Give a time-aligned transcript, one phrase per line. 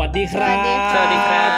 [0.00, 0.56] วัสดีครับ
[0.92, 1.50] สวัสดีครับ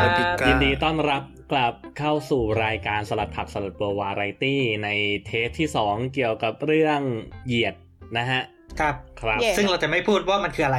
[0.00, 4.88] สวัสดีครับยินดีต้อนรับกลับเข้าสู่รายการสลัดผักสลัดเบอร์วาไรตี้ใน
[5.26, 7.00] เทปที่ 2 เกี่ยวกับเรื่อง
[7.46, 7.74] เหยียด
[8.16, 8.40] นะฮะ
[8.80, 10.78] ครับ ครับเย่ซึ่งเราจะไม่พูดว่ามันคืออะไร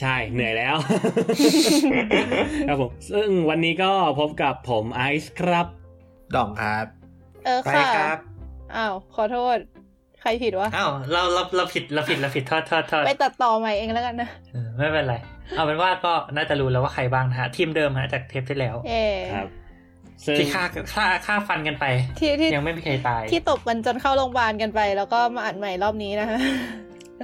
[0.00, 0.76] ใช่ เหนื่อยแล้ว
[2.68, 5.66] ครับผม ซึ่งวันนี้ก็พบกับผมไอซ์ครับ
[6.34, 6.86] ดองครับ
[7.44, 8.18] เออไปค่ะครับ
[8.76, 9.58] อ้าว ขอโทษ
[10.22, 15.14] ใครผิดวะอ้าวเราเราเราผิดเราผิดเราผิดโทษโทษโทษไปตัดต่อใหม่เองแล้วกันนะเออไม่เป็นไร
[15.56, 19.48] เอาเป็นว่าก็น่าจะรู้แล้วว่าใครบ้างนะฮะทีมเดิมฮะจากเทปที่แล้วเย่ครับ
[20.24, 20.64] ซึ่งที่ฆ่า
[20.94, 21.84] ฆ่าฆ่าฟันกันไป
[22.20, 26.38] ที่ที่ยังไม่มีใครตาย ที่ตบกันจนเข้าโรงพยาบาลกันไป แล้วก็มาอัดใหม่รอบนี้นะคะ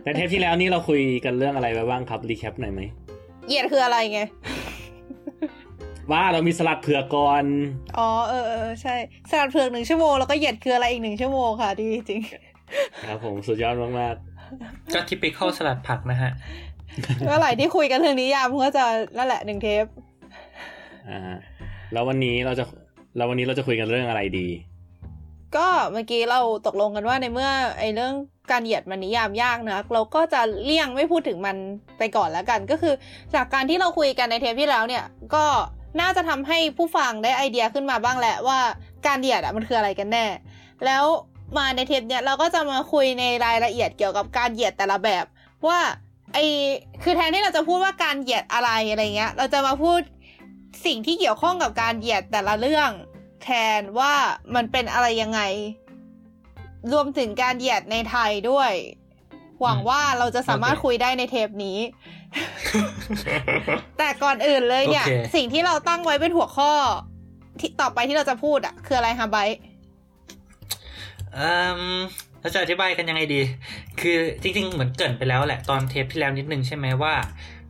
[0.04, 2.80] ในเทปที่แล้วนี่เราคุยกันเรื่องอะไรไปบ้างครับรีแคปหน่อยไหม
[3.48, 4.20] เหยียดคืออะไรไง
[6.12, 7.44] ว่าเรามีสลัดเผือกก่อน
[7.98, 8.94] อ๋อเออเออใช่
[9.30, 12.20] สลัดเผือกหนึ่งชั่วโมงแล้วก็เหยียดคืออะไรอีกหนึ่งชั่วโมงค่ะ ดีจริง
[13.08, 14.16] ครับผมสุดยอดมาก
[14.94, 16.30] ก็ทิปิคอลสลัดผักนะฮะ
[17.26, 18.84] เมื่อไหร่ที่คุยกันเรื่องนิยามก็จะ
[19.16, 21.20] นั่นแหละหนึ่งเทปๆอ่า
[21.92, 22.64] แล้ววันนี้เราจะ
[23.16, 24.48] แล้ววันนี้เราจะคุยกันเรื่องอะไรดี
[25.56, 28.14] ก็เมื่อกี้เราตกลงกันว่าในเมื่อไอ้เรื่อง
[28.50, 31.56] การเหยียดมันนิยามยากนะเราก็จะเลี่ยงไม่พูดถึงมัน
[31.98, 32.94] ไปก่อนแล้วกัน ก็คือ
[33.34, 35.44] จากการที่เราคุยกันในเทปที่แล้วเนี่ย ก็
[36.00, 38.58] น่าจะทำให้ผู้ฟังได้ไอเดียขึ้นมาบ้างแหละว่า
[39.06, 40.26] การเหยียดอะมันคืออะไรกันแน่
[40.86, 41.04] แล้ว
[41.56, 45.24] มาในเทปเนี่ยเราก็จะมาคุยในรายละเอียดเกี่ยวกับการเหยียดแต่ละแบบ
[45.66, 45.80] ว่า
[46.34, 46.38] ไอ
[47.02, 50.00] คือแทนที่เราจะพูดว่าการเหยียดอะไรอะไรเงี้ย เราจะมาพูด
[50.86, 52.90] สิ่งที่เกี่ยวข้องกับการเหยียดแต่ละเรื่อง
[53.42, 54.12] แทนว่า
[54.54, 55.40] มันเป็นอะไรยังไง
[56.92, 58.72] รวมถึงการเหยียดในไทยด้วย
[59.62, 61.78] หวังว่าเราจะสามารถคคุยได้ในเทปนี้
[63.98, 66.72] แต่ก่อนอื่นเลยเนี่ย สิ่งที่เราตั้งไว้เป็นหัวข้อ
[67.60, 69.58] ที่ต่อไปที่เราจะพูดอะคืออะไรฮะไบร์
[71.36, 71.82] อ่ม
[72.40, 73.40] เราจะอธิบายกันยังไงดี
[74.00, 77.14] คือจริง ๆ เหมือนเกรินไปแล้วแหละตอนเทปที่แล้วนิดนึงใช่ไหมว่า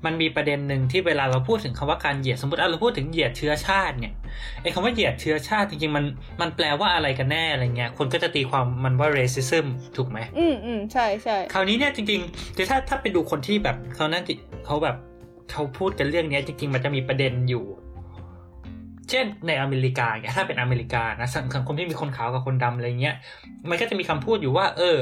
[0.06, 4.14] มันมีประเด็นหนึ่งที่เวลาเราพูดถึงคำว่าการเหยียดสมมติอะเราพูดถึงเหยียดเชื้อชาติเนี่ย
[4.62, 6.04] ไอ้คำว่าเหยียดเชื้อชาติจริงๆมัน
[6.40, 9.66] มันแปลว่าอะไรกันแน่อะไรเงี้ยคนก็จะตีความมันว่า racism
[9.96, 14.34] ถูกไหมอืมอืมใช่ใช่คราวนี้เนี่ยจริงๆคือถ้าถ้าไปดูคนที่แบบเขานั่นติ
[14.66, 14.96] เขาแบบ
[15.52, 17.64] เขาพูดกันเรื่องเนี้ยจริงๆ มันจะมีประเด็นอยู่
[19.10, 23.16] เช่นในอเมริกาเนี่ยถ้าเป็นอเมริกานะสังสังคมที่มีคนขาวกับคนดำอะไรเงี้ย
[23.70, 24.98] มันก็จะมีคำพูดอยู่ว่า เออ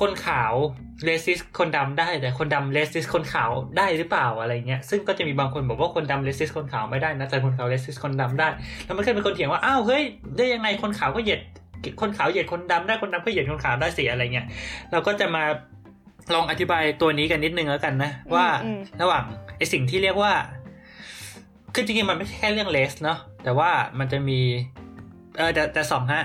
[0.00, 0.52] คนขาว
[1.04, 8.48] เลสิสคนดำได้ แต่คนดำเลสิสคนขาวได้หรือเปล่าอะไรเงี้ยซึ่งก็จะมีบางคนบอกว่าคนดำเลสิสคนขาวไม่ได้นะแต่คนขาวเลสิสคนดำได้
[8.84, 10.02] แล้วมันก็เป็นคนเถียงว่าอ้าวเฮ้ย
[10.36, 11.40] ได้ยังไงคนขาวก็เหยียด
[12.00, 14.46] คนขาวเหยียดคนดำได้คนดำก็เหยียดคนขาวได้สิอะไรเงี้ย
[14.92, 15.44] เราก็จะมา
[16.34, 19.24] ลองอธิบายตัวนี้กันนิดนึงแล้วกันนะ ว่าอืมระหว่าง
[19.56, 20.32] ไอสิ่งที่เรียกว่า
[21.74, 24.40] คือจริงๆมันไม่ใช่แค่เรื่องเลสเนาะแต่ว่ามันจะมี
[25.36, 26.24] เออแต่แต่สองฮะ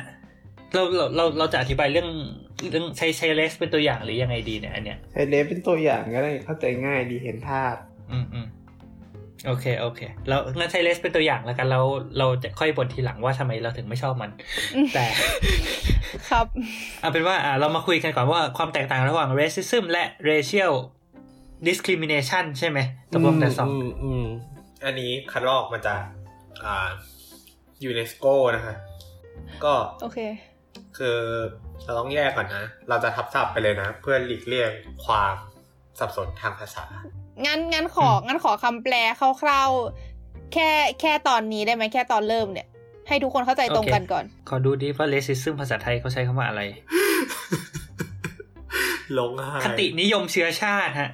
[0.73, 2.09] เราเราเราเราจะอธิบายเรื่อง
[2.71, 7.75] เรื่องใช้ใช้เลสเป็นตัวอย่างหรือยังไงดีเนี่ยอันเนี้ยใช้เลฟเป็นตัวอย่างก็ได้เข้าใจง่ายดีเห็นภาพ
[8.11, 8.47] อืมอืม
[9.47, 11.79] โอเคโอเคแล้วงั้นใช้เลสเป็นตัวอย่างแล้วกันเรา
[12.19, 14.31] เราจะค่อยบ่นทีหลังว่าทำไมเราถึงไม่ชอบมัน
[14.93, 15.05] แต่
[16.29, 16.45] ครับ
[17.01, 20.73] เอาเป็นว่าอ่าเรามาคุยกันก่อนว่าความแตกต่างระหว่าง racism และ racial
[21.67, 22.79] discrimination ใช่ไหม
[23.13, 23.69] ตกลงแต่สอง
[24.25, 24.27] ม
[24.83, 26.01] อืมอันนี้คัดลอกมาจาก
[26.63, 26.89] อ่า
[27.83, 28.75] ยูเนสโกนะฮะ
[29.63, 30.19] ก็โอเค
[30.97, 31.17] คือ
[31.85, 34.71] เราต้องแยกก่อนนะ เราจะทับศัพท์ไปเลยนะ เพื่อหลีกเลี่ยง
[35.05, 35.33] ความ
[35.99, 36.85] สับสนทางภาษา
[37.45, 38.95] งั้นงั้นขอ งั้นขอคำแปล
[39.41, 40.69] คร่าวๆ แค่
[41.01, 42.67] แค่ตอนนี้ได้ไหมแค่ตอนเริ่มเนี่ย
[43.07, 46.61] ให้ทุกคนเข้าใจตรงกันก่อน ขอดูดิว่า racism ภาษาไทยเขาใช้คำว่าอะไร
[49.17, 51.09] ลงหายคตินิยมเชื้อชาติฮะ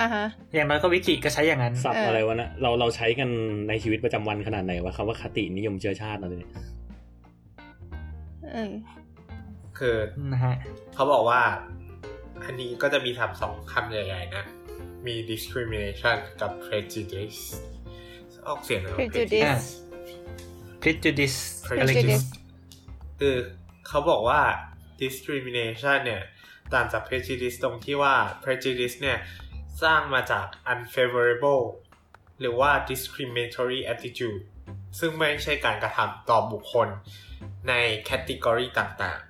[0.00, 3.28] อะฮะอย่างน้อยก็วิกิก็ใช้อย่างนั้นสับเออออะไรวะนะเราเราใช้กัน
[3.68, 6.52] ในชีวิตประจำวันขนาดไหนวะคำว่าคตินิยมเชื้อชาติอะไรเนี่ย
[8.54, 8.72] อืม
[9.78, 9.96] คือ
[10.32, 10.54] นะฮะ
[10.94, 11.40] เขาบอกว่า
[12.44, 14.44] อันนี้ก็จะมีทำสองคำใหญ่ๆนะ
[15.06, 17.42] มี discrimination กับ prejudice
[18.48, 19.66] ออกเสียงนะ prejudice
[20.82, 21.38] prejudice
[21.80, 22.26] อะไร prejudice
[23.20, 23.36] คือ
[23.88, 24.40] เขาบอกว่า
[25.00, 26.22] discrimination เนี่ย
[26.74, 29.18] ต่างจาก prejudice ตรงที่ว่า prejudice เนี่ย
[29.82, 31.62] สร้างมาจาก unfavorable
[32.40, 34.40] หรือว่า discriminatory attitude
[34.98, 36.88] ซึ่งไม่ใช่การกระทำต่อบุคคล
[37.68, 37.72] ใน
[38.04, 39.20] แคตตากรีต่าง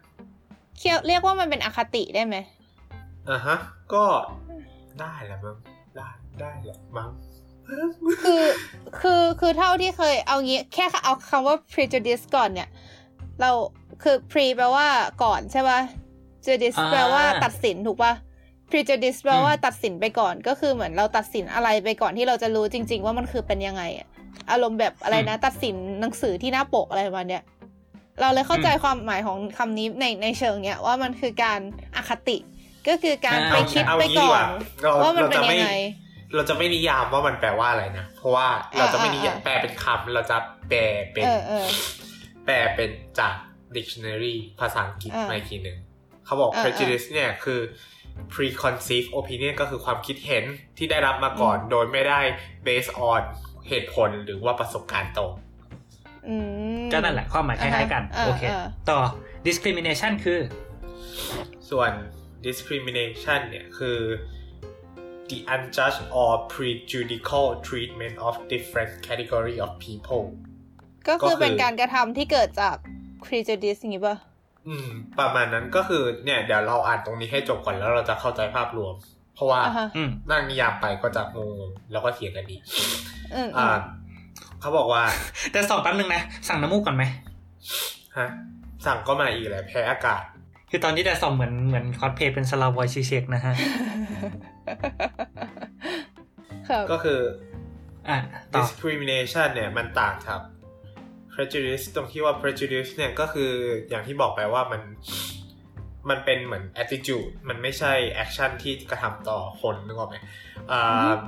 [0.79, 3.59] เคียเรียกว่ามันเป็นอคติได้ไหมๆอะฮะ
[3.95, 4.05] ก็
[5.01, 5.57] ได้แหละมั้ง
[5.97, 6.09] ได้
[6.41, 7.11] ได้แหละมั้ง
[8.23, 8.43] คือ
[9.01, 12.69] คือคือเท่าที่เคยเอางี้ แค่เอาคำว่า prejudice ก่อนเนี่ย
[13.41, 13.51] เรา
[14.03, 14.87] คือ pre แปลว่า
[15.23, 15.81] ก่อนใช่ป่ะ
[16.47, 18.13] judice อ่าแปลว่าตัดสินถูกป่ะ
[18.73, 24.09] prejudice แปลว่าอืมตัดสินไปก่อนก็คือเหมือนเราตัดสินอะไรไปก่อนที่เราจะรู้จริง ๆ ว่ามันคือเป็นยังไงอะ
[24.51, 27.43] อารมณ์แบบอะไรนะ ตัดสินหนังสือที่หน้าปกอะไรประมาณเนี้ย
[28.21, 31.61] เราเลยเข้าใจความหมายของคำนี้ในในเชิงเนี้ยว่ามันคือการ
[31.97, 32.39] อคติ
[32.89, 34.47] ก็คือการอ่าไปคิดเอาไปงี้ดีก่กอว่าน
[34.83, 35.71] เราว่ามันเราเป็นจะยัไม่งไง
[36.35, 38.49] เราจะไม่นิยามว่ามันแปลว่าอะไรนะ เพราะว่า
[38.79, 40.37] เราจะไม่นิยามแปลเป็นคำเราจะ
[40.69, 40.81] แปล
[41.13, 41.67] เป็นเออเออ
[42.47, 43.35] แปลเป็นจาก
[43.77, 45.79] dictionary ภาษาอังกฤษอ่ามมาอีกทีหนึ่ง
[46.25, 47.61] เขาบอกอ่า prejudice เนี่ยคือ
[48.35, 50.45] preconceived opinion ก็คือความคิดเห็น
[50.79, 52.21] ที่ได้รับมาก่อน โดยไม่ได้
[52.67, 53.21] based on
[53.69, 55.33] เหตุผลหรือว่าประสบการณ์ตรง
[56.29, 56.37] อื
[56.83, 59.01] มก็นั่นแหละความหมายคล้ายๆกันอ่าโอเคอ่าต่อ
[59.47, 60.41] discrimination คือ
[61.71, 61.93] ส่วน
[62.47, 63.99] discrimination เนี่ยคือ
[65.31, 70.25] the unjust or prejudicial treatment of different category of people
[71.09, 72.77] ก็คือก็คือเป็นการกระทำที่เกิดจาก
[73.25, 74.17] prejudice อย่างงี้ป่ะ
[74.69, 74.89] อืม
[75.19, 78.95] ประมาณนั้นก็คือเนี่ย เดี๋ยวเราอ่านตรงนี้ให้จบก่อนแล้วเราจะเข้าใจภาพรวม
[79.35, 81.39] เพราะว่าอ่าฮะอืมนั่งนิยามไปก็จะง
[81.69, 82.57] งๆแล้วก็เถียงกันดี
[83.35, 83.79] อืมอือ่าม
[84.61, 85.03] เขาบอกว่า
[85.53, 87.05] แต่สอบแป๊บนึงนะ สั่งน้ำมูกก่อนไหม
[88.19, 88.29] ฮะ
[88.87, 90.23] สั่งก็มาอีกแหละแพ้อากาศ
[90.71, 93.55] คือตอนนี้แต่สอบเหมือนเหมือนคอสเพลย์เป็นสลาวอยชีเชกนะฮะ
[96.69, 97.21] ครับก็คือ
[98.09, 98.19] อะ
[98.55, 100.41] ต่อ discrimination เนี่ยมันต่างจาก
[101.35, 103.51] prejudice ตรงที่ว่า prejudice เนี่ยก็คือ
[103.89, 104.83] อย่างที่บอกไปว่ามัน
[106.11, 107.93] มันเป็นเหมือน attitude มันไม่ใช่
[108.25, 110.17] action ที่กระทำต่อคนนึกออกไหม
[110.73, 111.21] อ่า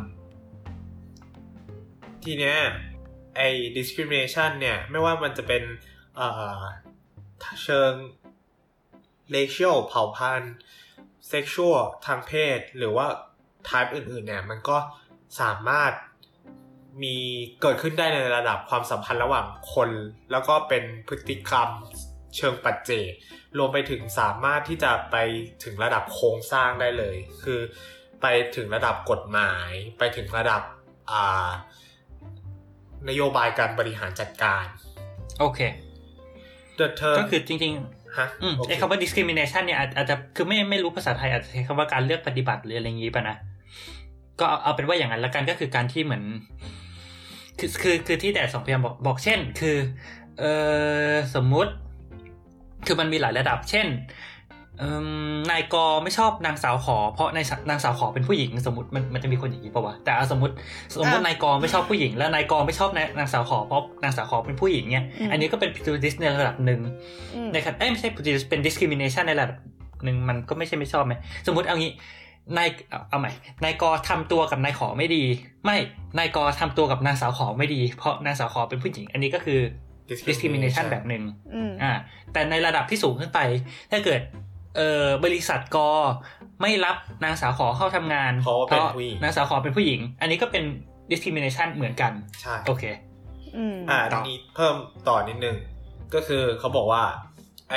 [2.25, 2.59] ทีเนี้ย
[3.37, 5.62] ไอ้ discrimination เนี่ยไม่ว่ามันจะเป็น
[6.19, 6.62] อ่า
[7.62, 7.93] เชิง
[9.35, 10.55] racial เผ่าพันธุ์
[11.33, 13.06] sexual ทางเพศ หรือว่า
[13.69, 14.79] type อื่นๆเนี่ยมันก็
[15.41, 15.93] สามารถ
[17.02, 17.17] มี
[17.62, 19.91] เกิดขึ้นได้ในระดับความสัมพันธ์ระหว่างคน
[20.32, 21.69] แล้วก็เป็นพฤติกรรม
[22.37, 23.11] เชิงปัจเจก
[23.58, 25.17] รวมไปถึงสามารถที่จะไป
[25.64, 27.61] ถึงระดับโครงสร้างได้เลย คือ
[28.23, 28.26] ไป
[28.56, 30.62] ถึงระดับกฎหมาย ไปถึงระดับ
[31.11, 31.50] อ่า
[33.08, 34.64] นโยบายการบริหารจัดการ
[35.41, 35.61] โอเค
[36.79, 37.73] The term ก็คือจริง
[38.19, 43.37] ฮะๆอืมโอเคไอ้คำว่า discrimination เนี่ยอาจอาจจะคือไม่ไม่รู้ภาษาไทยอาจจะใช้คำว่าการเลือกปฏิบัติหรืออะไรอย่างงี้ป่ะนะ
[44.41, 46.25] ก็เอาเอาเป็นว่าอย่างนั้นละกันก็คือการที่เหมือน
[47.59, 49.77] คือคือคือที่แต่สองพยายามบอกบอกเช่น คือ
[50.39, 50.45] เอ
[51.11, 51.73] อสมมุติ
[52.87, 53.89] คือมันมีหลายระดับ เช่น
[54.79, 55.09] เอิ่ม
[55.53, 55.75] นายก
[56.05, 60.55] ไม่ชอบนางสาวขอ เพราะนายสนางสาวขอเป็นผู้หญิง สมมติมันมันจะมีคนอย่างนี้ป่าวะแต่เอาสมมติ
[60.93, 66.81] สมมติอะนายกไม่ชอบผู้หญิง แล้วนายกไม่ชอบนางนางสาวขอเพราะนางสาวขอเป็นผู้หญิงเนี่ยอืมอันนี้ก็เป็น prejudice ในระดับหนึ่ง
[67.35, 69.59] อืมในขณะเอ้ยไม่ใช่ prejudice เป็น discrimination ในระดับ
[70.05, 71.15] หนึ่งมันก็ไม่ใช่ไม่ชอบไหม
[71.47, 71.93] สมมติเอางี้
[72.56, 73.32] นายเอาเอาใหม่
[73.64, 75.25] นายกทำตัวกับนายขอไม่ดี
[75.64, 75.76] ไม่
[76.19, 79.61] นายกทำตัวกับนางสาวขอไม่ดี เพราะนางสาวขอเป็นผู้หญิง อันนี้ก็คือ
[80.29, 81.23] discrimination แบบหนึ่ง
[81.55, 81.93] อืมอ่า
[82.32, 83.41] แต่ในระดับที่สูงขึ้นไป
[83.91, 84.20] ถ้าเกิด
[84.76, 85.79] เอ่อบริษัทก
[86.61, 90.64] ไม่รับนางสาวขอเข้าทำงาน เพราะว่าเป็นผู้หญิงนางสาวขอเป็นผู้หญิง อันนี้ก็เป็น
[91.11, 92.85] discrimination เหมือนกัน ใช่ โอเค
[93.56, 94.76] อืมอ่าต่อทีนี้เพิ่ม
[95.08, 95.56] ต่อนิดนึง
[96.14, 97.02] ก็คือเขาบอกว่า
[97.70, 97.76] ไอ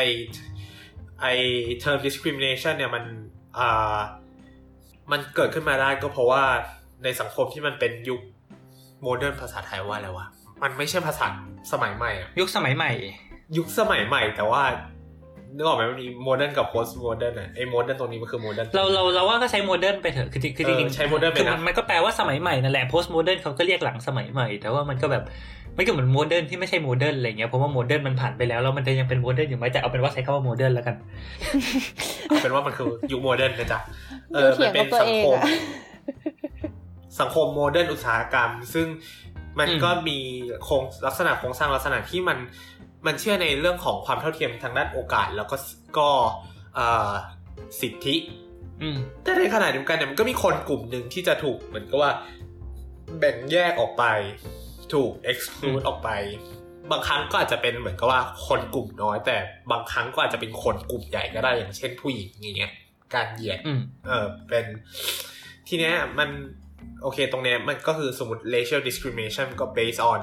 [1.21, 1.25] ไอ
[1.83, 3.03] term discrimination เนี่ยมัน
[3.59, 3.95] อ่า
[5.11, 6.43] มันเกิดขึ้นมาได้ก็เพราะว่า
[7.03, 8.21] ในสังคมที่มันเป็นยุค
[9.01, 10.27] modern ภาษาไทยว่าอะไรวะ
[10.63, 11.27] มันไม่ใช่ภาษา
[11.71, 12.91] สมัยใหม่อะยุคสมัยใหม่
[13.57, 14.63] ยุคสมัยใหม่แต่ว่า
[15.55, 23.07] นึกออกไหมมันมี modern กับ post modern อะไอ modern ตรงนี้มันคือ modern เราเราเราว่าก็ใช้ modern ไปเถอะคือจริงคือจริงเออใช้ modern ไปคือนะมันมันก็แปลว่าสมัยใหม่นั่นแหละ post
[23.15, 25.23] modern เขาก็เรียกหลังสมัยใหม่ แต่ว่ามันก็แบบ
[25.75, 30.95] ไม่ก็เหมือน modern ที่ไม่ใช่ modern อะไรเงี้ยเพราะว่า modern มันผ่านไปแล้วแล้วมันจะยังเป็น modern อยู่ไหมแต่เอาเป็นว่าใช้คำว่า modern แล้วกัน
[32.27, 33.79] เอาเป็นว่ามันคือยุค modern นะจ๊ะ
[34.33, 35.43] เออดูเถียงเป็กันกับตัวเองมันเป็นสังคมอะ
[37.19, 38.87] สังคม modern อุตสาหกรรม ซึ่ง
[39.59, 40.17] มันอืมก็มี
[40.63, 42.37] โครงลักษณะโครงสร้างลักษณะที่มัน
[43.07, 45.55] มันเชื่อในเรื่องของความเท่าเทียมทางด้านโอกาส แล้วก็
[45.97, 46.09] ก็
[46.75, 47.11] เอ่อ
[47.81, 48.15] สิทธิ
[48.81, 52.11] อืมแต่ในขณะเดียวกันเนี่ยมันก็มีคนกลุ่มหนึ่งที่จะถูกเหมือนกับว่า
[53.19, 54.03] แบ่งแยกออกไป
[54.93, 56.09] ถูก exclude ออกไป
[56.91, 59.37] บางครั้งก็อาจจะเป็นเหมือนกับว่าคนกลุ่มน้อย แต่
[59.71, 62.71] บางครั้งก็อาจจะเป็นคนกลุ่มใหญ่ก็ได้อย่างเช่นผู้หญิงอย่างเงี้ย
[63.13, 64.65] การเหยียดอืมเออเป็น
[65.67, 66.29] ทีเนี้ยมัน
[67.01, 70.19] โอเคตรงเนี้ยมันก็คือสมมติ racial discrimination ก็ based on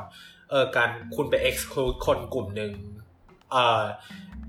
[0.51, 2.73] เออการคุณไป exclude คนกลุ่มหนึ่ง
[3.53, 3.83] เอ่อ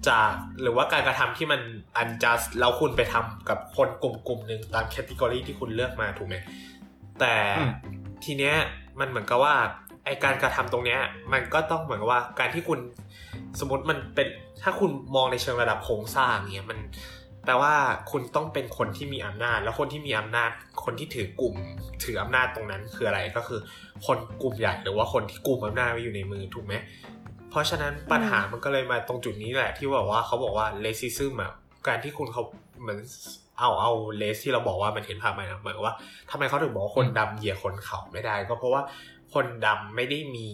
[0.08, 1.62] จากหรือว่าการกระทำที่มัน
[2.02, 6.36] unjust แล้วคุณไปทำกับคนกลุ่มกลุ่มหนึ่งตาม category ที่คุณเลือกมาถูกไหม
[7.20, 7.72] แต่อืม
[8.25, 8.56] ทีเนี้ย
[9.00, 9.56] มันเหมือนกับว่า
[10.06, 11.00] ไอการกระทำตรงเนี้ย
[11.34, 12.80] มันก็ต้องเหมือนกับว่าการที่คุณ
[13.60, 14.28] สมมติมันเป็น
[14.64, 16.80] ถ้าคุณมองในเชิงระดับโครงสร้างเนี้ยมัน
[17.46, 17.74] แปลว่า
[18.12, 20.50] คุณต้องเป็นคนที่มีอำนาจ แล้วคนที่มีอำนาจ
[20.84, 21.56] คนที่ถือกลุ่ม
[22.04, 23.60] ถืออำนาจตรงนั้นคืออะไรก็คือ
[24.06, 26.74] คนกลุ่มใหญ่หรือว่าคนที่กลุ่มอำนาจไว้อยู่ในมือถูกไหม
[27.50, 31.52] เพราะฉะนั้นปัญหามันก็เลยมาตรงจุดนี้แหละ ที่บอกว่าเขาบอกว่าเลซิซึมอะ
[31.88, 32.44] การที่คุณเขา
[32.82, 33.00] เหมือน
[33.60, 35.96] เอาเอาเลสที่เราบอกว่ามันเห็นภาพไหมนะเหมือนกับว่า
[36.32, 38.82] ทำไมเขาถึงบอกว่าคนดำเหยียดคนขาวไม่ได้ ก็เพราะว่า
[39.34, 40.50] คนดำไม่ได้มี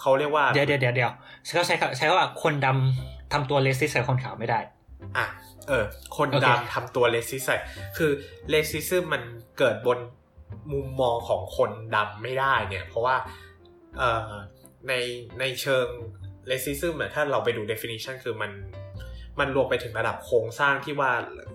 [0.00, 1.12] เขาเรียกว่า เดี๋ยวเดี๋ยวเดี๋ยวเดี๋ยว
[1.56, 4.58] เขาใช้คำใช้คำว่าคนดำทำตัวเลสิสใส่คนขาวไม่ได้
[5.16, 5.26] อะ
[5.70, 5.84] เออ
[6.16, 7.56] คนโอเคดำทำตัวเลซิสใส่
[7.96, 8.10] คือ
[8.50, 9.22] เลซิซึมมัน
[9.58, 9.98] เกิดบน
[10.72, 13.16] มุมมองของคนดำไม่ได้เนี่ย เพราะว่า
[13.98, 14.30] เอ่อ
[14.88, 14.92] ใน
[15.40, 15.86] ในเชิง
[16.50, 18.52] racism เนี่ยถ้าเราไปดู definition คือมัน
[19.40, 21.10] มันรวมไปถึงระดับโครงสร้างที่ว่า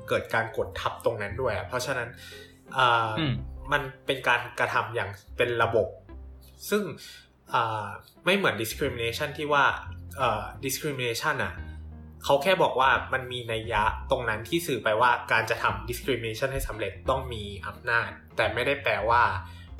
[0.09, 2.09] เกิดการกดทับตรงนั้นด้วยอะเพราะฉะนั้น
[2.77, 3.33] อ่าอืม
[3.71, 5.87] มันเป็นการกระทำอย่างเป็นระบบ
[6.69, 6.83] ซึ่ง
[7.53, 7.87] อ่า
[8.25, 9.65] ไม่เหมือน discrimination ที่ว่า
[10.17, 11.53] เอ่อ discrimination อะ
[12.25, 19.23] เขาแค่บอกว่ามันมีนัยยะตรงนั้นที่สื่อไปว่าการจะทำ discrimination ให้สำเร็จต้องมีอำนาจ แต่ไม่ได้แปลว่า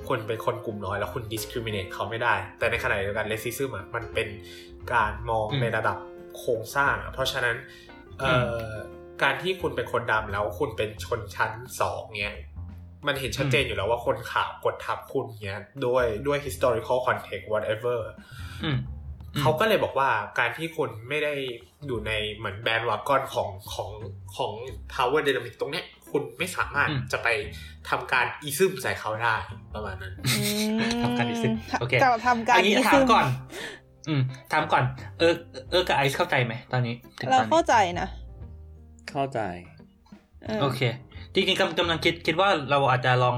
[0.08, 4.28] คุณเป็นคนกลุ่มน้อยแล้วคุณ discriminate เขาไม่ได้ แต่ในขณะเดียวกัน racism อะมันเป็น
[4.94, 5.98] การมองอืมในระดับ
[6.38, 7.56] โครงสร้างอะเพราะฉะนั้น
[8.20, 8.76] เอ่ออ
[9.24, 12.36] การที่คุณเป็นคนดำแล้วคุณเป็นชนชั้นสองเนี่ย
[13.08, 18.00] มันเห็นชัดเจนอยู่แล้วว่าคนขาวกดทับคุณเนี้ยด้วยด้วย historical context whatever
[18.64, 18.78] อืม
[19.42, 20.10] เขาก็เลยบอกว่า
[20.40, 21.34] การที่คุณไม่ได้
[21.88, 23.92] อยู่ในเหมือนแบนด์วากอนของของ
[24.36, 24.52] ของ
[24.94, 27.28] power dynamic ตรงเนี้ย คุณไม่สามารถอืมจะไป
[27.90, 29.36] ทำการอีซึมใส่เขาได้
[29.74, 30.42] ประมาณนั้นอื
[30.90, 33.26] มทำการอีซึมโอเคจะทำการอันนี้อีถาซึมมก่อน
[34.08, 34.84] อืมถามก่อน
[35.20, 35.34] เออ
[35.72, 38.08] เออกับไอซ์เข้าใจไหมตอนนี้ถึงเราตอนเข้านี้ใจนะ
[39.10, 39.40] เข้าใจ
[40.44, 40.82] เออโอเค
[41.36, 43.38] จริงๆกำกำลังคิดคิดว่าเราอาจจะลอง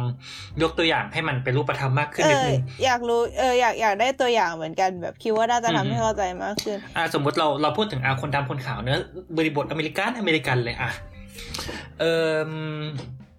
[0.61, 9.01] ยกตัวอย่างให้มันเป็นรูปธรรมมากขึ้นเอนิดอนึงอยากรู้เอออยากอยากได้ตัวอย่างเหมือนกันแบบคิดว่าน่าจะอืมทำให้เข้าใจมากขึ้นอ่าสมมติเราเราพูดถึงอาคนดำคนขาวเนอะ
[9.37, 10.89] บริบทอเมริกันอเมริกันเลยอะ
[11.99, 12.03] เอ
[12.47, 12.51] อ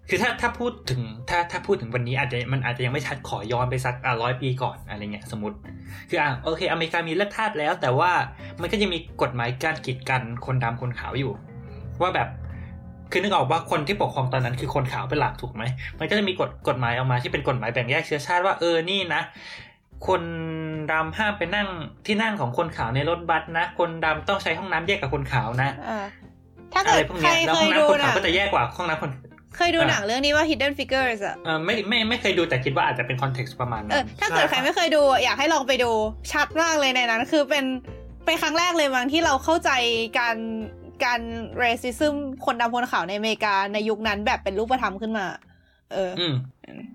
[0.09, 5.57] คือถ้าถ้าพูดถึงถ้าถ้าพูดถึงวันนี้อาจจะมันอาจจะยังไม่ชัดขอย้อนไปสักอะร้อยปีก่อนอะไรเงี้ยสมมติ
[6.09, 8.11] คืออะโอเค อเมริกามีเลือกทาสแล้ว แต่ว่า
[8.61, 11.31] มันก็ยังมีกฎหมายการกีดกันคนดำคนขาวอยู่
[12.01, 12.29] ว่าแบบ
[13.11, 15.63] คือนึกออกว่าคนที่ปกครองตอนนั้นคือคนขาวเป็นหลักถูกไหม
[15.99, 19.21] มันก็จะมีกฎกฎหมายออกมาที่เป็นกฎหมายแบ่งแยกเชื้อชาติว่าเออนี่นะ
[20.07, 20.21] คน
[20.91, 21.67] ดำห้ามไปนั่ง
[22.05, 26.05] ที่นั่งของคนขาวในรถบัสนะ คนดำต้องใช้ห้องน้ำแยกกับคนขาวนะอ่า
[26.73, 29.11] ถ้าอะไรพวกเนี้ยแล้วเคห้องยดูน้ำคนขาวก็จะแยกกว่าห้องน้ำคน
[29.57, 35.91] เคยดูอะหนังเรื่องนี้ว่า Hidden Figures อะเออไม่ไม่ไม่เคยดูแต่คิดว่าอาจจะเป็น context ประมาณนั้นเออถ้าเกิดใครไม่เคยดูอะอยากให้ลองไปดู
[36.31, 37.65] ชัดมากเลยในนั้น คือเป็น
[38.25, 39.71] เป็นครั้งแรกเลยมั้งที่เราเข้าใจ
[40.19, 40.37] การ
[41.03, 41.19] การ
[41.57, 45.25] racism คนดำคนขาวในอเมริกาในยุคนั้นแบบเป็นรูปธรรมขึ้นมา
[45.93, 46.33] เอออืม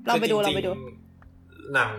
[0.08, 1.90] ลองไปดูคือจริงลองไปดูๆหนัง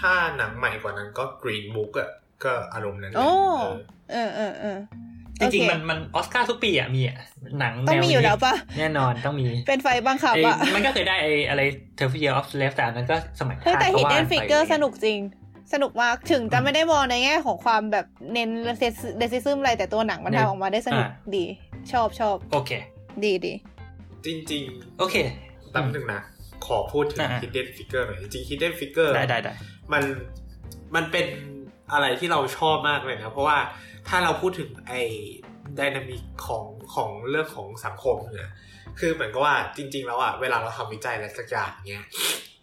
[0.00, 2.10] ถ้าหนังใหม่กว่านั้นก็ Green Book อะ
[2.44, 3.30] ก็อารมณ์นั้นเลยโอ้
[4.12, 4.78] เออเออเออ
[5.40, 7.16] เออจริงโอเคๆมันมันออสการ์ทุกปีอะมีอะ
[7.60, 11.60] หนังต้องแนวมีอยู่นี้แล้วปะแน่นอนต้องมี เป็นไฟบังคับไอ้อะมันก็เคยได้ไอ้อะไร
[11.98, 15.18] Twelve Years of Slave แต่อันนั้นก็สมัยเฮ้ยแต่ทาสก็ว่า Hidden ไป Figure สนุกจริง
[15.72, 18.50] สนุกมากถึงจะไม่ได้มองในแง่ของความแบบเน้น
[19.18, 21.06] เดซิซึมอะไรแต่ตัวหนังมันทำออกมาได้สนุก
[21.36, 21.44] ดี
[21.92, 22.70] ชอบชอบโอเค
[23.24, 23.52] ดีดี
[24.26, 24.62] จริง
[24.98, 26.20] โอเคๆแป๊บนึงนะ
[26.66, 29.52] ขอพูดถึงอ่า Hidden Figure หน่อย จริงๆ Hidden Figure ได้ได้ได้
[29.92, 30.02] มัน
[30.94, 31.26] มันเป็น
[31.92, 33.58] อะไรที่เราชอบมากเลยนะ เพราะว่า
[34.08, 35.00] ถ้าเราพูดถึงไอ้
[35.78, 38.52] ดินามิกของของเรื่องของสังคมเนี่ย
[38.98, 42.06] คือเหมือนกับว่าจริง ๆ แล้วอะเวลาเราทำวิจัยอะไรสักอย่างเนี้ย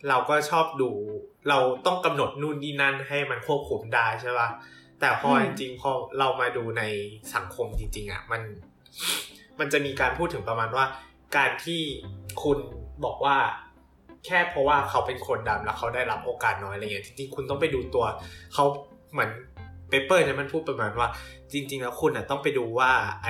[0.09, 0.89] เราก็ชอบดู
[1.49, 4.49] เราต้องกำหนดนู่นนี่นั่นให้มันควบคุมได้ใช่ปะ
[4.99, 6.83] แต่พอจริงๆพอเรามาดูใน
[7.35, 8.41] สังคมจริง ๆอะมัน
[9.59, 10.85] มันจะมีการพูดถึงประมาณว่า
[11.37, 11.81] การที่
[12.43, 12.57] คุณ
[13.05, 13.37] บอกว่า
[14.25, 18.05] แค่เพราะว่าเขาเป็นคนดำแล้วเขาได้รับโอกาสน้อยอะไรเงี้ยจริงๆคุณต้องไปดูตัว
[18.53, 18.65] เขา
[19.11, 19.31] เหมือน
[19.89, 21.07] เปเปอร์เนี่ยมันพูดประมาณว่า
[21.53, 22.91] จริง ๆ แล้วคุณอะต้องไปดูว่า
[23.23, 23.29] ไอ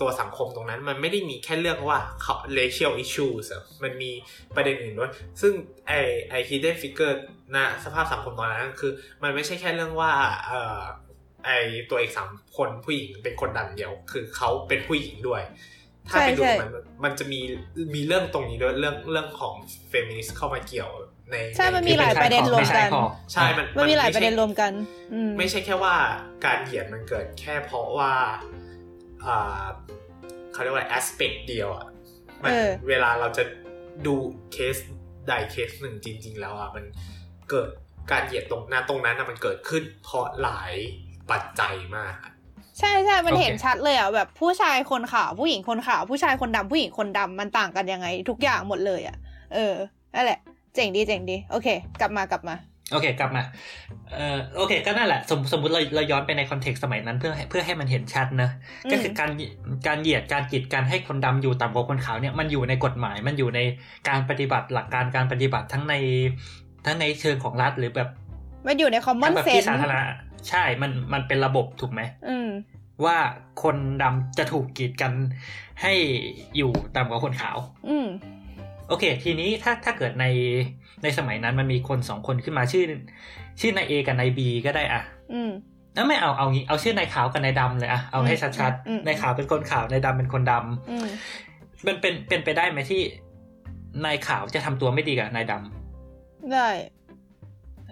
[0.00, 4.10] ตัวสังคมตรงนั้น มันไม่ได้มีแค่เรื่องว่าเขา racial issues อะมันมี
[4.56, 5.52] ประเด็นอื่นด้วย ซึ่ง
[5.86, 5.92] ไอ
[6.30, 7.16] ไอ hidden figure
[7.56, 10.12] นะสภาพสังคมตอนนั้นคือ มันไม่ใช่แค่เรื่องว่า
[10.46, 10.80] เอ่อ
[11.46, 11.50] ไอ
[11.90, 15.42] ตัวเอกสามคนผู้หญิงเป็นคนดำเดียว คือเขาเป็นผู้หญิงด้วย
[16.08, 16.68] ถ้าไปดูใช่ใช่มัน
[17.04, 17.40] มันจะมี
[17.94, 19.54] มีเรื่องตรงนี้ด้วยเรื่องเรื่องของ
[19.88, 20.90] เฟมินิสต์เข้ามาเกี่ยว
[21.30, 22.90] ในใช่มันมีในหลายประเด็นรวมกัน
[23.32, 24.72] ใช่มันมันมีหลายประเด็นใช่รวมกัน
[25.12, 25.96] อืมไม่ใช่แค่ว่า
[26.44, 28.12] การเหยียดมันเกิดแค่เพราะว่า
[29.24, 29.64] อ่า
[30.52, 31.86] เขาเรียกว่า aspect เดียวอะ
[32.42, 33.44] มันเออเวลาเราจะ
[34.06, 34.14] ดู
[34.52, 34.76] เคส
[35.28, 36.84] ใดเคสหนึ่งจริง ๆ แล้วอะมัน
[37.50, 37.70] เกิด
[38.10, 40.74] การเหยียดตรงหน้าตรงนั้นนะมันเกิดขึ้นเพราะหลาย
[41.30, 42.32] ปัจจัยมากอะ
[42.78, 49.16] ใช่ใช่มันโอเคเห็นชัดเลยอะแบบผู้ชายคนขาวผู้หญิงคนขาวผู้ชายคนดำผู้หญิงคนดำมันต่างกันยังไง ทุกอย่างหมดเลยอะ
[49.54, 49.74] เออ
[50.14, 50.38] นั่นแหละ
[50.74, 51.68] เจ๋งดีเจ๋งดี โอเค
[52.00, 52.56] กลับมากลับมา
[52.92, 53.42] โอเคกลับมา
[54.14, 58.50] เอ่อโอเค ก็นั่นแหละ สมสมมติเราเราย้อนไปในคอนเท็กซ์สมัยนั้นเพื่อให้เพื่อให้มันเห็นชัดนะ
[58.84, 59.30] อืมก็คือการ
[59.86, 63.60] การเหยียดการกีดกันให้คนดำอยู่ต่ำกว่าคนขาวเนี่ยมันอยู่ในกฎหมายมันอยู่ใน
[64.08, 65.94] การปฏิบัติหลักการการปฏิบัติทั้งใน
[66.84, 68.08] ทั้งในเชิงของรัฐหรือแบบ
[68.66, 70.00] มันอยู่ในคอมมอนแบบเซนที่ส์สาธารณะ
[70.48, 72.48] ใช่ มันมันเป็นระบบถูกไหมอืม
[73.04, 73.18] ว่า
[73.62, 75.12] คนดำจะถูกกีดกัน
[75.82, 75.92] ให้
[76.56, 78.06] อยู่ต่ำกว่าคนขาวอืม
[78.88, 80.26] โอเค ทีนี้ถ้าถ้าเกิดใน
[81.02, 82.84] ในสมัยนั้นมันมีคนสองคนขึ้นมาชื่อ
[83.60, 85.50] ชื่อนายเอกับนายบีก็ได้อะอืม
[85.94, 91.06] แล้วไม่เอาเอางี้เอาชื่อนายขาวกับนายดำเลยอะเอาให้ชัดอืมๆนายขาวเป็นคนขาวนายดำเป็นคนดำอืม
[91.86, 93.02] มันเป็นเป็นไปได้ไหมที่
[94.04, 95.52] นายขาวจะทำตัวไม่ดีกับนายด
[96.52, 96.68] ได้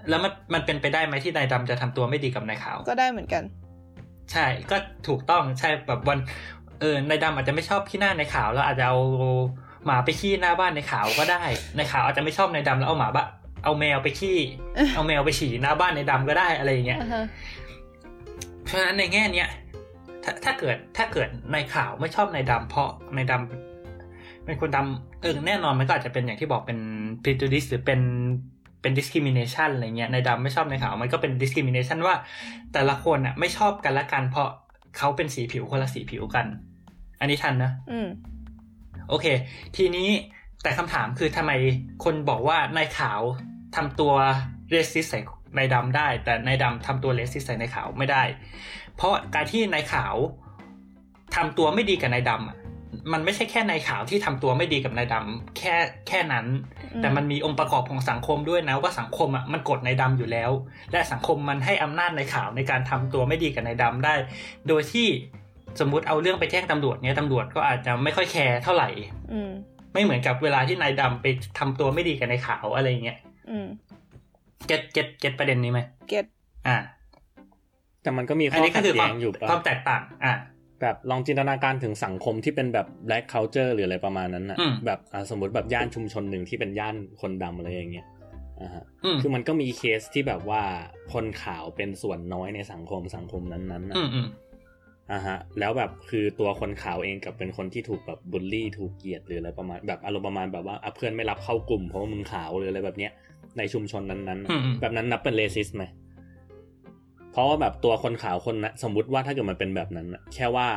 [0.09, 3.43] แล้วมันมันเป็นไปได้ไหมที่นายดำจะทำตัวไม่ดีกับนายขาว ก็ได้เหมือนกัน
[4.33, 4.77] ใช่ก็
[5.09, 6.19] ถูกต้องใช่แบบวัน
[6.81, 8.99] เออนายดำอาจจะไม่ชอบขี้หน้านายขาว แล้วอาจจะเอา
[9.87, 11.43] หมาไปขี้หน้าบ้านนายขาวก็ได้
[11.77, 13.27] นายขาวอาจจะไม่ชอบนายดำแล้วเอาหมาบะ
[13.65, 14.39] เอาแมวไปขี้
[14.95, 17.25] เอาแมวไปฉี่หน้าบ้านนายดำก็ได้อะไรอย่างเงี้ยอ่าฮะ
[18.65, 19.49] เพราะฉะนั้นในแง่เนี้ย
[20.25, 26.79] ถ้าถ้าเกิดถ้าเกิดนายขาวไม่ชอบนายดำเพราะนายดำเป็นคนดำ เออแน่นอนมันก็อาจจะเป็นอย่างที่บอกเป็น
[27.23, 28.01] prejudice หรือเป็น
[28.83, 32.15] เป็น discrimination อะไรเงี้ยนายดำไม่ชอบนายขาวมันก็เป็น discrimination ว่า
[32.73, 34.49] แต่ละคนอะไม่ชอบกันละกัน เพราะ
[34.99, 36.47] เขาเป็นสีผิวคนละสีผิวกัน
[37.21, 38.09] อันนี้ทันนะอืม
[39.09, 39.27] โอเค
[39.77, 40.09] ทีนี้
[40.63, 41.53] แต่คำถามคือทำไม
[42.05, 43.21] คนบอกว่านายขาว
[43.77, 44.13] ทำตัว
[44.71, 45.21] เรสซิสใส่
[45.57, 48.23] นายดำได้ แต่นายดำทำตัว racist ใส่นายขาวไม่ได้
[48.97, 50.15] เพราะการที่นายขาว
[51.37, 52.57] ทำตัวไม่ดีกับนายดำอะ
[53.13, 55.75] มันไม่ใช่แค่นายขาวที่ทำตัวไม่ดีกับนายดำแค่
[56.09, 56.47] แค่นั้น
[56.95, 60.51] อืมแต่มันมีองค์ประกอบของสังคมด้วยนะว่าสังคมอะมันกดนายดำอยู่แล้ว
[60.93, 64.15] และสังคมมันให้อำนาจนายขาวในการทำตัวไม่ดีกับนายดำได้
[64.69, 65.07] โดยที่
[65.81, 68.89] สมมุติเอาเรื่องไปแจ้งตำรวจเนี้ยตำรวจก็อาจจะไม่ค่อย care เท่าไหร่
[69.33, 69.51] อืม
[69.93, 71.27] ไม่เหมือนกับเวลาที่นายดำไป
[71.59, 73.19] ทำตัวไม่ดีกับนายขาวอะไรเงี้ย
[73.51, 73.67] อืม
[74.67, 76.25] get get get ประเด็นนี้ไหม get
[76.67, 76.77] อ่า
[78.03, 80.33] แต่มันก็มีอัข้นอนี้ก็ขัดคือคแย้วามงอยู่ปะความแตกต่าง อ่า
[80.83, 88.07] แบบลองจินตนาการถึงสังคมที่เป็นแบบ black culture หรืออะไรประมาณนั้นนะอืมแบบอะสมมติแบบย่านชุมชนหนึ่งที่เป็นย่านคนดำอะไรอย่างเงี้ย
[88.61, 90.63] อ่าฮะอืมคือมันก็มีเคสที่แบบว่า
[91.13, 94.29] คนขาวเป็นส่วนน้อยในสังคมสังคมนั้นๆนะอืมอืม
[95.13, 103.13] อ่าฮะ แล้วแบบคือตัวคนขาวเองกับเป็นคนที่ถูกแบบบูลลี่ถูกเกลียดหรืออะไรประมาณ แบบอารมณ์ประมาณแบบว่าอะเพื่อนไม่รับเข้ากลุ่มเพราะว่ามึงขาวหรืออะไรแบบเนี้ย
[103.59, 105.85] ในชุมชนนั้นๆอืนะมอืมแบบนั้นนับเป็นเลสิสไหม
[107.33, 110.69] เพราะว่าแบบตัวคนขาวคนนะสมมุติว่าถ้าเกิดมันเป็นแบบนั้นนะแค่ว่า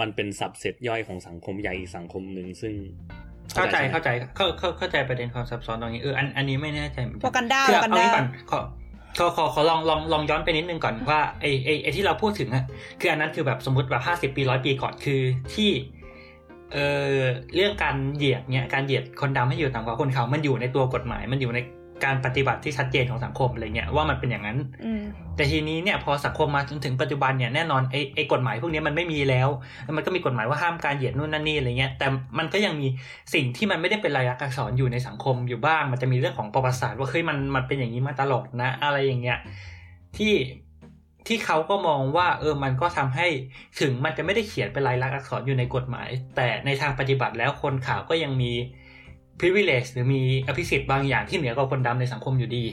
[0.00, 2.74] มันเป็นสับเซตย่อยของสังคมใหญ่อีกสังคมหนึ่งซึ่ง
[3.54, 8.60] เข้าใจช่ไหมเข้าใจเข้าเข้าเข้าใจประเด็นความซับซ้อนตรงนี้เอออันอันนี้ไม่แน่ใจเหมือนโปรกันด้าคือโปรกันเอาด้างี้ก่อนขอ
[9.18, 12.64] ขอขอขอลองลองลองย้อนไปนิดนึงก่อนว่าไอไอไอที่เราพูดถึงอะ
[13.00, 15.20] คืออันนั้นคือแบบสมมติแบบห้าสิบปีร้อยปีก่อนคือ
[15.54, 15.70] ที่
[16.72, 16.78] เอ
[17.14, 17.18] อ
[17.54, 21.58] เรื่องการเหยียดเนี่ยการเหยียดคนดำให้อยู่ต่ำกว่าคนขาวมันอยู่ในตัวกฎหมายมันอยู่ใน
[22.04, 25.02] การปฏิบัติที่ชัดเจนของสังคมอะไรเงี้ยว่ามันเป็นอย่างนั้นอืม
[25.36, 29.48] แต่ทีนี้เนี่ยพอสังคมมาจนถึงปัจจุบันเนี่ยแน่นอนไอ้ไอ้กฎหมายพวกนี้มันไม่มีแล้ว
[29.84, 32.06] แล้ว มันก็มีกฎหมายว่าห้ามการเหยียดนู่นนั่นนี่อะไรเงี้ยแต่
[32.38, 32.88] มันก็ยังมี
[33.34, 39.38] สิ่งที่มันไม่ได้เป็นลายลักษณ์อักษรอยู่ในสังคมอยู่บ้าง มันจะมีเรื่องของประวัติศาสตร์ว่าเฮ้ยมันมันเป็นอย่างนี้มาตลอดนะ อะไรอย่างเงี้ย
[40.16, 40.34] ที่
[41.26, 43.26] ที่เขาก็มองว่าเออมันก็ทำให้
[43.80, 48.52] ถึงมันจะไม่ได้เขียนเป็นลายลักษณ์อักษรอยู่ในกฎหมาย แต่ในทางปฏิบัติแล้วคนขาวก็ยังมี
[49.40, 52.64] privilege หรือมีอภิสิทธิ์บางอย่างที่เหนือกว่าคนดำในสังคมอยู่ดี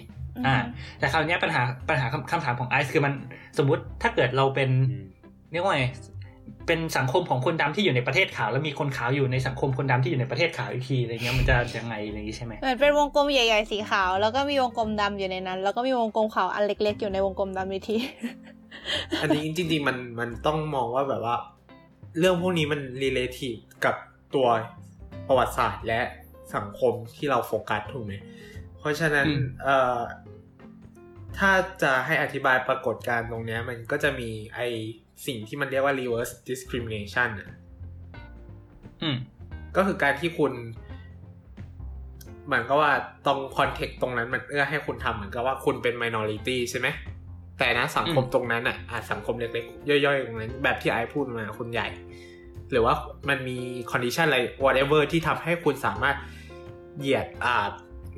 [0.46, 0.56] อ่า
[1.00, 3.14] แต่คราวเนี้ยปัญหาปัญหาคำคำถามของไอซ์คือมัน
[3.58, 5.06] สมมติถ้าเกิดเราเป็นอืม
[5.52, 5.86] เรียกว่าไง
[6.68, 17.98] เป็นสังคมของคนดำที่อยู่ในประเทศขาว แล้วมีคนขาวอยู่ในสังคมคนดำที่อยู่ในประเทศขาวอีกทีอะไรเงี้ยมันจะยังไงอะไรอย่างงี้ใช่ไหมเหมือนเป็นวงกลมใหญ่ๆสีขาวแล้วก็มีวงกลมดำอยู่ในนั้น แล้วก็มีวงกลมขาวอันเล็ก ๆ อยู่ในวงกลมดำอีกที
[19.22, 21.36] อันนี้จริง ๆ มันมันต้องมองว่าแบบว่า
[22.20, 23.96] เรื่องพวกนี้มัน relative กับ
[24.36, 24.48] ตัว
[25.28, 26.02] ประวัติศาสตร์และ
[26.56, 28.14] สังคมที่เราโฟกัสถูกไหม
[28.78, 30.02] เพราะฉะนั้นอืมเอ่อ
[31.38, 31.52] ถ้า
[31.84, 34.60] จะให้อธิบายปรากฏการณ์ตรงเนี้ยมันก็จะมีไอ
[35.26, 37.50] สิ่งที่มันเรียกว่า reverse discrimination อะ
[39.02, 39.18] อืม
[39.76, 40.54] ก็คือการที่คุณ
[42.46, 42.92] เหมือนกับว่า
[43.26, 46.88] ตรงคอนเทกต์ตรงนั้นมันเอื้อให้คุณทำเหมือนกับว่าคุณเป็น minority ใช่ไหม
[47.60, 51.88] แต่นะสังคมอืมตรงนั้นอะอะสังคมเล็กๆ ย่อยๆ ตรงนั้น แบบที่ไอพูดมาคุณใหญ่
[52.72, 52.96] หรือว่า
[53.30, 53.58] มันมี
[53.92, 56.16] condition อะไร whatever ที่ทำให้คุณสามารถ
[57.00, 57.56] เหยียดอ่า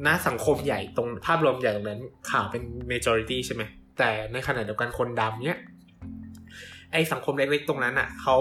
[0.05, 3.63] ณสังคมใหญ่ตรงภาพรวมใหญ่ตรงนั้นข่าวเป็น majority ใช่ไหม
[3.97, 5.59] แต่ในขณะเดียวกันคนดำเนี้ย
[6.91, 8.35] ไอสังคมเล็กๆตรงนั้นอะเขา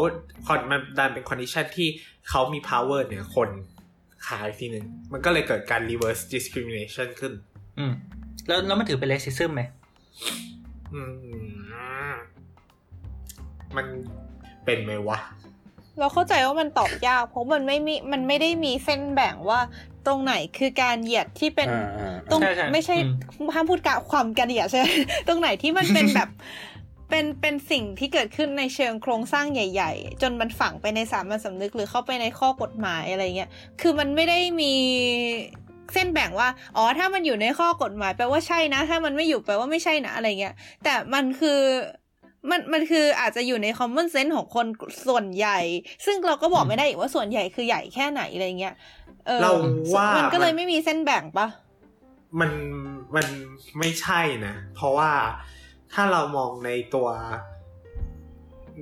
[0.47, 1.89] คอนมันดันเป็น condition ที่
[2.29, 3.49] เขามี power เหนือคน
[4.27, 7.33] ขายทีหนึ่งมันก็เลยเกิดการ reverse discrimination ขึ้น
[7.79, 7.93] อืม
[8.47, 9.63] แล้วแล้วมันถือเป็น racism ไหม
[10.95, 11.01] อื
[12.13, 12.15] ม
[13.77, 13.87] มัน
[14.65, 15.19] เป็นไหมวะ
[15.99, 19.61] เราเข้าใจว่ามันตอบยาก เพราะมันไม่มีมันไม่ได้มีเส้นแบ่งว่า
[20.07, 22.97] ตรงไหนคือการเหยียดที่เป็นอ่าอ่าตรงใช่ใช่ไม่ใช่
[23.39, 24.87] อืมห้ามพูดกะความการเหยียดใช่ไหม
[25.29, 26.29] ตรงไหนที่มันเป็นแบบ
[27.11, 33.51] เป็นเป็นสิ่งที่เกิดขึ้นในเชิงโครงสร้างใหญ่ ๆ จนมันฝังไปในสามัญสำนึกหรือเข้าไปในข้อกฎหมายอะไรเงี้ย
[33.81, 34.73] คือมันไม่ได้มี
[35.93, 41.61] เส้นแบ่งว่า อ๋อ ถ้ามันอยู่ในข้อกฎหมายแปลว่าใช่นะ ถ้ามันไม่อยู่แปลว่าไม่ใช่นะ อะไรเงี้ย แต่มันคือ
[42.51, 44.67] มันมันคืออาจจะอยู่ใน common sense ของคน
[45.09, 45.59] ส่วนใหญ่
[46.07, 48.75] ซึ่งเราก็บอกไม่ได้อีกว่าส่วนใหญ่คือใหญ่แค่ไหนอะไรเงี้ย
[49.27, 49.53] เออเรา
[49.95, 51.47] ว่ามันก็เลยมันไม่มีเส้นแบ่งปะ
[52.41, 52.53] มัน
[53.17, 53.27] มัน
[53.79, 55.11] ไม่ใช่นะ เพราะว่า
[55.93, 57.09] ถ้าเรามองในตัว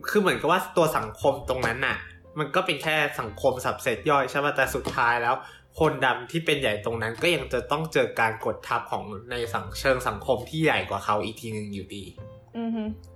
[0.09, 1.96] คือเหมือนกับว่าตัวสังคมตรงนั้นน่ะ
[2.38, 5.35] มันก็เป็นแค่สังคมสับเซตย่อยใช่ไหมแต่สุดท้ายแล้ว
[5.81, 12.30] คนดำที่เป็นใหญ่ตรงนั้น ก็ยังจะต้องเจอการกดทับของในสังเชิงสังคมที่ใหญ่กว่าเขาอีกทีหนึ่งอยู่ดีอือฮึ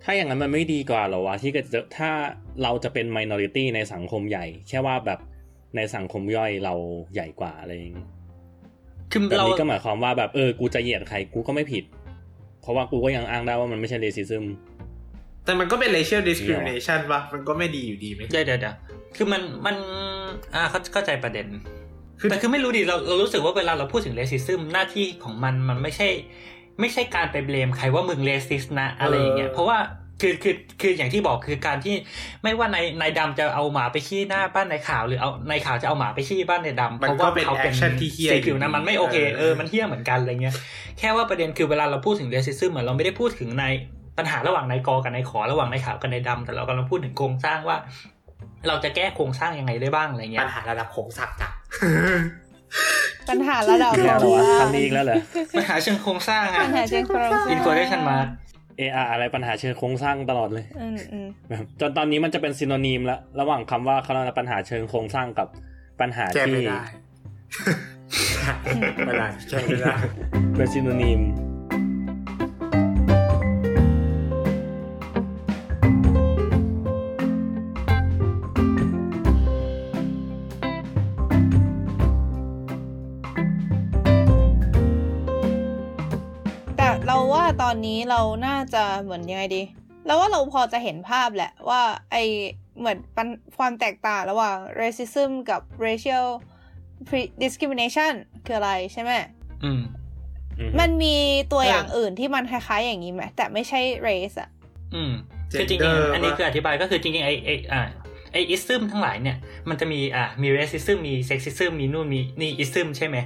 [0.04, 2.10] ถ้าอย่างนั้นมันไม่ดีกว่าเหรอวะที่ก็จะถ้า
[2.62, 5.20] เราจะเป็น minority ในสังคมใหญ่ แค่ว่าแบบ
[5.76, 6.74] ในสังคมย่อยเรา
[7.14, 8.08] ใหญ่กว่าอะไรอย่างเงี้ย
[9.12, 11.84] คือแบบเรานี้ก็หมายความว่าแบบเออกูจะเหยียดใครกูก็ไม่ผิด
[12.60, 14.44] เพราะว่ากูก็ยังอ้างได้ว่ามันไม่ใช่ racism
[15.44, 18.76] แต่มันก็เป็น racial discrimination ปะมันก็ไม่ดีอยู่ดีไหมเดี๋ยวเดี๋ยวเดี๋ยว
[19.16, 19.76] คือมันมัน
[20.54, 21.46] อ่าเข้าเข้าใจประเด็น
[22.20, 26.08] คือแต่คือไม่รู้ดิเราเรารู้สึกว่าเวลาเราพูดถึงเลสิซึมหน้าที่ของมันมันไม่ใช่
[26.80, 29.78] ไม่ใช่การไปเบลมใครว่ามึงเลสิสนะอะไรอย่างเงี้ยเพราะว่า
[30.20, 31.94] คือคือคืออย่างที่บอกคือการที่
[32.42, 40.54] ไม่ว่านายนายดำจะเอาหมาไปขี้หน้าบ้านนายขาวหรือเอานายขาวจะเอาหมาไปขี้บ้านนายดำมันเพราะก็ว่าเป็นเขาเป็น action ที่เหี้ยสีผิวนะอยู่ดีมันไม่โอเคเออเออมันเที่ยเหมือนกันอะไรเงี้ย
[40.98, 43.64] แค่ว่าประเด็นคือเวลาเราพูดถึง racism เหมือนเราไม่ได้พูดถึงใน
[44.18, 47.76] ปัญหาระหว่างนายกอกับนายขอระหว่างนายขาวกับนายดำแต่เรากำลังพูดถึงโครงสร้างว่า
[48.68, 51.48] เราจะแก้โครงสร้างยังไงได้บ้างอะไรเงี้ยปัญหาระดับโครงสร้างจ้ะ
[53.30, 55.16] ปัญหาระดับอีกแล้วเหรอวะโครงสคร้างรั้งนี้อีกแล้วเหรอ
[55.56, 58.18] ปัญหาเชิงโครงสร้างปัอะญหาเชเชิงโครงสร้าง information มา
[58.78, 65.48] เอออะไรปัญหาเชิงโครงสร้างตลอดเลยอืมอืมแบบจนตอนนี้มันจะเป็น synonym แล้ว ระหว่างคำว่าเขาเรียกว่าปัญหาเชิงโครงสร้างกับ
[66.00, 66.82] ปัญหาแก้ที่ไม่ได้
[69.06, 69.94] ไม่ได้แก้ไม่ได้
[70.56, 71.20] เป็นซินโนนีม
[88.10, 89.62] เราน่าจะเหมือนยังไงดี
[90.06, 92.16] เราว่าเราพอจะเห็นภาพแหละว่าไอ
[92.78, 96.26] เหมือนปัญความแตกต่างระหว่าง racism กับ racial
[97.08, 98.12] pre- discrimination
[98.44, 99.10] คืออะไรใช่ไหม
[99.64, 99.80] อืม
[100.58, 101.16] อืมมัมันมี
[101.52, 104.50] ตัวเอออย่างอื่นที่มันคล้ายๆอย่างนี้ไหมแต่ไม่ใช่ race อะ
[104.94, 105.12] อืม
[105.58, 107.82] คือจริง Gender ๆอันนี้ปะคืออธิบายก็คือจริงๆไอไออ่า
[108.32, 109.36] ไอ ism ทั้งหลายเนี่ย
[109.68, 113.16] มันจะมีอ่ามี racism มี sexism มีนู่นมีนี่ ism ใช่ไหม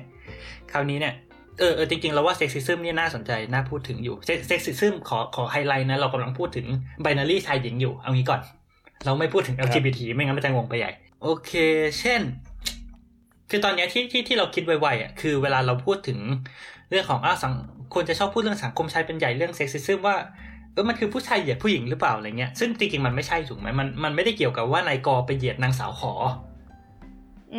[0.72, 1.14] คราวนี้เนี่ย
[1.58, 6.66] เออเออจริงๆเราว่า sexism เนี่ยน่าสนใจ น่าพูดถึงอยู่ sexism ขอขอไฮไลท์นะ เรากำลังพูดถึง
[7.02, 8.40] ไบนารีชายหญิงอยู่ เอางี้ก่อน
[9.04, 10.90] เราไม่พูดถึง LGBT ไม่งั้นมันจะงงไปใหญ่
[11.22, 11.52] โอเค
[12.00, 12.20] เช่น
[13.50, 16.18] คือตอนเนี้ยที่ที่ที่เราคิดไวๆอะคือเวลาเราพูดถึง
[16.90, 17.54] เรื่องของอะสัง
[17.94, 20.16] คนจะชอบพูดเรื่องสังคมชายเป็นใหญ่เรื่องเซ็กซิซึมว่า
[20.72, 26.12] เออมันคือผู้ชายเหยียดผู้หญิงหรือเปล่าอะไรเงี้ยซึ่งจริงๆมันไม่ใช่ถูกไหมมันมันไม่ได้เกี่ยวกับว่านายกอไปเหยียดนางสาวขอ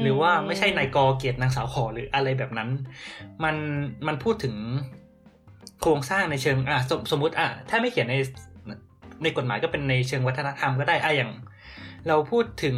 [0.01, 2.69] หรือว่าไม่ใช่นายกอเกียรตินางสาวขอหรืออะไรแบบนั้น
[3.43, 3.55] มัน
[4.07, 4.55] มันพูดถึง
[5.81, 8.15] โครงสร้างในเชิงอะสมสมมติอะถ้าไม่เขียนใน
[9.23, 11.31] ในกฎหมายก็เป็นในเชิงวัฒนธรรมก็ได้อะอย่าง
[12.07, 12.77] เราพูดถึง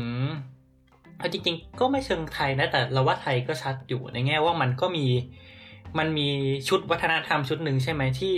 [1.17, 5.05] เอาจริงๆ ก็ไม่เชิงไทยนะแต่เราว่าไทยก็ชัดอยู่ในแง่ว่ามันก็มี
[5.99, 6.29] มันมี
[6.69, 8.33] ชุดวัฒนธรรมชุดหนึ่งใช่ไหมที่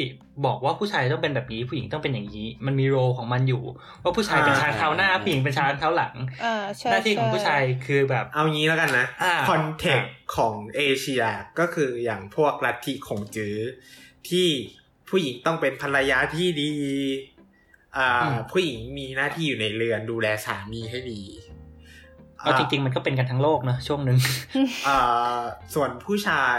[0.45, 3.63] บอกว่าผู้ชายต้องเป็นแบบนี้ผู้หญิงต้องเป็นอย่างนี้ มันมีโรของมันอยู่
[4.03, 11.23] ว่าผู้ชายเป็นช้างเท้าหน้าผู้หญิงเป็นช้างเท้าหลังอ่าใช่หน้าที่ของใช่ผู้ชายคือแบบเอางี้แล้วกันนะอ่าคอนเทกต์ของเอเชีย
[11.59, 13.57] ก็คืออย่างพวกลัทธิของจื้อ
[14.29, 14.47] ที่
[15.09, 16.71] ผู้หญิงต้องเป็นภรรยาที่ดี
[17.97, 18.07] อ่า
[18.51, 21.21] ผู้หญิงมีหน้าที่อยู่ในเรือนดูแลสามีให้ดี
[22.39, 24.17] เอาจริง ๆ มันก็เป็นกันทั้งโลกนะช่วงหนึ่ง
[24.87, 25.41] อ่า
[25.73, 26.57] ส่วนผู้ชาย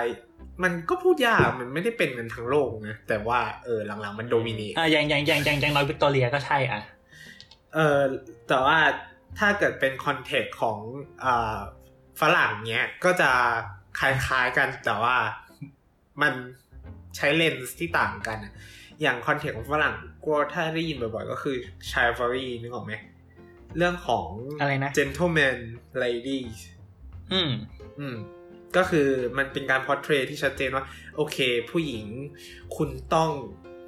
[0.63, 6.81] มันก็พูดยาก มันไม่ได้เป็นกันทั้งโลกนะ แต่ว่าเออหลังๆมันโดมิเนตอะอย่างอย่างอย่างอย่างอย่างน้อยวิกตอเรียก็ใช่อะ
[7.75, 8.01] เออ
[8.49, 8.79] แต่ว่า
[9.39, 10.79] ถ้าเกิดเป็น context ของ
[11.25, 11.59] อ่า
[12.21, 13.31] ฝรั่งเนี้ยก็จะ
[13.99, 15.17] คล้ายๆกันแต่ว่า
[16.23, 16.33] มัน
[17.17, 18.53] ใช้เลนส์ที่ต่างกันอะ
[19.03, 21.57] อย่าง context ของฝรั่งกลัวถ้าได้ยินบ่อยๆ ก็คือ
[21.91, 22.93] chivalry นึกออกไหม
[23.77, 24.27] เรื่องของ
[24.61, 25.59] อะไรนะ gentleman
[26.03, 26.57] ladies
[27.33, 27.51] อืม
[28.01, 28.17] อืม
[28.77, 29.09] ก็คือ
[29.39, 30.85] มันเป็นการ portray ที่ชัดเจนว่า
[31.17, 31.39] โอเค
[31.71, 32.07] ผู้หญิง
[32.77, 33.31] คุณต้อง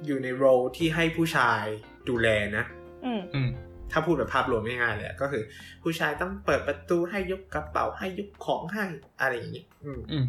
[0.05, 1.63] อยู่ใน role ที่ให้ผู้ชาย
[2.09, 2.65] ดูแลนะ
[3.05, 3.49] อืมอืม
[3.91, 5.43] ถ้าพูดแบบภาพรวมง่ายๆเลยอะก็คือ
[5.83, 8.85] ผู้ชายต้องเปิดประตูให้ยกกระเป๋าให้ยกของให้
[9.19, 10.25] อะไรอย่างนี้อืมอืม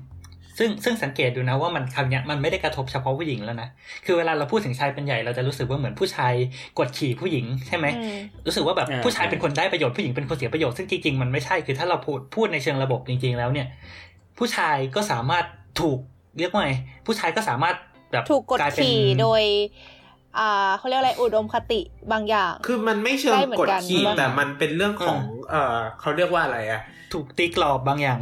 [0.58, 3.68] ซึ่งซึ่งสังเกตดูนะว่ามันคำเนี้ยมันไม่ได้กระทบเฉพาะผู้หญิงแล้วนะ
[4.06, 6.34] คือเวลาเราพูดถึงชายเป็นใหญ่เราจะรู้สึกว่าเหมือนผู้ชาย
[6.78, 13.66] กดขี่ผู้หญิงใช่ไหมอืมรู้สึกว่าแบบอ่าผู้ชายเป็นคนได้ประโยชน์ผู้หญิงเป็นคนเสียประโยชน์ซึ่งจริงๆมันไม่ใช่คือถ้าเราพูดพูดในเชิงระบบจริงๆแล้วเนี่ย
[14.38, 15.44] ผู้ชายก็สามารถ
[15.80, 15.98] ถูก
[16.38, 16.72] เรียกว่าไง
[17.06, 17.76] ผู้ชายก็สามารถ
[18.12, 19.42] แบบถูกกดลายเป็นขี่โดย
[20.38, 21.80] อ่าเขาเรียกอะไรอุดมคติ
[22.12, 25.18] บางอย่าง คือมันไม่เชิงได้เหมือนกดกันขี่ว่าแต่มันเป็นเรื่องของ
[25.50, 26.80] เออเขาเรียกว่าอะไรอะ
[27.12, 28.18] ถูกตีกรอบบางอย่าง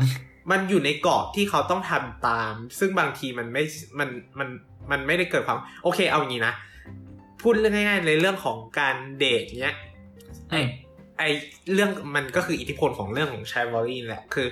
[0.50, 3.62] มันอยู่ในกรอบที่เขาต้องทำตาม ซึ่งบางทีมันไม่
[3.98, 4.48] มันมัน
[4.90, 6.54] มันไม่ได้เกิดความโอเคเอาอย่างนี้นะ
[7.42, 9.76] พูดเรื่องง่ายๆในเรื่องของการเดทเนี้ย
[10.52, 10.66] อืม
[11.18, 11.22] ไอ
[11.72, 14.46] เรื่องมันก็คืออิทธิพลของเรื่องของชายวอรี่แหละคือ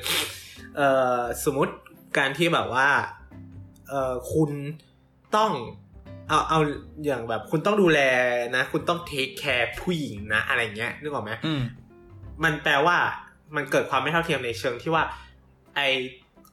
[0.77, 1.75] เอ่อสมมติ
[2.19, 2.89] การที่แบบว่า
[3.89, 4.51] เอ่อคุณ
[5.37, 5.53] ต้อง
[6.29, 6.59] เอาเอา
[7.05, 8.01] อย่างแบบคุณต้องดูแล
[8.57, 11.63] นะ คุณต้อง take care ผู้หญิงนะ อะไรเงี้ยนึกออกไหมอืม
[12.45, 12.97] มันแปลว่า
[13.57, 15.05] มันเกิดความไม่เท่าเทียมในเชิงที่ว่า
[15.77, 15.81] ไอ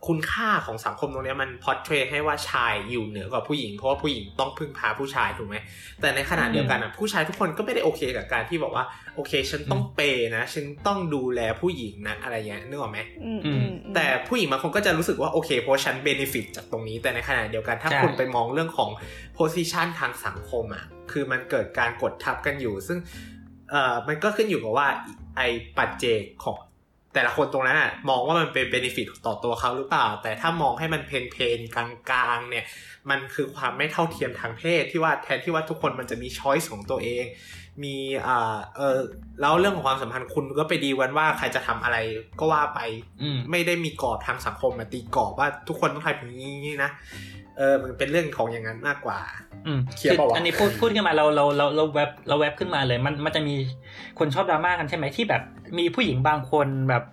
[0.08, 5.56] คุณค่าของสังคมตรงเนี้ยมัน portray ให้ว่าชายอยู่เหนือกว่าผู้หญิงเพราะว่าผู้หญิงต้องพึ่งพาผู้ชายถูกไหม
[6.02, 8.86] แต่ในขณะเดียวกันอะผู้ชายทุกคนก็ไม่ได้โอเคกับการที่บอกว่า
[9.16, 18.90] โอเค ฉันต้อง pay นะ ฉันต้องดูแลผู้หญิงนะอะไรเงี้ยนึกออกไหมอืมอืมแต่ผู้หญิงบางคนก็จะรู้สึกว่าโอเคเพราะฉัน benefit จากตรงนี้ แต่ในขณะเดียวกันถ้าใช่คุณไปมองเรื่องของ
[19.36, 22.98] position ทางสังคมอะคือมันเกิดการกดทับกันอยู่ ซึ่ง
[23.72, 24.88] เอ่อมันก็ขึ้นอยู่กับว่า
[25.38, 25.42] ไอ
[25.78, 26.56] ปัจเจกของ
[27.14, 31.76] แต่ละคนตรงนั้นอะมองว่ามันเป็น benefit ต่อตัวเขาหรือเปล่า แต่ถ้ามองให้มัน plain plain ๆ
[32.10, 32.66] กลางๆเนี่ย
[33.10, 37.26] มันคือความไม่เท่าเทียมทางเพศที่ว่าแทนที่ว่าทุกคนมันจะมี choice ของตัวเอง
[37.84, 37.96] มี
[38.28, 39.00] อ่าเออ
[39.42, 41.98] แล้วเรื่องของความสัมพันธ์คุณก็ไปดีกันว่าใครจะทำอะไร
[42.40, 42.80] ก็ว่าไป
[43.22, 46.92] อืมไม่ได้มีกรอบทางสังคมมาตีกรอบว่าทุกคนต้องทำอย่างนี้นะ
[47.41, 49.20] เออมันเป็นเรื่องของอย่างนั้นมากกว่า
[49.68, 53.56] อืมเคลียร์คือเปล่าวะอันนี้พูดพูดขึ้นมาเราเราเราเราแวบเราแวบขึ้นมาเลย มันมันจะมี
[54.20, 55.42] คนชอบดราม่ากันใช่ไหมที่แบบ
[55.78, 57.04] มีผู้หญิงบางคนแบบ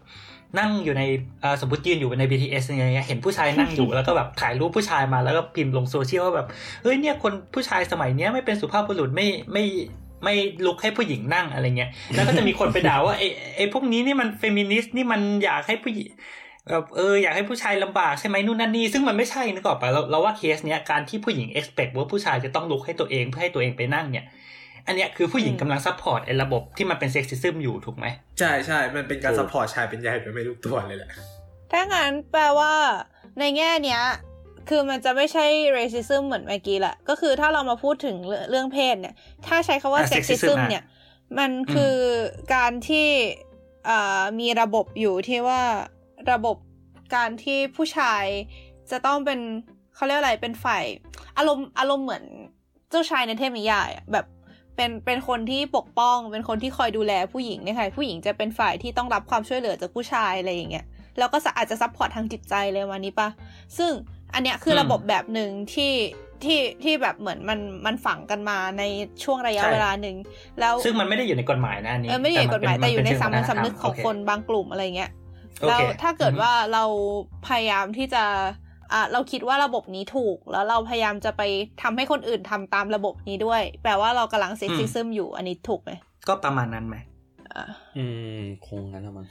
[0.59, 1.03] นั่งอยู่ใน
[1.41, 6.47] เอ่อสมมติยืนอยู่ใน BTS อย่างเงี้ยเห็นผู้ชายนั่งอยู่แล้วก็แบบถ่ายรูปผู้ชายมาแล้วก็พิมพ์ลงโซเชียลว่าแบบ
[6.83, 9.65] เฮ้ยเนี่ยคนผู้ชายสมัยเนี้ยไม่เป็นสุภาพบุรุษไม่ไม่
[10.25, 10.35] ไม่
[10.67, 16.09] ลุกให้ผู้หญิงนั่งอะไรเงี้ย แล้วก็จะมีคนไปด่าว่าไอ้ไอ้พวกนี้นี่มันเฟมินิสต์นี่มันอยากให้ผู้หญิง
[16.69, 24.27] แบบเอออยากให้ผู้ชายลำบากใช่ไหมนู่นนั่นนี่ซึ่งมันไม่ใช่นึกออกปะเราเราว่าเคสเนี้ยการที่ผู้หญิง expect ว่าผู้ชายจะต้องลุกให้ตัวเองเพื่อให้ตัวเองไปนั่งเนี่ย
[24.87, 28.07] อันเนี้ยคือผู้หญิงกำลัง support ไอ้ระบบที่มันเป็น sexism อยู่ถูกไหม
[28.39, 31.11] ใช่ใช่มันเป็นการถูก support ชายเป็นใหญ่เป็นไม่รู้ตัวเลยแหละ
[31.73, 32.73] ถ้างั้นแปลว่า
[33.39, 34.03] ในแง่เนี้ย
[34.69, 39.15] คือมันจะไม่ใช่ racism เหมือนเมื่อกี้แหละ ก็คือถ้าเรามาพูดถึงเรื่องเรื่องเพศเนี่ย
[39.47, 40.85] ถ้าใช้คาว่าอะ sexism sexism อะเนี่ย
[41.39, 41.97] มันคือ
[42.55, 43.09] การที่
[43.89, 45.63] อ่ามีระบบอยู่ที่ว่า
[46.33, 46.57] ระบบ
[47.15, 48.25] การที่ผู้ชาย
[48.91, 49.41] จะต้องเป็น
[49.95, 50.85] เขาเรียกอะไรเป็นฝ่าย
[51.39, 52.25] อารมณ์อารมณ์เหมือน
[52.91, 54.27] เจ้าชายในเทพนิยายอะแบบ
[54.77, 60.87] เป็นเป็นคนที่ปกป้อง เป็นคนที่คอยดูแลผู้หญิงเนี่ยค่ะผู้หญิงจะเป็นฝ่ายที่ต้องรับความช่วยเหลือจากผู้ชายอะไรอย่างเงี้ย
[61.19, 63.29] แล้วก็อาจจะ support ทางจิตใจเลยวันนี้ปะ
[63.79, 63.93] ซึ่ง
[64.35, 65.93] อันเนี้ยคือระบบแบบหนึ่งที่
[66.45, 68.83] ที่ที่แบบเหมือนมันมันฝังกันมาใน
[69.25, 70.17] ช่วงระยะใช่เวลาหนึ่ง
[70.61, 75.28] แล้วซึ่งมันไม่ได้อยู่ในกฎหมายนะอันนี้เออไม่ได้อยู่ในกฎหมายแต่อยู่ในสามัญสำนึกของโเคนบางกลุ่มอะไรเงี้ยโอ
[75.67, 76.85] แล้วเคถ้าเกิดอือฮึว่าเรา
[77.47, 78.25] พยายามที่จะ
[78.93, 81.43] อะเราคิดว่าระบบนี้ถูก แล้วเราพยายามจะไป
[81.83, 85.91] ทำให้คนอื่นทำตามระบบนี้ด้วย แปลว่าเรากำลัง sexism อยู่อันนี้ถูกไหม
[86.29, 86.97] ก็ประมาณนั้นไหม
[87.55, 87.65] อ่า
[87.97, 88.05] อื
[88.39, 89.27] มคงงั้นละมั้ง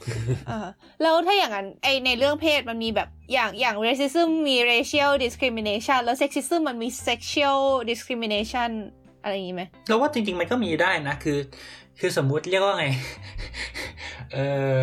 [0.49, 0.59] อ่า
[1.01, 8.69] แล้วถ้าอย่างนั้นไอในเรื่องเพศมันมีแบบอย่างอย่าง racism มี racial discrimination แล้ว sexism มันมี sexual discrimination
[9.23, 11.37] อะไรอย่างนี้ไหมเราว่าจริง ๆ มันก็มีได้นะ คือ
[11.99, 12.85] คือสมมุติเรียกว่าไง
[14.33, 14.37] เอ
[14.75, 14.77] อ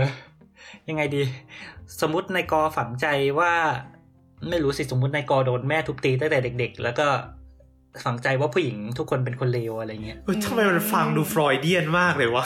[0.89, 1.23] ยังไงดี
[2.01, 3.07] สมมตินายกอฝังใจ
[3.39, 3.53] ว่า
[4.49, 7.07] ไม่รู้สิสมมตินายกอโดนแม่ทุบตีตั้งแต่เด็ก ๆ แล้วก็
[8.05, 12.45] ฝังใจว่าผู้หญิงทุกคนเป็นคนเลวอะไรเงี้ยเฮ้ยทำไมมันฟังดูฟรอยเดียนมากเลยวะ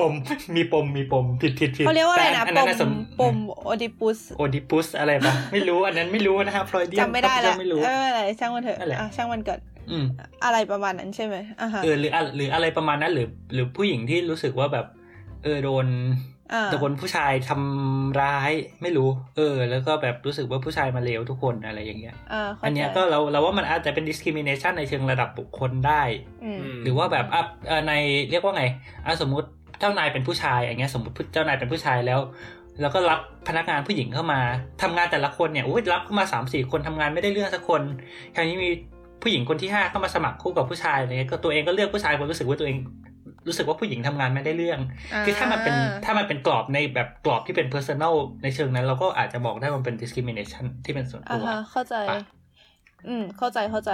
[0.00, 0.14] ปม
[0.56, 2.82] มีปมมีปมผิดผิดผิดเขาเรียกว่าอะไรนะแต่ปนั้มนส
[3.20, 10.06] ปมโอดิปุสโอดิปุสอะไรปะไม่รู้อันนั้นไม่รู้นะครับฟลอยเดียนจำไม่ได้แล้วไม่รู้เอออะไรช่างมันเถอะนั่นแหละอะช่างมันเกิด อืม
[10.44, 14.86] อะไรประมาณนั้นใช่ไหมอ่าฮะเออหรืออะหรืออะไรประมาณนั้นหรือ หรือผู้หญิงที่รู้สึกว่าแบบ
[15.44, 15.86] เออโดน
[16.52, 26.02] อ่าโดนผู้ชายทำร้ายไม่รู้ เออ แล้วก็แบบรู้สึกว่าผู้ชายมาเลวทุกคนอะไรอย่างเงี้ยอ่าเข้าใจอันเนี้ยก็เราเราว่ามันอาจจะเป็น discrimination ในเชิงระดับบุคคลได้
[26.44, 27.92] อืมหรือว่าแบบอะเอ่อใน
[28.30, 28.64] เรียกว่าไง
[29.06, 29.48] อะสมมุติ
[29.80, 32.20] เจ้านายเป็นผู้ชายอย่างเงี้ยสมมติเจ้านายเป็นผู้ชายแล้ว
[32.80, 34.40] แล้วก็รับพนักงานผู้หญิงเข้ามา
[34.82, 37.82] ทำงานแต่ละคนเนี่ยอุ้ยรับเข้ามาสามสี่คนทำงานไม่ได้เรื่องสักคน
[38.34, 38.70] คราวนี้มี
[39.22, 42.76] ผู้หญิงคนที่ห้าเข้ามาสมัครคู่กับผู้ชายอะไรเงี้ยก็ตัวเองก็เลือกผู้ชายเพราะรู้สึกว่าตัวเอง
[43.46, 44.80] รู้สึกว่าผู้หญิงทำงานไม่ได้เรื่อง
[45.24, 52.20] คือถ้ามันเป็นถ้ามันเป็นกรอบในแบบกรอบที่เป็น personal ในเชิงนั้น เราก็อาจจะบอกได้ว่ามันเป็น discrimination ที่เป็นส่วนอ่าตัวฮะเข้าใจปะ
[53.08, 53.92] อืม เข้าใจเข้าใจ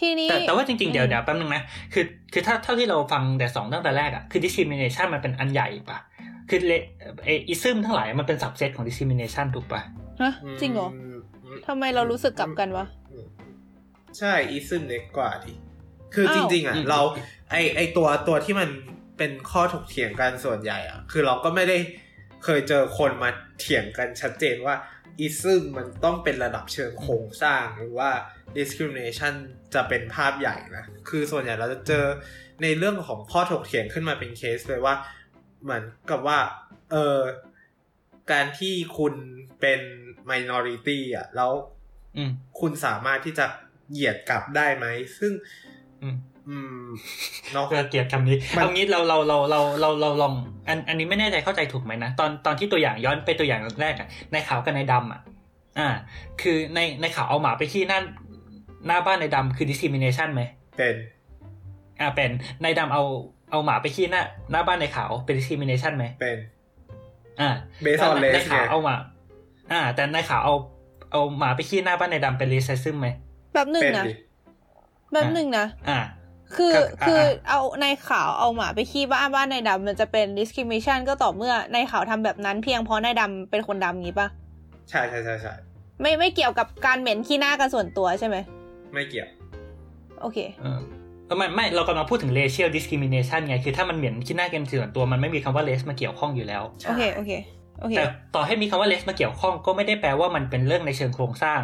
[0.00, 5.98] ทีนี้ แต่แต่ว่าจริงๆ เดี๋ยวอืมเดี๋ยวแป๊บนึงนะ คือ คือถ้าเท่าที่เราฟังแต่สองตั้งแต่แรกอะคือ discrimination มันเป็นอันใหญ่ปะ
[6.48, 6.72] คือเล
[7.24, 9.82] เออิซึมทั้งหลายมันเป็น subset ของ discrimination ถูกปะ
[10.22, 10.92] ฮะจริงเหรอม
[11.66, 12.99] ทำไมเรารู้สึกกลับกันวะอืม
[14.18, 15.52] ใช่อีซึมเล็กกว่าที
[16.14, 17.00] คืออ้าวจริง ๆอะอืมเรา
[17.50, 18.68] ไอไอตัวตัวที่มัน
[19.18, 21.78] เป็นข้อถกเถียงกันส่วนใหญ่อะ คือเราก็ไม่ได้
[22.44, 24.74] เคยเจอคนมาเถียงกันชัดเจนว่า
[25.18, 28.10] อีซึมมันต้องเป็นระดับเชิงโครงสร้างหรือว่า
[28.56, 29.34] discrimination
[29.74, 32.04] จะเป็นภาพใหญ่นะ คือส่วนใหญ่เราจะเจอ
[32.62, 34.94] ในเรื่องของข้อถกเถียงขึ้นมาเป็นเคสเลยว่า
[35.62, 36.38] เหมือนกับว่า
[36.90, 37.20] เออ
[38.32, 39.14] การที่คุณ
[39.60, 39.80] เป็น
[40.30, 41.52] minority อะ แล้ว
[42.16, 43.46] อืมคุณสามารถที่จะ
[43.92, 44.86] เหยียดกลับได้ไหม
[45.18, 45.32] ซึ่ง
[46.02, 46.16] อืม
[46.48, 46.86] อืม
[47.52, 50.32] เนาะเกลียดคำนี้มันเอางี้เราเราเราเราเราเราลอง
[50.68, 55.20] อันอันนี้ไม่แน่ใจเข้าใจถูกไหมนะตอนตอนที่ตัวอย่างย้อนไปตัวอย่างแรกอะในขาวกับในดำอะ
[55.78, 55.88] อ่า
[56.40, 58.00] คือในในขาวเอาหมาไปขี้หน้า
[58.86, 60.42] หน้าบ้านในดำคือ discrimination ไหม
[60.78, 60.96] เป็น
[62.00, 62.30] อ่าเป็น
[62.62, 63.02] ในดำเอา
[63.50, 64.22] เอาหมาไปขี้หน้า
[64.52, 66.38] หน้าบ้านในขาวเป็น discrimination ไหมเป็น
[67.40, 67.50] อ่า
[67.84, 68.96] Based on ใน race ข่าวไงเอามา
[69.72, 70.54] อ่า แต่ในข่าวเอา
[71.12, 73.08] เอาหมาไปขี้หน้าบ้านในดำเป็นรีไซซึมไหม
[73.54, 74.14] แบบหนึ่งเป็นนะดิ
[75.12, 76.00] แบบหนึ่งนะอ่า
[76.56, 84.28] คือครับคืออ่าเอาในข่าวเอาหมาไปขี้บ้านบ้านในดำมันจะเป็น discrimination ก็ต่อเมื่อในข่าวทำแบบนั้นเพียงเพราะในดำเป็นคนดำงี้ปะ
[84.90, 85.52] ใช่ใช่ใช่ใช่
[86.00, 88.36] ไม่ไม่เกี่ยวกับการเหม็นขี้หน้ากันส่วนตัวใช่ไหม
[88.92, 89.28] ไม่เกี่ยว
[90.20, 90.80] โอเคเออ
[91.26, 97.32] เออไม่ไม่เรากำลังพูดถึง racial discrimination ไง คือถ้ามันเหม็นขี้หน้าเกมส่วนตัวมันไม่มีคำว่า race มาเกี่ยวข้องอยู่แล้วโอเคโอเค
[97.80, 101.60] โอเคแต่ต่อให้มีคำว่า race มาเกี่ยวข้องก็ไม่ได้แปลว่ามันเป็นเรื่องในเชิงโครงสร้าง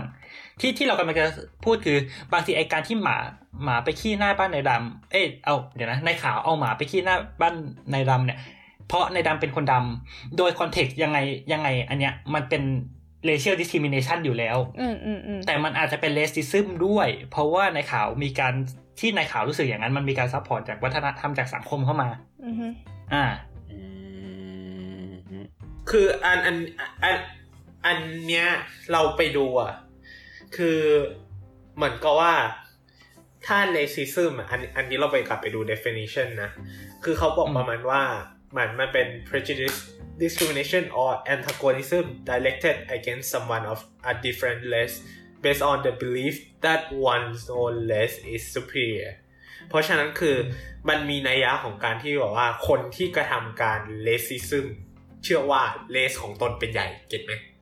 [0.60, 1.26] ที่ที่เรากำลังจะ
[1.64, 1.98] พูดคือ
[2.32, 3.16] บางทีไอการที่หมา
[3.64, 8.38] หมาไปขี้หน้าบ้านนายดำเอ้ยเอาเดี๋ยวนะนายขาวเอาหมาไปขี้หน้าบ้านนายดำเนี่ย
[8.88, 11.18] เพราะนายดำเป็นคนดำโดย context ยังไง
[11.52, 12.62] ยังไง อันเนี้ยมันเป็น
[13.28, 18.54] racial discrimination อยู่แล้วอืมอืมอืมแต่มันอาจจะเป็น racism ด้วย เพราะว่านายขาวมีการ
[18.98, 22.08] ที่นายขาวรู้สึกอย่างนั้น มันมีการ support จากวัฒนธรรมจากสังคมเข้ามา
[22.44, 22.66] อือฮึ
[23.14, 23.24] อ่า
[23.72, 23.80] อื
[25.04, 25.46] ม
[25.90, 26.56] คืออันอัน
[27.02, 27.16] อัน
[27.86, 28.46] อันเนี้ย
[28.92, 29.72] เราไปดูอะ
[30.56, 30.80] คือ
[31.76, 32.35] เหมือนกับว่า
[33.46, 36.50] ถ้า racism อะอันอันนี้เราไปกลับไปดู definition นะ
[37.04, 38.02] คือเขาบอกอืมประมาณว่า
[38.56, 39.78] มันมันเป็น prejudice
[40.22, 43.78] discrimination or antagonism directed against someone of
[44.11, 44.96] a different race
[45.42, 46.80] based on the belief that
[47.12, 49.12] one's own race is superior
[49.68, 50.37] เพราะฉะนั้นคือ
[50.88, 54.66] มันมีนัยยะของการที่บอกว่าคนที่กระทำการ racism
[55.24, 57.55] เชื่อว่าเลสของตนเป็นใหญ่เก็ตไหมอืม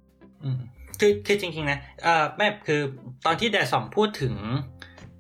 [1.01, 2.81] คือคือจริงๆนะเอ่อแม่คือ
[3.27, 4.35] ตอนที่แดดสองพูดถึง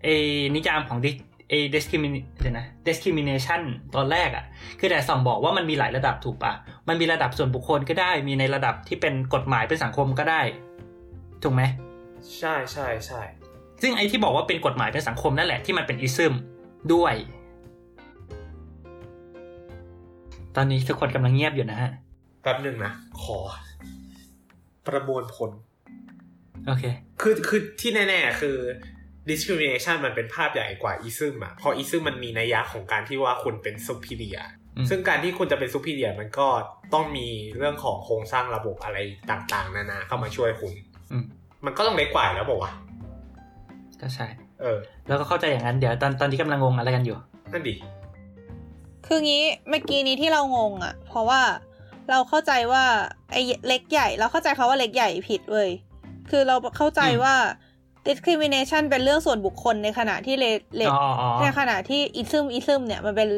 [0.02, 0.08] เอ
[0.54, 1.16] นิยามของ dis
[1.50, 3.60] เอ discrimin เดี๋ยวนะ discrimination
[3.94, 4.44] ตอนแรกอะ่ะ
[4.78, 6.52] คือแดดสองบอกว่ามันมีหลายระดับถูกปะ
[6.88, 10.40] มันมีระดับส่วนบุคคลก็ได้ มีในระดับที่เป็นกฎหมายเป็นสังคมก็ได้
[11.42, 11.62] ถูกไหม
[12.38, 13.22] ใช่ใช่ใช่
[13.82, 16.34] ซึ่งไอ้ที่บอกว่าเป็นกฎหมายเป็นสังคมนั่นแหละที่มันเป็นอิซึม
[16.92, 17.14] ด้วย
[20.56, 21.90] ตอนนี้ทุกคนกำลังเงียบอยู่นะฮะ
[22.42, 23.38] แป๊บหนึ่งนะ ขอ
[24.86, 25.50] ประมวลผล
[26.66, 26.84] โอเค
[27.20, 28.56] คือคือที่แน่ ๆ คือ
[29.28, 34.46] discrimination มันเป็นภาพใหญ่กว่า ism อะเพราะ ism มันมีนัยยะของการที่ว่าคุณเป็น superior
[34.76, 36.48] อืมซึ่งการที่คุณจะเป็น superior มันก็
[36.94, 38.98] ต้องมีเรื่องของโครงสร้างระบบอะไร
[39.30, 40.72] ต่างๆ นานาเข้ามาช่วยคุณ
[41.12, 41.24] อืม
[41.64, 42.84] มันก็ต้องเล็กกว่าอยู่แล้วบอกว่าวะ
[44.00, 44.26] ก็ใช่
[44.60, 47.16] เออ แล้วก็เข้าใจอย่างนั้นเดี๋ยวตอนตอนที่กำลังงงอะไรกันอยู่
[47.52, 47.74] นั่นดิ
[49.06, 51.40] คืองี้เมื่อกี้นี้ที่เรางงอะ เพราะว่า
[52.10, 52.84] เราเข้าใจว่า
[53.32, 55.70] ไอ้เล็กใหญ่ เราเข้าใจเขาว่าเล็กใหญ่ผิดเว้ย
[56.30, 57.34] คือเราเข้าใจอืมว่า
[58.08, 63.28] discrimination เป็นเรื่องส่วนบุคคลในขณะที่เลเลอ๋ออ๋อในขณะที่อิซึมอิซึมเนี่ยมันเป็น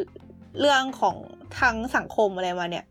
[0.61, 1.17] เรื่องของ
[1.61, 2.85] ทั้งสังคมอะไรมาเนี่ย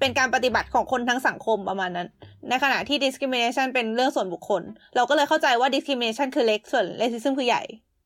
[0.00, 2.08] เป็นการปฏิบัติของคนทั้งสังคมประมาณนั้น
[2.48, 4.62] ในขณะที่ discrimination เป็นเรื่องส่วนบุคคล
[4.96, 7.62] เราก็เลยเข้าใจว่า discrimination คือเล็กส่วน racism คือใหญ่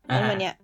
[0.09, 0.55] นั่นมันเนี่ย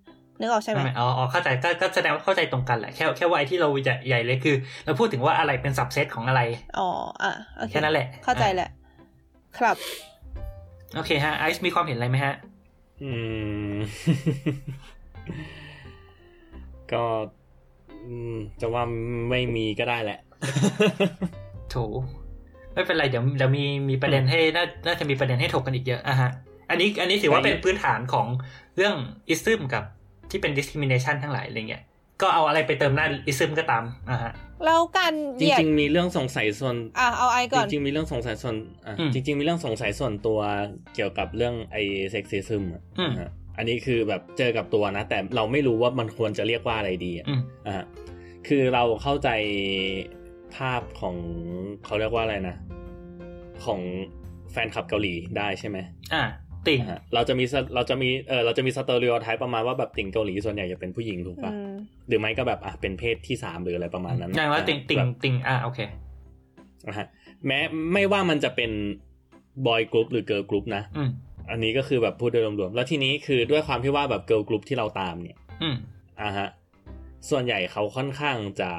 [0.41, 6.41] นึกออกใช่ไหมอ๋ออ๋อเข้าใจก็ก็แสดงว่าเข้าใจตรงกันแหละ แค่แค่ว่าไอ้ที่เราใหญ่ใหญ่เลยคือ เราพูดถึงว่าอะไรเป็นสับเซตของอะไร
[6.79, 6.89] อ๋อ
[7.23, 8.69] อะโอเคแค่นั้นแหละ เข้าใจแหละ
[9.59, 9.77] ครับ
[10.95, 12.35] โอเคฮะไอซ์มีความเห็นอะไรไหมฮะ
[13.03, 13.11] อื
[13.73, 13.75] ม
[16.93, 17.05] ก็
[18.07, 18.83] อืมจะว่า
[19.31, 20.19] ไม่มีก็ได้แหละ
[21.71, 21.77] โถ
[22.73, 26.31] ไม่เป็นไรเดี๋ยวเดี๋ยวมีมีประเด็นให้น่าน่าจะมีประเด็นให้ถกกันอีกเยอะอะฮะ
[26.71, 28.27] อันนี้อันนี้ถือว่าไปเป็นพื้นฐานของ
[28.77, 28.95] เรื่อง
[29.29, 29.85] อิซึมกับ
[30.31, 31.83] ที่เป็น discrimination ทั้งหลายอะไรเงี้ย
[32.23, 34.33] ก็เอาอะไรไปเติมหน้าอิซึมก็ตามอะฮะ
[34.65, 40.41] แล้วการเหจยียดริงๆมีเรื่องสงสัยส่วนอะเอาไอก่อนจริงๆมีเรื่องสงสัยส่วนอะอืมจริง ๆ มีเรื่องสงสัยส่วนตัว
[40.95, 47.85] เกี่ยวกับเรื่องไอ้ sexism อะอืมนะฮะอันนี้คือแบบเจอกับตัวนะ แต่เราไม่รู้ว่ามันควรจะเรียกว่าอะไรดีอะอืมอะฮะ
[48.49, 49.29] คือเราเข้าใจ
[50.57, 51.17] ภาพของ
[51.85, 52.57] เขาเรียกว่าอะไรนะ
[53.65, 53.81] ของ
[54.53, 55.79] แฟนคลับเกาหลีได้ใช่ไหม
[56.15, 56.25] อะ
[56.69, 61.75] ติ่งอะฮะเราจะมีสเราจะมีเออเราจะมี stereotype ประมาณว่าแบบติ่งเกาหลีส่วนใหญ่จะเป็นผู้หญิงถูกปะอืม
[62.09, 65.81] หรือไม่ก็แบบอะเป็นเพศที่สามหรืออะไรประมาณนั้นอย่างว่าติ่งติ่งแบบติ่งอะโอเค
[66.89, 67.07] นะฮะ
[67.47, 67.59] แม้
[67.93, 68.71] ไม่ว่ามันจะเป็น
[69.67, 71.11] บอยกรุ๊ปหรือเกิร์ลกรุ๊ปนะอืม
[71.51, 75.77] อันนี้ก็คือแบบพูดโดยรวมๆแล้วทีนี้คือด้วยความที่ว่าแบบเกิร์ลกรุ๊ปที่เราตามเนี่ยอืม
[76.23, 76.49] อะฮะ
[77.31, 78.71] ส่วนใหญ่เขาค่อนข้างจะ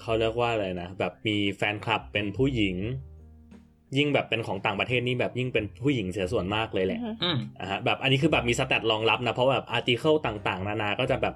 [0.00, 2.76] เขาเรียกว่าอะไรนะแบบมีแฟนคลับเป็นผู้หญิง
[3.96, 11.34] ยิ่งแบบเป็นของต่างประเทศนี่แบบยิ่งเป็นผู้หญิงเสียส่วนมากเลยแหละอืมอะฮะแบบอันนี้คือแบบมี stat รองรับนะเพราะแบบ article ต่างๆ นานาก็จะแบบ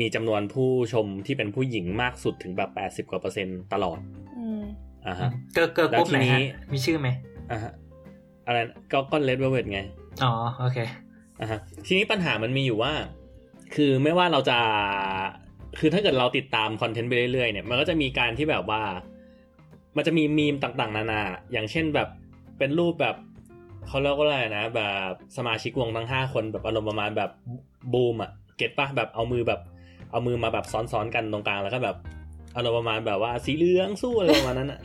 [0.00, 3.98] มีจำนวนผู้ชมที่เป็นผู้หญิงมากสุดถึงแบบแปดสิบกว่าเปอร์เซ็นต์ตลอด
[4.38, 4.62] อืม
[5.06, 7.08] อะฮะเกิร์ลเกิร์ลกรุ๊ปไหนแล้วทีนี้ฮะมีชื่อไหม
[7.52, 7.72] อะฮะ
[8.46, 9.80] อะไรนะก็ก็ Red Velvet ไง
[10.22, 10.78] อ๋อโอเค
[11.40, 12.92] อะฮะทีนี้ปัญหามันมีอยู่ว่า
[13.74, 14.58] คือไม่ว่าเราจะ
[15.78, 18.82] คือถ้าเกิดเราติดตามคอนเทนต์ไปเรื่อยๆเนี่ยมันก็จะมีการที่แบบว่า
[19.96, 21.20] มันจะมีมีมต่างๆ นานา
[21.52, 22.08] อย่างเช่นแบบ
[22.58, 23.16] เป็นรูปแบบ
[23.86, 27.30] เขาเรียกว่าอะไรนะแบบสมาชิกวงทั้งห้าคนแบบอารมณ์ประมาณแบบ
[27.92, 29.60] บูมอะ get ปะแบบเอามือแบบ
[30.10, 31.96] เอามือมาแบบซ้อนๆกันตรงกลางแล้วก็แบบ
[32.56, 34.80] อารมณ์ประมาณแบบว่าสีเหลืองสู้อะไรประมาณนั้นอะ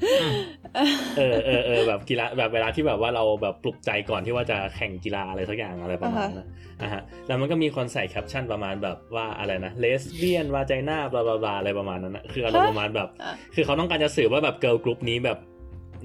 [1.17, 6.47] เออเออเออแบบกีฬาแบบเวลาที่แบบว่าเราแบบปลุกใจก่อนที่ว่าจะแข่งกีฬาอะไรสักอย่างอะไรประมาณนั้น
[6.81, 15.37] อะฮะแล้วมันก็มีคนใส่แคปชั่นประมาณแบบว่าอะไรนะเลสเบี้ยนวาใจหน้าบลาบลาบลาอะไรประมาณนั้นนะคืออารมณ์ประมาณแบบอะคือเขาต้องการจะสื่อว่าแบบเกิร์ลกรุ๊ปนี้แบบ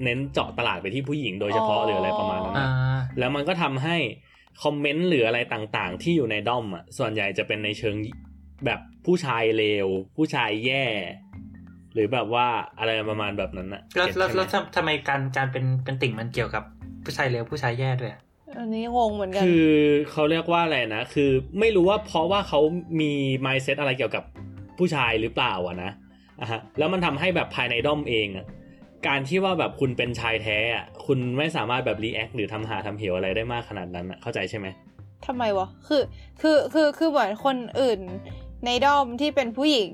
[0.03, 2.69] เน้นเจาะตลาดไปที่ผู้หญิงโดยเฉพาะอ๋อหรืออะไรประมาณนั้นอ่านะ
[3.19, 3.97] แล้วมันก็ทำให้
[4.63, 7.95] คอมเมนต์หรืออะไรต่างๆ ที่อยู่ในด้อมอะส่วนใหญ่จะเป็นในเชิง
[8.65, 10.85] แบบผู้ชายเลวผู้ชายแย่
[11.93, 12.47] หรือแบบว่า
[12.79, 16.63] อะไรประมาณแบบนั้นนะแล้ว get แล้วใช่ไหมแล้วทำทำไมการการเป็นเป็นติ่งมันเกี่ยวกับ
[17.03, 18.21] ผู้ชายเลวผู้ชายแย่ด้วยอะ
[18.57, 19.71] อันนี้งงเหมือนกัน คือ
[20.11, 21.29] เขาเรียกว่าอะไรนะ คือ
[21.59, 22.59] ไม่รู้ว่าเพราะว่าเขา
[23.01, 23.11] มี
[23.45, 24.23] mindset อะไรเกี่ยวกับ
[24.77, 25.91] ผู้ชายหรือเปล่าอะนะ
[26.41, 28.45] อะฮะแล้วมันทำให้แบบภายในด้อมเองอะ
[29.07, 34.67] การที่ว่าแบบคุณเป็นชายแท้อะคุณไม่สามารถแบบ react หรือทำหาทำเหวอะไรได้มากขนาดนั้นอะเข้าใจใช่ไหม
[35.25, 36.03] ทำไมวะ คือ
[36.41, 37.99] คือ คือ คือเหมือนคนอื่น
[38.65, 39.91] ในด้อมที่เป็นผู้หญิง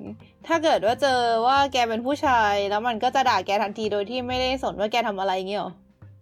[0.47, 5.73] ถ้าเกิดว่าเจอว่าแกเป็นผู้ชาย แล้วมันก็จะด่าแกทันทีโดยที่ไม่ได้สนว่าแกทำอะไรเงี้ยหรอ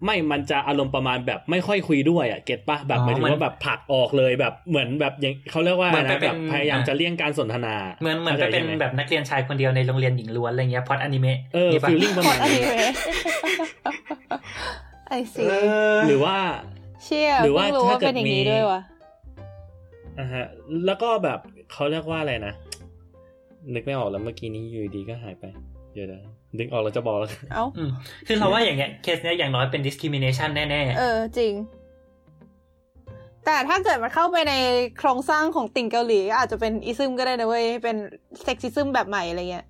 [0.05, 12.93] ไม่มันจะอารมณ์ประมาณแบบไม่ค่อยคุยด้วยอะเก็ตปะแบบอ๋อหมายถึงมันว่าแบบผลักออกเลยแบบเหมือนแบบอย่างเขาเรียกว่าเหมือนนะไปเป็แบนบพยายามอะจะเลี่ยงการสนทนาเหมือนเหมือนไปข้าใจเป็นใช่หมแบบนักเรียนชายคนเดียวในโรงเรียนหญิงล้วนอะไรเงี้ยพอดอนิเมะเออนี่ปะ feeling ประพอมาดณอนั้นนิเมะ
[15.07, 15.45] I see
[16.07, 16.37] หรือว่า
[17.03, 18.81] เชี่ยหรือว่าเพิ่งรู้ว่าถ้าเกิดเป็นอย่างนี้มีด้วยวะ
[20.19, 20.45] อ่าฮะ
[20.85, 21.39] แล้วก็แบบ
[21.71, 22.53] เขาเรียกว่าอะไรนะ
[23.73, 25.45] นึกไม่ออกแล้วเมื่อกี้นี้อยู่ดีๆก็หายไป
[25.93, 26.21] เดี๋ยวนะ
[26.59, 27.89] นึกออกแล้วจะบอกแล้วเอ้าอืม
[28.27, 31.53] คือเราว่าอย่างเงี้ยเคสเนี้ยอย่างน้อยเป็น discrimination แน่เออ จริง
[33.45, 34.53] แต่ถ้าเกิดมันเข้าไปใน
[34.99, 37.97] โครงสร้างของติ่งเกาหลีก็อาจจะเป็น ism ก็ได้นะเว้ย เป็น
[38.43, 39.65] sexism แบบใหม่อะไรเงี้ย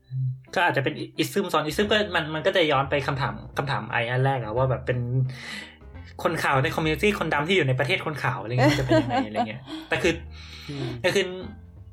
[0.00, 4.98] ๆก็อาจจะเป็น ism ซ้อน ism ก็มันมันก็จะย้อนไปคำถามคำถามไออันแรกอะว่าแบบเป็น
[6.22, 10.12] คนขาวใน community คนดำที่อยู่ในประเทศคนขาวอะไรเงี้ยจะเป็นยังไงอะไรเงี้ยแต่คือ
[11.04, 11.24] ก็คือ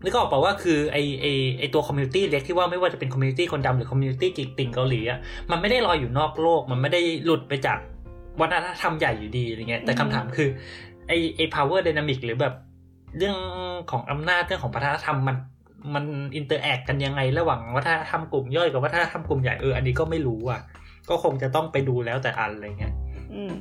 [0.03, 1.25] นึกออกเปล่าว่าคือไอไอ
[1.59, 5.19] ไอตัว community เล็กที่ว่าไม่ว่าจะเป็น community คนดำหรือ community ติ่งเกาหลีอะ
[5.51, 7.79] มันไม่ได้ลอยอยู่นอกโลก มันไม่ได้หลุดไปจาก
[8.41, 10.49] วัฒนธรรมใหญ่อยู่ดีอะไรเงี้ยแต่คำถามคือ
[11.07, 12.53] ไอไอ power dynamic หรือแบบ
[13.17, 13.37] เรื่อง
[13.91, 15.37] ของอำนาจเรื่องของวัฒนธรรมมัน
[15.93, 16.05] มัน
[16.35, 20.61] interact กันยังไง ระหว่างวัฒนธรรมกลุ่มย่อยกับวัฒนธรรมกลุ่มใหญ่เอออันนี้ก็ไม่รู้อะ
[21.09, 22.93] ก็คงจะต้องไปดูแล้วแต่อันอะไรเงี้ย
[23.33, 23.51] อืม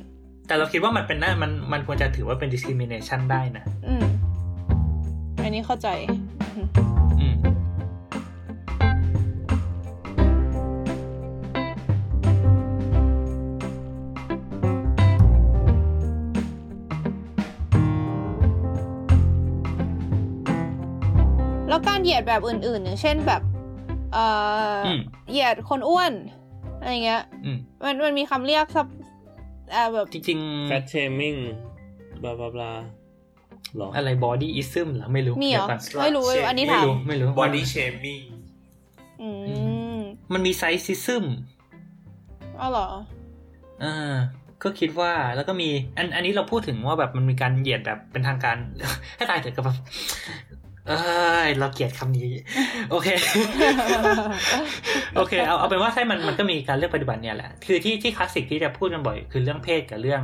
[0.47, 4.05] แต่เราคิดว่ามันเป็นน่ามันมันควรจะถือว่าเป็น discrimination ได้นะ อืม
[5.47, 5.89] อันนี้เข้าใจ
[7.19, 7.35] อืม
[21.67, 23.41] แล้วการเหยียดแบบอื่นๆอย่างเช่นแบบ
[24.13, 24.25] เอ่
[24.75, 26.13] ออมเหยียดคนอ้วน
[26.79, 28.87] อะไรเงี้ยอืมมันมันมีคำเรียกซับ
[29.73, 31.35] อ่าแบบจริงๆแฟตเชมิง
[32.23, 32.71] บลาบลาบลา
[33.77, 38.25] หรออะไร body ism เหรอไม่รู้มีเหรอดี๋ยวก่อนไม่รู้ Slut อันนี้ไม่ถามรู้ไม่รู้ body shaming
[39.21, 39.29] อื
[39.95, 39.97] ม
[40.33, 41.25] มันมี sizism
[42.59, 42.87] อ๋อเหรอ
[43.83, 44.15] อ่า
[44.63, 48.57] ก็คิดว่าแล้วก็มีอันอันนี้เราพูดถึงว่าแบบมันมีการเหยียดแบบเป็นทางการ
[49.15, 49.77] ให้ตายเถอะกับแบบ
[50.87, 50.93] เอ
[51.47, 52.29] ยเราเกลียดคำนี้
[52.91, 53.07] โอเค
[55.15, 60.23] โอเค เอาเอาเป็นว่าใช่มันมันก็มีการเลือกปฏิบัติเนี่ยแหละ คือที่ที่คลาสสิกที่จะพูดกันบ่อย คือเรื่องเพศกับเรื่อง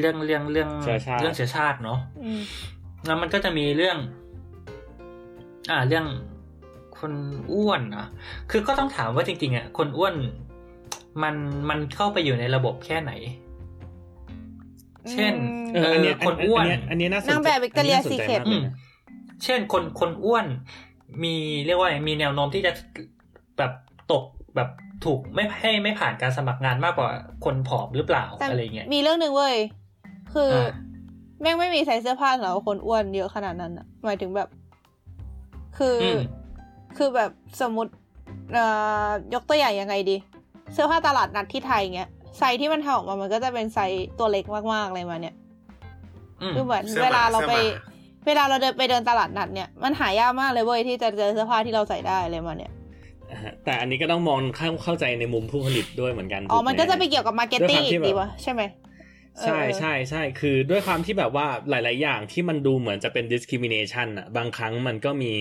[0.00, 2.40] เรื่องเรื่องเรื่องเชื้อชาติเรื่องเชื้อชาติเนาะอืม
[3.06, 3.98] แล้วมันก็จะมีเรื่อง
[5.70, 6.06] อ่า เรื่อง
[6.98, 7.12] คน
[7.52, 8.06] อ้วนนะ
[8.50, 10.14] คือก็ต้องถามว่าจริงๆอะคนอ้วน
[11.22, 11.34] มัน
[11.68, 13.12] มันเข้าไปอยู่ในระบบแค่ไหน
[15.12, 15.32] เช่น
[15.74, 18.74] เอออันเนี้ยคนอ้วน อันเนี้ยอันเนี้ยน่าสนใจนางแบบ Victoria's อันนี้น่าสนใจ Secret มากเลยนะ
[19.44, 20.46] เช่นคนคนอ้วน
[21.22, 21.34] มี
[21.66, 22.72] เรียกว่าอะไรมีแนวโน้มที่จะ
[23.58, 23.72] แบบ
[24.12, 24.24] ตก
[24.56, 24.68] แบบ
[25.04, 27.10] ถูกไม่ให้ไม่ผ่านการสมัครงานมากกว่า
[27.44, 29.56] คนผอมหรือเปล่าแต่อะไรเงี้ย มีเรื่องหนึ่งเว้ย
[30.34, 30.68] คือออ่า
[31.40, 34.48] แม่งไม่มีใส่เสื้อผ้าสำหรับคนอ้วนเยอะขนาดนั้นอะหมายถึงแบบ
[35.78, 36.20] คืออม
[36.96, 37.30] คือแบบ
[37.60, 37.92] สมมติ
[38.52, 38.64] เอ่
[39.06, 40.16] อยกตัวอย่างยังไงดี
[40.72, 42.08] เสื้อผ้าตลาดนัดที่ไทยเงี้ย
[42.38, 45.34] ไซส์ที่มันทำออกมา มันก็จะเป็นไซส์ตัวเล็กมากๆเลยมาเนี่ย
[46.42, 47.52] อืมคือเหมือนเสื้อหมาเวลาเราไป
[48.22, 52.72] เสื้อหมาเวลาเราเดินไปเดินตลาดนัดเนี่ยมันหายากมากเลยเว้ยที่จะเจอเสื้อผ้าที่เราใส่ได้เลยมาเนี่ย
[53.30, 58.62] อ่าฮะแต่อันนี้ก็ต้องมองเข้าเข้าใจในมุมผู้ผลิตด้วยเหมือนกัน อ๋อถูกไหมันก็จะไปเกี่ยวกับ marketing ด้วยความที่อีกแบบดีวะใช่ไหม
[59.42, 65.32] ใช่เออใช่ใช่คือด้วยความที่แบบว่าหลาย ๆ อย่างที่มันดูเหมือนจะเป็น discrimination อะบางครั้งมันก็มี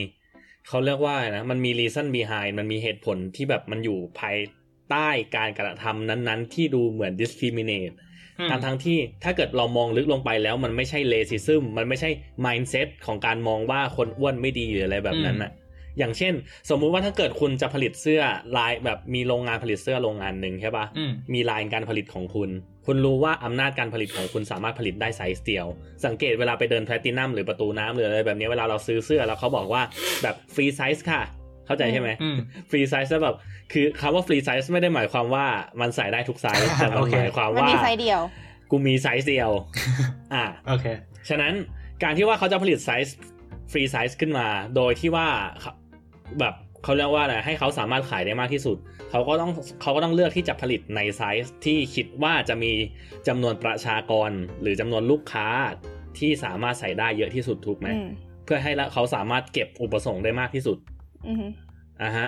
[0.68, 4.38] เขาเรียกว่าอะไรนะมันมี reason behind มันมีเหตุผลที่แบบมันอยู่ภาย
[4.90, 7.96] ใต้การกระทำนั้น ๆ ที่ดูเหมือน discriminate
[8.40, 12.10] อืมทั้งทั้งที่ถ้าเกิดเรามองลึกลงไปแล้วมันไม่ใช่ racism มันไม่ใช่
[12.46, 15.52] mindset ของการมองว่าคนอ้วนไม่ดีหรืออะไรแบบนั้นอะ
[16.00, 16.34] อย่างเช่น
[16.70, 18.22] สมมุติว่าถ้าเกิดคุณจะผลิตเสื้อ
[18.58, 22.50] ลายแบบมีโรงงานผลิตเสื้อโรงงานหนึ่งใช่ปะอืมมีลายการผลิตของคุณ
[22.86, 25.68] คุณรู้ว่าอำนาจการผลิตของคุณสามารถผลิตได้ไซส์เดียว
[26.06, 29.82] สังเกตเวลาไปเดินแพลตินัมหรือประตูน้ำหรืออะไรแบบนี้เวลาเราซื้อเสื้อแล้วเขาบอกว่า
[30.24, 31.22] แบบ free size ค่ะ
[31.66, 32.38] เข้าใจใช่ไหมอืม
[32.70, 33.36] free size แล้วแบบ
[33.72, 35.46] คือคำว่า free size ไม่ได้หมายความว่า
[35.82, 38.20] มันใส่ได้ทุกไซส์แต่มันโอเคหมายความมันว่ามีไซส์เดียว
[38.72, 39.52] กูมีไซส์เดียว
[40.34, 40.86] อ่าโอเค
[41.30, 41.54] ฉะนั้น
[42.04, 43.18] การที่ว่าเขาจะผลิตไซส์
[43.72, 45.28] free size ขึ้นมา โดยที่ว่า
[45.62, 45.72] เขา
[46.40, 46.54] แบบ
[46.84, 48.78] เขาเรียกว่าอะไรให้เขาสามารถขายได้มากที่สุด
[49.10, 52.72] เขาก็ต้องเขาก็ต้องเลือกที่จะผลิตในไซส์ที่คิดว่าจะมี
[53.28, 54.32] จำนวนประชากร
[54.62, 55.48] หรือจำนวนลูกค้า
[56.20, 58.08] ที่สามารถใส่ได้เยอะที่สุดถูกไหมอืม
[58.46, 60.78] เพื่อให้ละเขาสามารถเก็บอุปสงค์ได้มากที่สุด
[61.28, 61.38] อืม
[62.02, 62.28] อะฮะ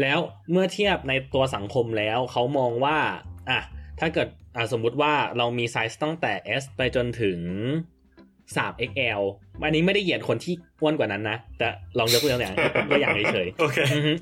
[0.00, 0.18] แล้ว
[0.50, 2.98] เมื่อเทียบในตัวสังคมแล้วเขามองว่า
[3.50, 3.60] อะ
[4.00, 6.32] ถ้าเกิดอะสมมุติว่าเรามีไซส์ตั้งแต่
[6.62, 7.38] S ไปจนถึง
[8.54, 9.20] 3XL
[9.62, 11.68] อันนี้ไม่ได้เหยียดคนที่อ้วนกว่านั้นนะ แต่
[11.98, 12.54] ลองยกตัวอย่าง
[12.90, 14.12] ตัวอย่างเฉยๆโอเคอือฮึ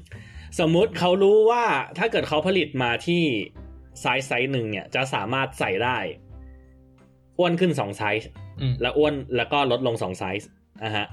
[0.60, 1.64] สมมุติเขารู้ว่า
[1.98, 3.22] ถ้าเกิดเขาผลิตมาที่
[4.00, 5.98] ไซส์ไซส์หนึ่งเนี่ย จะสามารถใส่ได้
[7.38, 8.28] อ้วนขึ้นสองไซส์
[8.60, 10.48] อืมแล้วอ้วนแล้วก็ลดลงสองไซส์
[10.84, 11.06] อะฮะ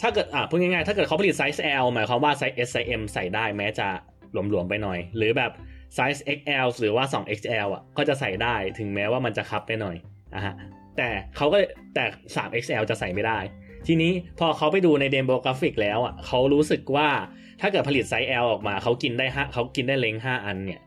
[0.00, 3.88] ถ้าเกิดอะพูดง่ายๆถ้าเกิดเขาผลิตไซส์ L หมายความว่าไซส์ S ไซส์ M ใส่ได้แม้จะ
[4.32, 5.52] หลวมๆไปหน่อย หรือแบบ
[5.94, 9.96] ไซส์ XL หรือว่า 2XL อะก็จะใส่ได้ถึงแม้ว่ามันจะคับไปหน่อย
[10.34, 10.54] อะฮะ
[10.96, 11.58] แต่เขาก็
[11.94, 12.04] แต่
[12.36, 13.38] 3XL จะใส่ไม่ได้
[13.86, 17.08] ทีนี้พอเขาไปดูใน demographic แล้วอะเขารู้สึกว่า
[17.60, 20.80] ถ้าเกิดผลิตไซส์ L ออกมาเขากินได้ห้าเขากินได้ range ห้าอันเนี่ย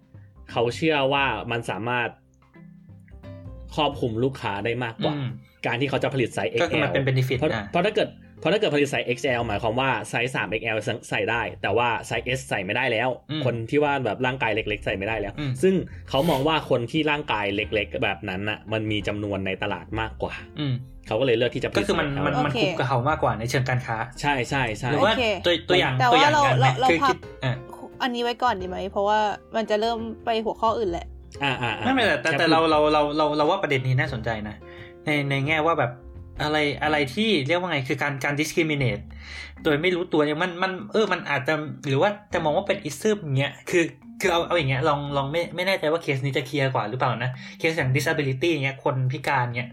[0.51, 2.09] เขาเชื่อว่ามันสามารถ
[3.75, 5.29] ครอบคลุมลูกค้าได้มากกว่าอืม
[5.65, 8.09] การที่เขาจะผลิตไซส์ก็คือ XL มันเป็น benefit เพราะอะเพราะถ้าเกิด
[8.39, 10.77] เพราะถ้าเกิดผลิตไซส์ XL หมายความว่าไซส์ 3XL
[11.09, 15.73] ใส่ได้ แต่ว่าไซส์ S ใส่ไม่ได้แล้วอืมคนที่ว่าแบบร่างกายเล็ก ๆ ใส่ไม่ได้แล้วอืมซึ่ง
[16.09, 20.73] เขามองว่าคนที่ร่างกายเล็ก ๆ แบบนั้นน่ะ มันมีจำนวนในตลาดมากกว่าอืม
[21.07, 27.55] เขาก็เลยเลือกที่จะผลิตก็คือมันไซส์มัน L มันโอเคคุ้มกับเขามากกว่าในเชิงการค้า ใช่ใช่ใช่หรือว่าโอเคตัวตัวอย่างแต่ตัวว่าอย่างเรางานไหมเราคือพักคิดอะ
[28.03, 29.19] อันนี้ไว้ก่อนดีไหมเพราะว่า
[29.55, 31.05] มันจะเริ่มไปหัวข้ออื่นแหละ
[31.43, 34.55] อ่าอ่าอ่าไม่ไม่แต่แต่แต่เราเราเราเราเราว่าประเด็นนี้น่าสนใจนะ
[35.05, 35.91] ในในแง่ว่าแบบ
[36.43, 39.03] อะไรอะไรที่เรียกว่าไงคือการการ discriminate
[39.63, 41.53] โดยไม่รู้ตัวเนี่ยมันมันเออมันอาจจะ
[41.87, 43.83] หรือว่าจะมองว่าเป็นอิซึมเงี้ยคือ
[44.21, 49.71] คือเอาเอาอย่างเงี้ยลองลองไม่ไม่แน่ใจว่าเคสนี้จะเคลียร์กว่าหรือเปล่านะ เคสอย่าง disability เงี้ยคนพิการเงี้ย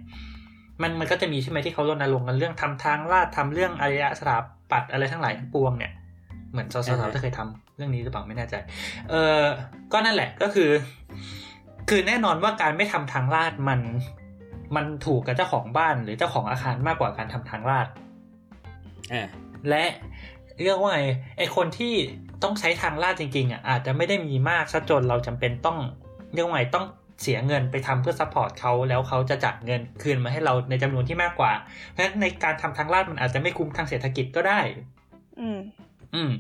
[0.83, 4.37] มันมันก็จะมีใช่ไหมที่เขารณรงค์กันเรื่องทำทางลาดทำเรื่องอารยสถา
[4.71, 5.93] ปัตย์อะไรทั้งหลายทั้งปวงเนี่ย
[6.53, 8.55] เหมือนสาวๆจะเคยทำเรื่องนี้หรือเปล่าไม่แน่ใจ
[9.11, 9.43] เออ
[9.93, 10.71] ก็นั่นแหละก็คือ
[11.89, 13.81] คือแน่นอนว่าการไม่ทำทางลาดมัน
[14.77, 17.89] มันถูกกับเจ้าของบ้านหรือเจ้าของอาคารมากกว่าการทำทางลาด
[19.13, 19.29] อ่า
[19.69, 19.85] และ
[20.63, 21.01] เรียกว่าไง
[21.39, 21.95] ไอคนที่
[22.43, 25.79] ต้องใช้ทางลาดจริงๆอะอาจจะไม่ได้มีมากซะจนเราจำเป็นต้อง
[26.35, 26.87] เรียกว่าไงต้อง
[27.23, 31.53] เสียเงินไปทำเพื่อ support เขาแล้วเขาจะจ่ายเงินคืนมาให้เราในจำนวนที่มากกว่า
[31.91, 34.61] เพราะฉะนั้นในการทำทางลาดมันอาจจะไม่คุ้มทางเศรษฐกิจก็ได้
[35.41, 35.59] อืม
[36.15, 36.31] อืม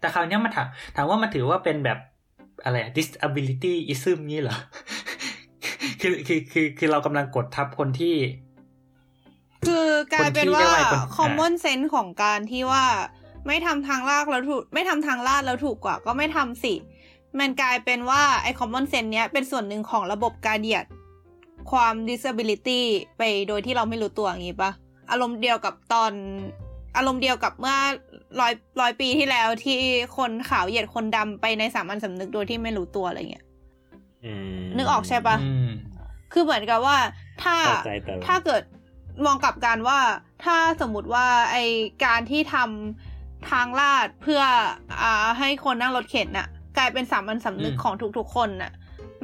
[0.00, 1.98] แต่คราวเนี้ยมันถามถามว่ามันถือว่าเป็นแบบ
[2.64, 4.58] อะไรอะ disability ism นี่เหรอ
[6.00, 8.16] คือคือคือคือเรากำลังกดทับคนที่
[9.66, 12.84] คือกลายเป็นว่าคนที่เรียกว่าคน common sense ของการที่ว่า
[13.46, 16.74] ไม่ทำทางลากแล้วถูกไม่ทำทางลาดแล้วถูกกว่า ก็ไม่ทำสิ
[17.38, 20.86] มันกลายเป็นว่าไอ้ common sense เนี้ยเป็นส่วนหนึ่งของระบบการเหยียด
[21.70, 22.80] ความ disability
[23.18, 24.70] ไปโดยที่เราไม่รู้ตัวอย่างงี้ปะ
[25.10, 26.12] อารมณ์เดียวกับตอน
[26.96, 27.76] อารมณ์เดียวกับเมื่อ
[28.40, 29.78] ร้อยร้อยปีที่แล้วที่
[30.16, 33.44] คนขาวเหยียดคนดำไปในสามัญสำนึกโดยที่ไม่รู้ตัวอะไรเงี้ย
[34.24, 35.68] อืมนึกออกใช่ปะอืม
[36.32, 36.98] คือเหมือนกับว่า
[37.42, 38.62] ถ้าเข้าใจแต่ถ้าเกิด
[39.24, 39.98] มองกลับกันว่า
[40.44, 41.56] ถ้าสมมติว่าไอ
[42.04, 44.42] การที่ทำทางลาดเพื่อ
[45.02, 48.72] อ่าให้คนนั่งรถเข็นน่ะ กลายเป็นสามัญสำนึกอืมของทุกๆคนน่ะ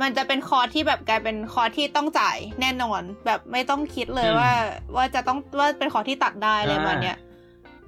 [0.00, 4.52] มันจะเป็นคอร์สที่แบบกลายเป็นคอร์สที่ต้องจ่ายแน่นอน แบบไม่ต้องคิดเลยว่า
[4.96, 7.18] ว่าจะต้องว่าเป็นคอร์สที่ตัดได้อะไรประมาณเนี้ย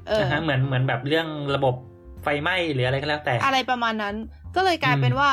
[0.08, 1.74] เออนะฮะเหมือนเหมือนแบบเรื่องระบบ
[2.22, 4.14] ไฟไหม้หรืออะไรก็แล้วแต่ อะไรประมาณนั้น
[4.56, 5.30] ก็เลยกลายเป็นว่า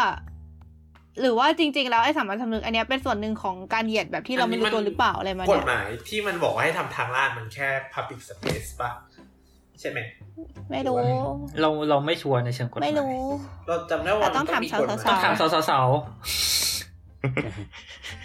[1.21, 8.91] หรือว่าจริง ๆ แล้วไอ้สามัญสำนึกอันเนี้ยเป็นส่วนหนึ่งของการเหยียดแบบที่เราไม่รู้ตัวหรือเปล่าอะไรมากเนี่ยหมายที่มันบอกว่าให้ทำทางลาดมันแค่ public space ป่ะ
[9.79, 9.99] ใช่ไหม
[10.71, 10.95] ไม่รู้
[11.61, 13.15] เราเราไม่ชัวร์ในเชิงกฎหมายไม่รู้
[13.67, 15.33] เราจำได้ว่าแต่ต้องมันถามมีกฎหมายสาวๆต้องถาม
[15.69, 15.87] สาว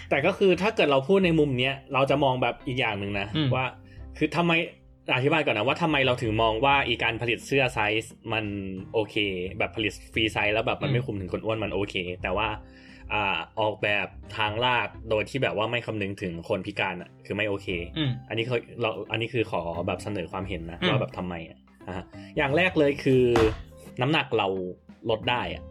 [0.09, 3.65] แต่ก็คือถ้าเกิดเราพูดในมุมเนี้ยเราจะมองแบบอีกอย่างหนึ่งนะอืมว่า
[4.17, 4.51] คือทำไม
[5.15, 8.45] อธิบายก่อนนะว่าทำไมเราถึงมองว่าอีการผลิตเสื้อไซส์มัน
[8.93, 9.15] โอเค
[9.59, 12.47] แบบผลิตฟรีไซส์แล้วแบบมันไม่คุมถึงคนอ้วนมันโอเค แต่ว่า
[13.13, 22.05] อ่าออกแบบทางลาดโดยที่แบบว่าไม่คำนึงถึงคนพิการอะคือไม่โอเคๆอืมอันนี้เขาเราอันนี้คือขอแบบเสนอความเห็นนะอืมว่าแบบทำไมอะอะฮะ
[22.37, 23.23] อย่างแรกเลยคือ
[24.01, 24.47] น้ำหนักเรา
[25.09, 25.63] ลดได้อะ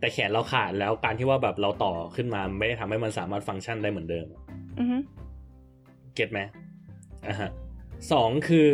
[0.00, 4.26] แต่แขนเราขาดแล้วการที่ว่าแบบเราต่อขึ้นมาไม่ได้ทำให้มันสามารถฟังก์ชันได้เหมือนเดิม
[4.78, 4.96] อือฮึ
[6.14, 6.40] เก็ตไหม
[7.28, 7.50] อะฮะ
[8.12, 8.68] สองคือ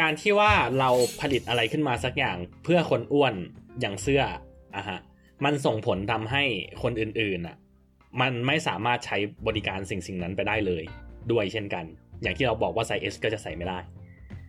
[0.00, 0.90] การที่ว่าเรา
[1.20, 3.34] ผลิตอะไรขึ้นมาสักอย่างเพื่อคนอ้วน
[3.80, 4.22] อย่างเสื้อ
[4.76, 4.98] อะฮะ
[5.44, 6.42] มันส่งผลทำให้
[6.82, 7.56] คนอื่นๆอะ
[8.20, 10.84] มันไม่สามารถใช้บริการสิ่งสิ่งนั้นไปได้เลย
[11.32, 11.84] ด้วยเช่นกัน
[12.22, 13.78] อย่างที่เราบอกว่าไซส์ S ก็จะใส่ไม่ได้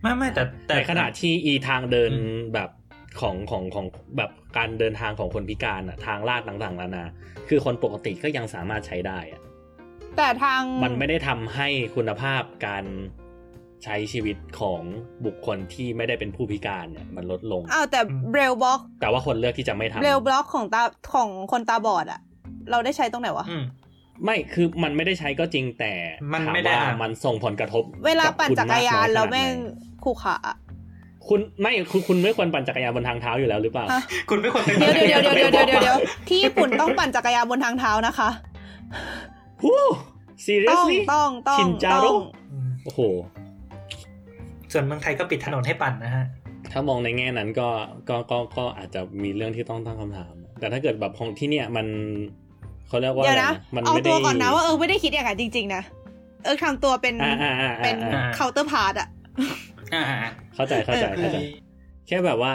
[0.00, 2.70] ไม่ไม่แต่แต่ในขณะที่อีทางเดินอืมแบบ
[3.20, 3.86] ของของของ
[4.16, 7.04] แบบการเดินทางของคนพิการอะทางลาดต่างๆนานา
[7.48, 9.40] คือคนปกติก็ยังสามารถใช้ได้อะ
[10.16, 12.84] แต่ทางมันไม่ได้ทำให้คุณภาพการ
[13.84, 14.80] ใช้ชีวิตของ
[15.26, 20.82] บุคคลที่ไม่ได้เป็นผู้พิการเนี่ยมันลดลงอ้าวแต่เบรลบล็อก แต่ว่าคนเลือกที่จะไม่ทำเบรลบล็อกของตา
[21.14, 22.20] ของคนตาบอดอะ
[22.70, 23.64] เราได้ใช้ตรงไหนวะอืม
[24.24, 25.92] ไม่คือมันไม่ได้ใช้ก็จริงแต่
[26.32, 29.52] มันถามไม่ได้ว่าอะมันส่งผลกระทบ เวลากับปั่นคุณจักรยานมกอยแล้วขดไหแม่ง
[30.04, 30.56] ขู่ขาอะ
[31.28, 38.28] คุณไม่คือคุณไม่ควรปั่นจักรยานบนทางเท้าอยู่แล้วหรือเปล่าฮะคุณไม่ควรเป็นเดี๋ยวเดี๋ยวเดี๋ยวเดี๋ยวเดี๋ยวเดี๋ยวเดี๋ยวที่ญี่ปุ่นต้องปั่นจักรยานบนทางเท้านะคะ
[39.62, 39.90] ฮู้ต้อง
[40.46, 42.22] seriously ต้องต้องชินจาโร่ต้อง
[42.52, 43.00] อืมโอ้โห
[44.72, 46.24] ส่วนเมืองไทยก็ปิดถนนให้ปั่นนะฮะ
[46.72, 47.68] ถ้ามองในแง่นั้นก็
[48.08, 51.86] ก็ก็ก็อาจจะมีเรื่องที่ต้องตั้งคำถาม แต่ถ้าเกิดแบบของที่เนี่ยมัน
[52.88, 55.82] เขาเรียกว่าอะไรนะเดี๋อะยวไรนะมันเอาไม่ได้ตัวก่อนนะว่าเออไม่ได้คิดอย่างนั้นจริง ๆ นะ
[56.44, 59.08] เออทำตัวเป็นอ่าอ่าอ่าเป็นอ่า counterpart อะ
[59.94, 60.02] อ่า
[60.54, 61.38] เข้าใจเข้าใจเออเข้าใจ
[62.08, 62.52] แค่แบบว่า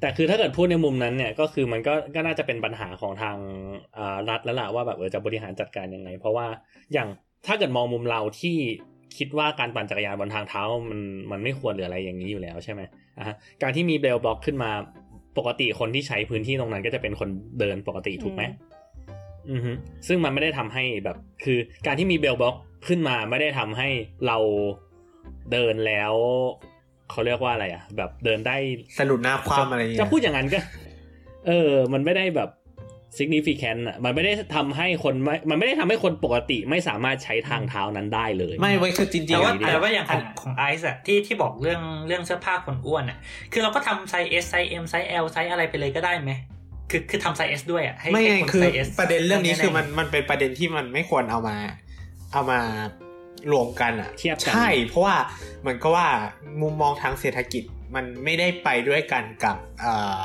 [0.00, 3.36] แต่คือถ้าเกิดพูดในมุมนั้นเนี่ยก็คือมันก็ก็น่าจะเป็นปัญหาของทาง
[3.96, 6.46] อ่ารัฐแล้วล่ะว่าแบบเออจะบริหารจัดการยังไง เพราะว่า
[6.92, 7.08] อย่าง
[7.46, 8.56] ถ้าเกิดมองมุมเราที่
[9.18, 11.00] คิดว่าการปั่นจักรยานบนทางเท้ามัน
[11.30, 12.80] มันไม่ควรหรืออะไรอย่างนี้อยู่แล้วใช่ไหม
[13.18, 14.70] อะฮะการที่มีเบลบล็อกขึ้นมา
[15.38, 17.28] ปกติคนที่ใช้พื้นที่ตรงนั้นก็จะเป็นคน
[17.60, 18.42] เดินปกติถูกไหม
[19.50, 19.72] อือฮึ
[20.08, 22.54] ซึ่งมันไม่ได้ทำให้แบบ คือการที่มีเบลบล็อก
[22.88, 23.88] ขึ้นมาไม่ได้ทำให้
[24.26, 24.38] เรา
[25.52, 26.14] เดินแล้ว
[27.10, 28.56] เขาเรียกว่าอะไรอะ แบบเดินได้
[28.98, 30.58] สรุปหน้าความอะไรอย่างเงี้ยจะพูดอย่างนั้นก็
[31.46, 32.50] เออ มันไม่ได้แบบ
[33.18, 43.18] significant อะมันไม่ได้ทำให้คนไม่มันไม่ได้ทำให้คนปกติไม่สามารถใช้ทางเท้านั้นได้เลย ไม่ไว้ยคือจริงแต่ๆว่าอะแต่ว่าอย่างของของไอซ์อะที่ที่บอกเรื่องเรื่องเสื้อผ้าคนอ้วนอะ
[43.52, 46.32] คือเราก็ทำไซส์ S ไซส์ M ไซส์ L ไซส์อะไรไปเลยก็ได้ไหม
[46.90, 51.56] คือคือทำไซส์ S ด้วยอะให้ไม่ให้ไงคนคือไซส์ S ประเด็นเรื่องนี้แๆคือมันมันเป็นประเด็นที่มันไม่ควรเอามา
[52.32, 52.60] เอามา
[53.52, 55.16] รวมกันอะเทียบกันใช่ เพราะว่า
[55.60, 56.08] เหมือนก็ว่า
[56.62, 57.62] มุมมองทางเศรษฐกิจ
[57.94, 60.22] มันไม่ได้ไปด้วยกันกับเอ่อ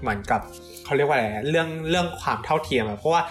[0.00, 0.40] เหมือนกับ
[0.86, 3.22] เขาเรียกว่าอะไรอะเรื่องเรื่องความเท่าเทียมอะเพราะว่า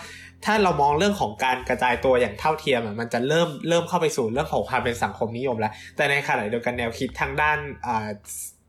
[0.45, 8.07] ถ้าเรามองเรื่องของการกระจายตัวอย่างเท่าเทียมอะมันจะเริ่มเริ่มเข้าไปสู่เรื่องของความเป็นสังคมนิยมแล้ว แต่ในขณะเดียวกันแนวคิดทางด้านอ่า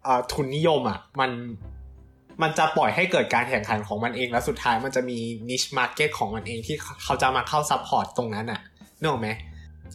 [0.07, 1.30] อ่าทุนนิยมอะมัน
[2.43, 5.18] มันจะปล่อยให้เกิดการแข่งขันของมันเองแล้วสุดท้ายมันจะมี
[5.49, 8.61] niche market ของมันเองที่เขาจะมาเข้า support ตรงนั้นอะ
[9.01, 9.28] นึกออกไหม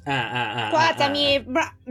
[0.09, 1.25] อ่าอ่าอ่าก็อาจจะมี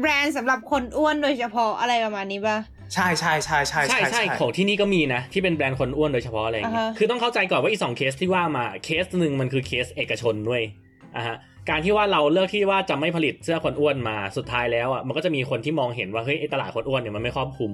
[0.01, 2.59] แบรนด์สำหรับคนอ้วนโดยเฉพาะอะไรประมาณนี้ป่ะ
[2.95, 10.63] ใช่ใช่ใช่ใช่ใช่ใช่ของที่นี่ก็มีนะที่เป็นแบรนด์คนอ้วนโดยเฉพาะอะไรอย่างเงี้ยอ่าฮะคือต้องเข้าใจก่อนว่าอีสองเคสที่ว่ามาเคสหนึ่งมันคือเคสเอกชนด้วย
[11.17, 11.37] อะฮะ
[11.71, 17.73] การที่ว่าเราเลือกที่ว่าจะไม่ผลิตเสื้อคนอ้วนมาสุดท้ายแล้วอะมันก็จะมีคนที่มองเห็นว่าเฮ้ยไอ้ตลาดคนอ้วนเนี่ยมันไม่ครอบคลุม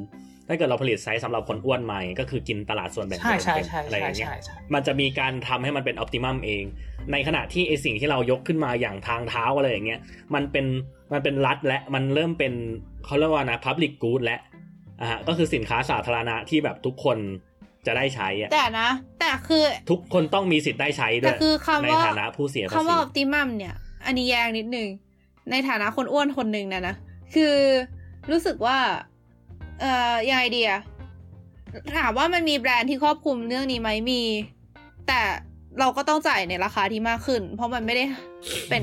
[0.48, 6.64] ถ้าเกิดเราผลิตไซส์สำหรับคนอ้วนมาก็คือกินตลาดส่วนแบ่งใช่ใช่เต็มๆใช่อะไรใช่อย่างเงี้ยใช่ใช่มันจะมีการทำให้มันเป็นออ t ติมัมเอง
[7.12, 10.00] ในขณะที่ไอสิ่งที่เรายกขึ้นมาอย่างทางเท้าอะไรอย่างเงี้ย
[10.34, 10.66] มันเป็น
[11.12, 12.52] มันเป็นรัฐและมันเริ่มเป็น
[13.04, 14.38] เขาเรียกว่านะ public good และ
[15.00, 17.18] อะฮะก็คือสินค้าสาธารณะที่แบบทุกคน
[17.86, 18.88] จะได้ใช้อะแต่นะ
[19.20, 23.74] แต่คือทุกคนต้องมีสิทธิ์ได้ใช้ด้แต่วยคือคำในว่าฐานะผู้เสียภาคำษีว่าออ t ติมัมเนี่ย
[24.06, 24.88] อันนี้แยงนิดนึง
[25.50, 26.94] ในฐานะคนอ้วนคนหนึ่งนะนะ
[27.34, 27.54] คือ
[28.30, 28.78] รู้สึกว่า
[29.80, 30.80] เอ่อยังไงดีอะ
[31.96, 34.22] ถามว่ามันมีแบรนด์ที่ครอบคลุมเรื่องนี้ไหมมี
[35.08, 35.20] แต่
[35.80, 38.04] เราก็ต้องจ่ายในราคาที่มากขึ้น เพราะมันไม่ได้
[38.70, 38.82] เป็น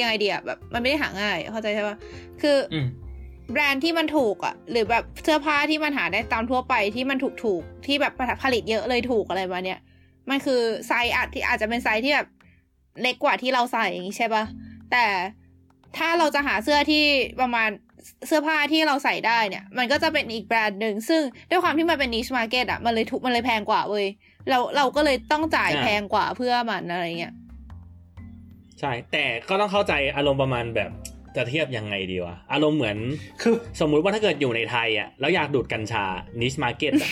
[0.00, 1.96] ยังไงดีอะแบบ มันไม่ได้หาง่ายเข้าใจใช่ปะ
[2.42, 2.86] คืออืม
[3.52, 9.80] แบรนด์ที่มันถูกอะหรือแบบเสื้อผ้าที่มันหาได้ตามทั่วไปที่มันถูกถูกๆที่แบบผลิตเยอะเลยถูกอะไรมาเนี่ย
[10.30, 12.28] มันคือไซส์อาจที่อาจจะเป็นไซส์ที่แบบ
[13.02, 14.44] เล็กกว่าที่เราใส่อย่างนี้ใช่ปะ
[14.90, 15.04] แต่
[15.96, 17.04] ถ้าเราจะหาเสื้อที่
[17.40, 17.68] ประมาณ
[18.26, 24.06] เสื้อผ้าที่เราใส่ได้เนี่ย มันก็จะเป็นอีกแบรนด์หนึ่งซึ่งด้วยความที่มันเป็น niche market อะมันเลยถูกมันเลยแพงกว่าเว้ย
[24.48, 27.34] เราเราก็เลยต้องจ่ายอ่าแพงกว่าเพื่อมันอะไรเงี้ย
[28.80, 30.90] ใช่แต่ก็ต้องเข้าใจอารมณ์ประมาณแบบ
[31.36, 32.96] จะเทียบยังไงดีวะอารมณ์เหมือน
[33.42, 36.04] คือสมมุติว่าถ้าเกิดอยู่ในไทยอะแล้วอยากดูดกัญชา
[36.40, 37.10] niche market อะ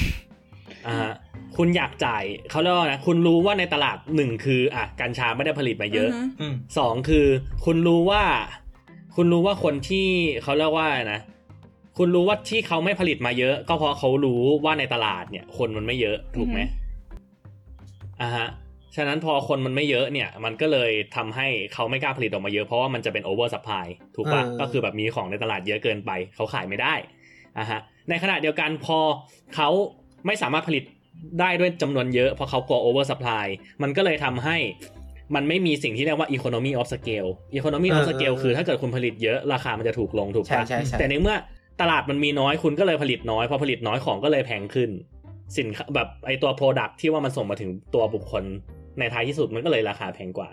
[0.87, 1.13] อ่าฮะ
[1.57, 7.27] คุณอยากจ่ายเขาเรียกว่านะคุณรู้ว่าในตลาดหนึ่งคืออะกัญชาไม่ได้ผลิตมาเยอะอือฮึอืมสองคือ
[7.65, 8.23] คุณรู้ว่า
[9.17, 10.07] คุณรู้ว่าคนที่
[10.43, 11.21] เขาเรียกว่านะ
[11.99, 16.79] คุณรู้ว่าที่เขาไม่ผลิตมาเยอะ ก็เพราะเขารู้ว่าในตลาดเนี่ย คนมันไม่เยอะถูกไหมอือฮึ
[18.21, 18.47] อ่าฮะ
[18.97, 26.95] ฉะนั้นพอคนมันไม่เยอะเนี่ย มันก็เลยทำให้เขาไม่กล้าผลิตออกมาเยอะเพราะว่ามันจะเป็น oversupply ถูกปะเออก็คือแบบมีของในตลาดเยอะเกินไปเขาขายไม่ได้
[27.59, 28.99] อ่าฮะในขณะเดียวกันพอ
[29.55, 29.69] เขา
[30.27, 30.85] ไม่สามารถผลิต
[31.41, 33.47] ได้ด้วยจำนวนเยอะเพราะเขากลัว oversupply
[33.83, 34.57] มันก็เลยทำให้
[35.35, 41.37] มันไม่มีสิ่งที่เรียกว่า economy of scale economy of เออ scale เออคือถ้าเกิดคุณผลิตเยอะราคามันจะถูกลงถูกใช่ปะใช่ใช่แต่ในเมื่อ
[41.81, 44.91] ตลาดมันมีน้อยคุณก็เลยผลิตน้อยพอผลิตน้อยของก็เลยแพงขึ้น
[45.59, 48.45] สินค้าแบบไอตัว Product ที่ว่ามันส่งมาถึงตัวบุคคล
[49.01, 50.49] ในท้ายที่สุดมันก็เลยราคาแพงกว่า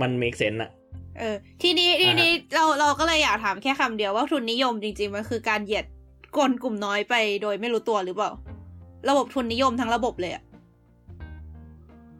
[0.00, 0.70] มัน make sense อะ
[1.18, 5.84] เออ ทีนี้ทีอ่าฮะนี้เราเราก็เลยอยากถามแค่คำเดียวว่าทุนนิยมจริง ๆ มันคือการเหยียด
[6.38, 8.30] กลกลุ่มน้อยไปโดยไม่รู้ตัวหรือเปล่า
[9.08, 10.42] ระบบทุนนิยมทั้งระบบเลยอะ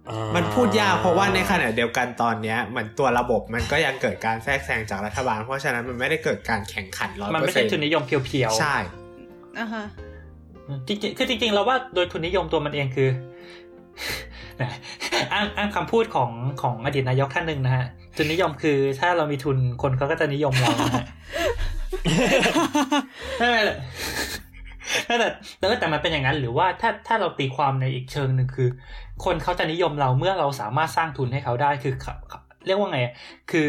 [0.08, 8.76] อ่ามันพูดยากเพราะว่าในขณะเดียวกันตอนเนี้ยเหมือนตัวระบบมันก็ยังเกิดการแทรกแซงจากรัฐบาล เพราะฉะนั้นมันไม่ได้เกิดการแข่งขันร้อยมันเปอไม่ร์เซ็ใช่นต์ทุนนิยมเพียวๆใช่
[9.58, 9.84] อะฮะ
[10.86, 13.08] จริงๆคือจริงๆเราว่าโดยทุนนิยมตัวมันเองคือ
[15.32, 16.30] อ้างอ้างคำพูดของ
[16.62, 17.84] ของอดีตนายกท่านหนึ่งนะฮะ
[18.16, 21.04] ทุนนิยมคือถ้าเรามีทุนคนเขาก็จะนิยมเรานะฮะ
[23.38, 23.76] ไม่ไม่เลย
[25.06, 25.14] แต่
[25.58, 28.68] แต่แต่มันเป็นอย่างนั้น หรือว่าถ้าถ้าเราตีความในอีกเชิงหนึ่งคือ
[29.24, 33.00] คนเขาจะนิยมเราเมื่อเราสามารถสร้างทุนให้เขาได้คือเขาเขาเรียกว่าไง
[33.50, 33.68] คือ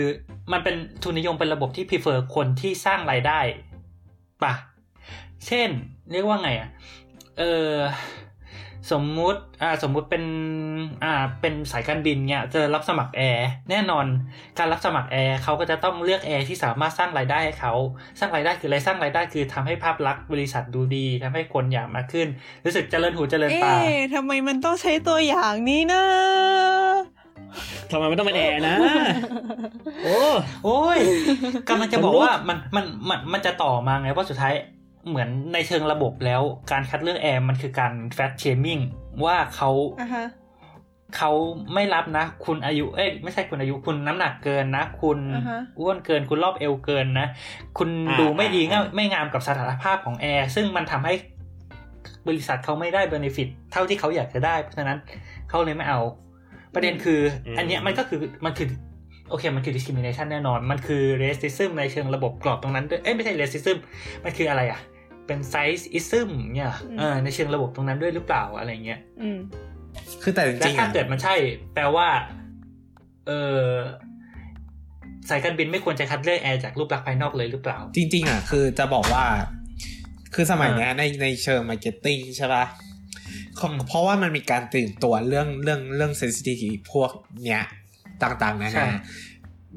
[0.51, 3.39] มันเป็นทุนนิยมเป็นระบบที่ prefer คนที่สร้างรายได้
[4.43, 4.53] ปะ
[5.47, 5.69] เช่น
[6.11, 6.69] เรียกว่าไงอะ
[7.39, 7.71] เออ
[8.91, 10.23] สมมุติอ่าสมมุติเป็น
[11.03, 14.05] อ่าเป็นสายการบินเนี่ยจะรับสมัครแอร์แน่นอน
[14.59, 17.73] การรับสมัครแอร์เขาก็จะต้องเลือกแอร์ที่สามารถสร้างรายได้ให้เขา
[18.19, 22.27] สร้างรายได้คืออะไรสร้างรายได้คือทำให้ภาพลักษณ์บริษัทดูดีทำให้คนอยากมาขึ้น
[22.65, 23.79] รู้สึกเจริญหูเจริญเอ๊ตาะ
[24.13, 26.03] ทำไมมันต้องใช้ตัวอย่างนี้นะ
[27.91, 28.75] ทำไมไม่ต้องเป็นแอร์นะ
[30.03, 30.19] โอ้
[30.65, 30.99] โอ้ย
[31.69, 34.53] กำลังจะบอกว่ามันมันมันมันจะต่อมาไงว่าสุดท้าย
[35.09, 36.41] เหมือนในเชิงระบบแล้ว
[36.71, 38.79] การคัดเลือกแอร์มันคือการแฟตเชมิง
[39.25, 39.69] ว่าเขา
[40.01, 40.25] อะฮะ
[41.17, 41.31] เขา
[41.73, 47.27] ไม่รับนะ คุณอายุเอ้ยไม่ใช่คุณอายุคุณน้ำหนักเกินนะ คุณอ่าฮะอ้วนเกิน คุณรอบเอวเกินนะ
[47.77, 51.13] คุณอ่าดูไม่ดีอ่าไม่งามกับสถานภาพของแอร์ซึ่งมันทำให้
[52.27, 54.97] บริษัทเขาไม่ได้เบนฟิตเท่าที่เขาอยากจะได้ เพราะฉะนั้น
[55.49, 55.99] เขาเลยไม่เอา
[56.73, 58.67] ประเด็นคืออมอันเนี้ยมันก็คือมันคือ
[59.29, 63.77] โอเค มันคือ discrimination แน่นอน มันคือ racism ในเชิงระบบกรอบตรงนั้นด้วย เอ้ย ไม่ใช่ racism
[64.23, 64.79] มันคืออะไรอะ
[65.27, 69.39] เป็น sizeism เนี่ยอืมเออในเชิงระบบตรงนั้นด้วยหรือเปล่าอะไรเงี้ยอืม
[70.21, 71.35] คือแต่จและริงๆถ้าอะเกิดมันใช่
[71.73, 72.07] แปลว่า
[73.27, 73.65] เออ
[75.29, 79.25] สายการบินไม่ควรจะคัดเลือกแอร์จากรูปลักษณ์ภายนอกเลยหรือเปล่า จริง ๆ อะ คือจะบอกว่า
[80.33, 82.65] คือสมัยอ่าเนี้ยในในเชิง marketing ใช่ปะ
[83.55, 87.11] เขาอืมเพราะว่ามันมีการตื่นตัวเรื่องเรื่องเรื่อง sensitive พวก
[87.45, 87.63] เนี้ย
[88.23, 88.89] ต่างๆนานา ใช่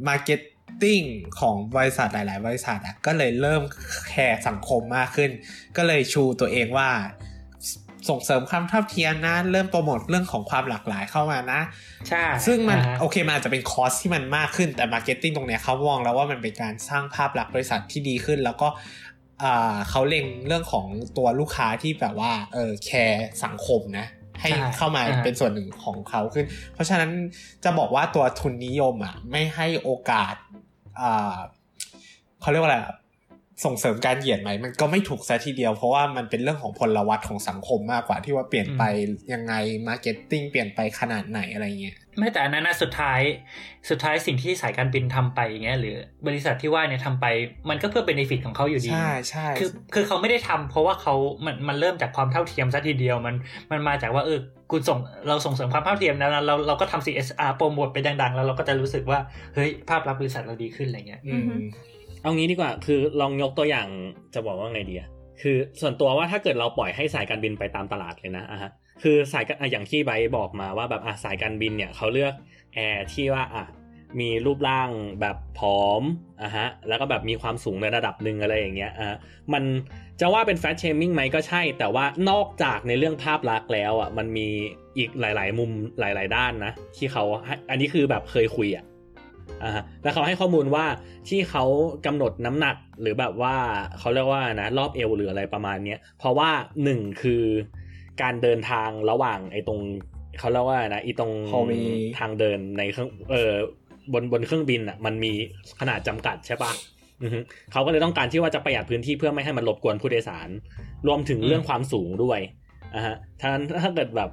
[0.08, 1.02] marketing
[1.40, 3.62] ของบริษัทหลาย ๆ บริษัทอะก็เลยเริ่ม
[4.08, 5.30] care สังคมมากขึ้น
[5.76, 6.90] ก็เลยชูตัวเองว่า
[8.08, 11.60] ส่งเสริมความเท่าเทียมนะ เริ่มโปรโมทเรื่องของความหลากหลายเข้ามานะ
[12.08, 18.68] ใช่ ซึ่งมันอ่าฮะโอเคมันอาจจะเป็น cost ที่มันมากขึ้นแต่ marketing ตรงเนี้ยเขามองแล้วว่ามันเป็นการสร้างภาพลักษณ์บริษัทที่ดีขึ้น แล้วก็
[19.42, 24.06] อ่าเขาเล็งเรื่องของตัวลูกค้าที่แบบว่าเออ care สังคมนะ
[24.40, 27.10] ให้ใช่เข้ามาอ่าเป็นส่วนหนึ่งของเขาขึ้น เพราะฉะนั้น
[27.64, 30.65] จะบอกว่าตัวทุนนิยมอะไม่ให้โอกาสอ่า
[32.40, 32.94] เขาเรียกว่าอะไรอะ
[33.64, 38.82] ส่งเสริมการเหยียดไหมมันก็ไม่ถูกซะทีเดียว เพราะว่ามันเป็นเรื่องของพลวัตของสังคมมากกว่าที่ว่าเปลี่ยนไป
[39.32, 39.54] ยังไง
[39.88, 43.20] marketing เปลี่ยนไปขนาดไหนอะไรเงี้ยไม่แต่อันนั้นนะสุดท้าย
[43.90, 47.26] สุดท้ายสิ่งที่สายการบินทำไปอย่างเงี้ยหรือบริษัทที่ว่าเนี่ยทำไป
[47.70, 53.34] มันก็เพื่อ benefit ของเขาอยู่ดีใช่ใช่คือคือเขาไม่ได้ทำเพราะว่าเขามันมันเริ่มจากความเท่าเทียมซะทีเดียวมัน
[53.70, 54.38] มันมาจากว่าเออ
[54.70, 54.98] คุณส่ง
[55.28, 59.18] เราส่งเสริมความเท่าเทียมแล้วเราเราก็ทำ CSR โปรโมทไปดัง ๆ แล้วเราก็จะรู้สึกว่า
[59.54, 61.52] เฮ้ยภาพลักษณ์บริษัทเราดีขึ้นอะไรเงี้ยอืม
[62.22, 63.88] เอางี้ดีกว่า คือลองยกตัวอย่าง
[64.34, 65.08] จะบอกว่าไงดีอะ
[65.42, 68.70] คือส่วนตัวว่าถ้าเกิดเราปล่อยให้สายการบินไปตามตลาดเลยนะอะฮะ
[69.02, 72.34] คือสายการอะอย่างที่ไบร์ทบอกมาว่าแบบอะสายการบินเนี่ยเขาเลือก
[72.74, 73.66] แอร์ที่ว่าอะ
[74.20, 74.90] มีรูปร่าง
[75.20, 76.02] แบบผอม
[76.42, 79.16] อะฮะแล้วก็แบบมีความสูงในระดับหนึ่งอะไรอย่างเงี้ยอะ
[79.52, 79.64] มัน
[80.20, 84.48] จะว่าเป็นแฟชเชมิงไหมก็ใช่ แต่ว่านอกจากในเรื่องภาพลักษณ์แล้วอะมันมี
[84.98, 88.84] อีกหลาย ๆ มุมหลาย ๆ ด้านนะ ที่เขาให้อันนี้คือแบบเคยคุยอะ
[89.62, 90.86] อ่าฮะแล้วเขาให้ข้อมูลว่า
[91.28, 91.64] ที่เขา
[92.06, 93.54] กำหนดน้ำหนักหรือแบบว่า
[93.98, 96.50] เขาเรียกว่านะรอบเอวหรืออะไรประมาณเนี้ยเพราะว่า
[96.84, 97.42] หนึ่งคือ
[98.22, 99.80] การเดินทางระหว่างไอ้ตรง
[100.38, 101.86] เขาเรียกว่านะอีตรง Hallway
[102.18, 103.52] ทางเดินในเครื่องเออ
[104.12, 105.32] บนบนเครื่องบินอะมันมี
[105.80, 106.95] ขนาดจำกัดใช่ปะอือฮึ
[107.72, 110.48] เขาก็เลยต้องการที่ว่าจะประหยัดพื้นที่เพื่อไม่ให้มันรบกวนผู้โดยสาร
[111.06, 112.40] รวมถึงเรื่องความสูงด้วย
[112.94, 113.50] อะฮะถ้า
[113.82, 114.30] ถ้าเกิดแบบ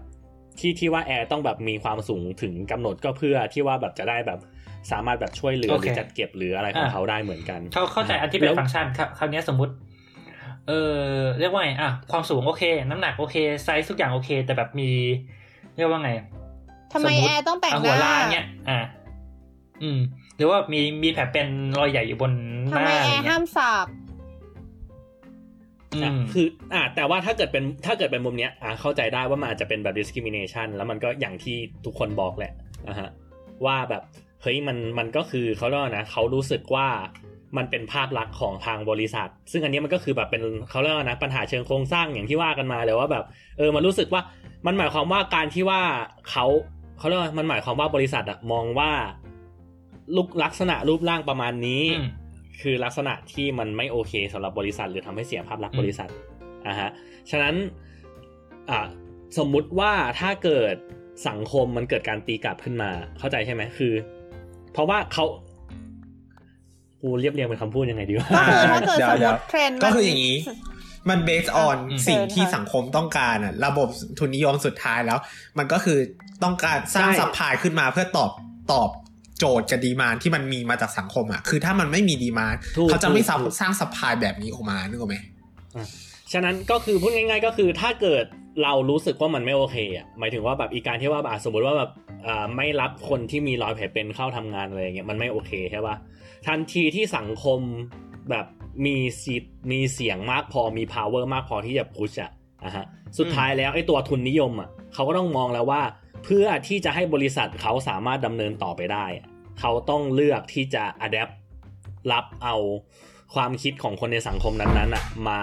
[0.59, 4.39] ที่ที่ว่าแอร์ต้องแบบมีความสูงถึงกำหนดก็เพื่อที่ว่าแบบจะได้แบบ
[4.91, 9.73] สามารถแบบช่วยเหลือโอหเครือจัดเก็บหรืออะไรของอะเขาได้เหมือนกัน เขาเข้าใจอันที่เป็นแล้วฟังก์ชันครับคราวเนี้ยสมมติ
[10.67, 11.01] เออ
[11.39, 14.89] เรียกว่าไงอะความสูงโอเค น้ำหนักโอเคไซส์ทุกอย่างโอเค แต่แบบมี
[15.77, 16.11] เรียกว่าไง
[16.93, 18.79] ทำไมสติแอร์ต้องแต่งเาหหัวน้าล้านเนี่ยอ่า
[19.83, 19.99] อืม
[20.37, 21.47] หรือว่ามีมีแผลเป็น
[21.79, 22.31] รอยใหญ่อยู่บน
[22.71, 23.87] หทำน้าไมอะไรแอร์เงี้ห้ายมสาบ
[25.93, 32.53] อือะมคือ อะแต่ว่าถ้าเกิดเป็นถ้าเกิดเป็นมุมเนี้ย อะเข้าใจได้ว่ามันอาจจะเป็นแบบ discrimination แล้วมันก็อย่างที่ทุกคนบอกแหละ
[32.87, 33.09] นะฮะ
[33.65, 34.03] ว่าแบบ
[34.41, 36.87] เฮ้ย มัน มันก็คือเขาเรียกว่านะ เขารู้สึกว่า
[37.57, 43.25] มันเป็นภาพลักษณ์ของทางบริษัท ซึ่งอันนี้มันก็คือแบบเป็นเขาเรียกว่านะ ปัญหาเชิงโครงสร้างอย่างที่ว่ากันมาเลยว่าแบบ
[43.57, 44.21] เออ มันรู้สึกว่า
[44.65, 45.81] มันหมายความว่าการที่ว่า
[46.29, 46.45] เขา
[46.97, 48.91] เขาเรียกว่ามันหมายความว่าบริษัทอะมองว่า
[50.15, 52.07] ลูกลักษณะรูปร่างประมาณนี้อืม
[52.61, 56.09] คือลักษณะที่มันไม่โอเคสำหรับบริษัท หรือทำให้เสียภาพลักษณ์อืมบริษัท
[56.67, 56.89] อะฮะ
[57.31, 57.55] ฉะนั้น
[58.69, 58.79] อะ
[59.37, 60.75] สมมุติว่าถ้าเกิด
[61.27, 62.89] สังคมมันเกิดการตีกลับขึ้นมา
[63.19, 63.93] เข้าใจใช่ไหมคือ
[64.73, 65.25] เพราะว่าเขา
[67.01, 70.37] กูเรียบเรียงเป็นคำพูดยังไงดีวะก็คือถ้าเกิดเดี๋ยวสมมเดี๋ยวติเทรนด์ก็มันคืออย่างนี้
[71.09, 73.87] มัน based on อืมสิ่งที่เชิญค่ะสังคมต้องการอะระบบ
[74.19, 75.19] ทุนนิยมสุดท้ายแล้ว
[75.57, 75.97] มันก็คือ
[76.43, 78.31] ต้องการสร้างใช่ supply ขึ้นมาเพื่อตอบ
[78.71, 78.89] ตอบ
[79.39, 85.17] โจทย์กับ demand ที่มันมีมาจากสังคมอะคือถ้ามันไม่มี demand ถูกเขาจะไม่ถูกถูกสร้าง supply แบบนี้ออกมานึกออกไหม
[86.33, 88.25] ฉะนั้นก็คือพูดง่าย ๆ ก็คือถ้าเกิด
[88.63, 91.89] เรารู้สึกว่ามันไม่โอเคอะหมายถึงว่าแบบอีการที่ว่าแบบอะสมมติว่าแบบ
[92.27, 95.95] อ่าไม่รับคนที่มีรอยแผลเป็นเข้าทำงานอะไรอย่างเงี้ยมันไม่โอเคใช่ปะ
[96.47, 97.59] ทันทีที่สังคม
[98.29, 98.45] แบบ
[98.85, 102.31] มีสิทธิ์มีเสียงมากพอมี power มากพอที่จะพุชอะ
[102.65, 102.85] อะฮะ
[103.17, 105.81] สุดท้ายแล้วไอ้ตัวทุนนิยมอะเขาก็ต้องมองแล้วว่า
[106.23, 109.05] เพื่อที่จะให้บริษัทเขาสามารถดำเนินต่อไปได้
[109.59, 111.33] เขาต้องเลือกที่จะ adapt
[112.11, 112.55] รับเอา
[113.35, 115.39] ความคิดของคนในสังคมนั้นๆอะมา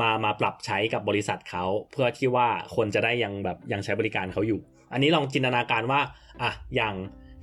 [0.00, 4.60] มามาปรับใช้กับบริษัทเขา เพื่อที่ว่าคนจะได้ยังแบบยังใช้บริการเขาอยู่
[4.92, 6.00] อันนี้ลองจินตนาการว่า
[6.42, 6.94] อะอย่าง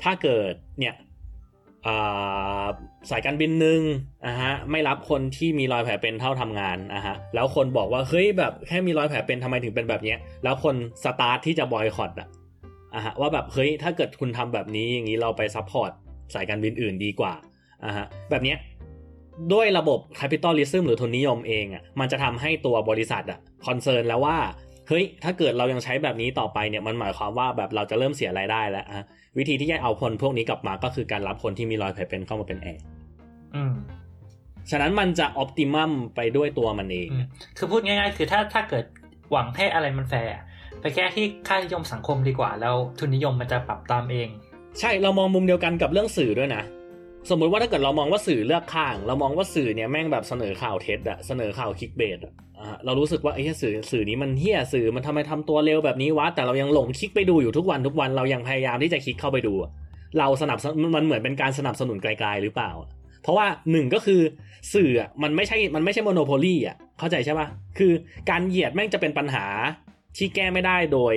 [0.04, 0.96] ถ้าเกิดเนี่ย
[3.10, 3.82] สายการบินหนึ่ง
[4.26, 12.28] อะฮะไม่รับคนที่มีรอยแผลเป็นเข้าทำงานอะฮะแล้วคนบอกว่าเฮ้ยแบบแค่มีรอยแผลเป็นทำไมถึงเป็นแบบเนี้ยแล้วคนสตาร์ทที่จะบอยคอตอะ
[12.96, 15.92] อะฮะว่าแบบเฮ้ยถ้าเกิดคุณทำแบบนี้อย่างนี้เราไป support
[16.34, 17.34] สายการบินอื่นดีกว่า
[17.86, 18.58] อะฮะแบบเนี้ย
[19.54, 24.38] ด้วยระบบ capitalism หรือทุนนิยมเองอะมันจะทำให้ตัวบริษัทอะ concern แล้วว่า
[24.88, 29.06] เฮ้ยถ้าเกิดเรายังใช้แบบนี้ต่อไปเนี่ยมันหมายความว่าแบบเราจะเริ่มเสียรายได้แล้วอะ
[29.38, 32.84] วิธีที่จะเอาคนพวกนี้กลับมาก็คือการรับคนที่มีรอยแผลเป็นเข้ามาเป็นแอร์
[33.56, 33.74] อืม
[34.72, 37.26] ฉะนั้นมันจะอ p ติมัมไปด้วยตัวมันเองอืม
[37.58, 38.86] คือพูดง่ายๆ คือถ้าถ้าเกิด
[39.32, 40.44] หวังให้อะไรมันแฟร์อะ
[40.82, 44.28] ไปแก้ที่ค่านิยมสังคมดีกว่า แล้วทุนนิยมมันจะปรับตามเอง
[44.80, 46.64] ใช่เรามองมุมเดียวกันกับเรื่องสื่อด้วยนะ
[47.30, 59.54] สมมุติว่าถ้าเกิดเรามองว่าสื่อเลือกข้าง เรามองว่าสื่อเนี่ยแม่งแบบเสนอข่าวเท็จอะเสนอข่าว clickbait อะอ่าเรารู้สึกว่าไอ้สื่อสื่อนี้มันเฮี้ยสื่อมันทำไมทำตัวเร็วแบบนี้วะแต่เรายังหลงคลิกไปดูอยู่ทุกวันทุกวันเรายังพยายามที่จะคลิกเข้าไปดู
[60.20, 60.58] เราสนับ
[60.96, 62.72] มันเหมือนเป็นการสนับสนุนไกลๆหรือเปล่า
[63.24, 64.22] เพราะว่าหนึ่งก็คือ
[64.74, 67.92] สื่ออะมันไม่ใช่มันไม่ใช่โมโนโพลีอะเข้าใจใช่ปะคือ
[68.30, 69.46] การเหยียดแม่งจะเป็นปัญหา
[70.18, 71.16] ที่แก้ไม่ได้โดย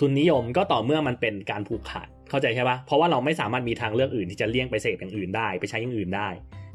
[0.00, 6.28] ทุนนิยมก็ต่อเมื่อมันเป็นการผูกขาดเข้าใจใช่ปะเพราะว่าเราไม่สามารถมีทางเลือกอื่นที่จะเลี่ยงไปเสพอย่างอื่นได้ ไปใช้อย่างอื่นได้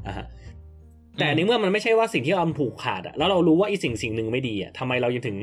[0.07, 0.25] อะฮะ
[1.19, 5.37] แต่ในเมื่อมันไม่ใช่ว่าสิ่งที่เราผูกขาดอะแล้วเรารู้ว่าอีสิ่งสิ่งหนึ่งไม่ดีอะทำไมเรายังถึง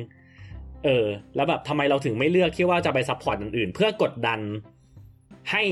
[0.84, 4.40] เออ แล้วแบบทำไมเราถึงไม่เลือกที่ว่าจะไป support อื่นๆเพื่อกดดัน
[5.50, 5.62] ให้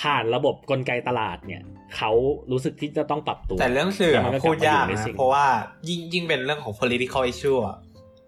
[0.00, 1.62] ผ่านระบบกลไกตลาดเนี่ย
[1.96, 2.10] เขา
[2.52, 5.46] รู้สึกที่จะต้องปรับตัว แต่เรื่องสื่อแล้วมันก็พูดยากกลับมาอยู่ในนะสิ่งเพราะว่า
[5.88, 7.76] ยิ่งยิ่งเป็นเรื่องของ political issue อะ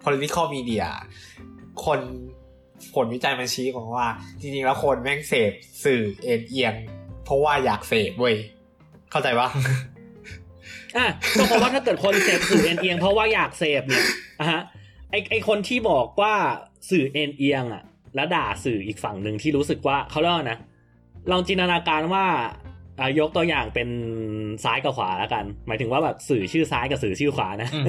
[0.05, 0.87] political media
[1.85, 2.01] คน
[2.95, 4.07] ผลวิจัยมันชี้ของว่า
[4.41, 5.53] จริงๆ แล้วคนแม่งเสพ
[5.85, 6.75] สื่อเอ็นเอียง
[7.25, 8.37] เพราะว่าอยากเสพเว้ย
[9.11, 9.49] เข้าใจปะ
[10.97, 11.07] อะ
[11.39, 14.05] ก็เพราะว่าถ้าเกิดคนเสพสื่อเอ็นเอียง เพราะว่าอยากเสพเนี่ย
[14.41, 14.63] อะฮะ
[15.11, 16.35] ไอไอคนที่บอกว่า
[16.91, 17.83] สื่อเอ็นเอียงอะ
[18.15, 20.59] แล้วด่าสื่ออีกฝั่งหนึ่งที่รู้สึกว่าเขาเรียกว่านะ
[21.31, 22.27] ลองจินตนาการว่า
[23.21, 23.89] ยกตัวอย่างเป็น
[24.65, 27.87] ซ้ายกับขวาแล้วกัน หมายถึงว่าแบบสื่อชื่อซ้ายกับสื่อชื่อขวานะอืม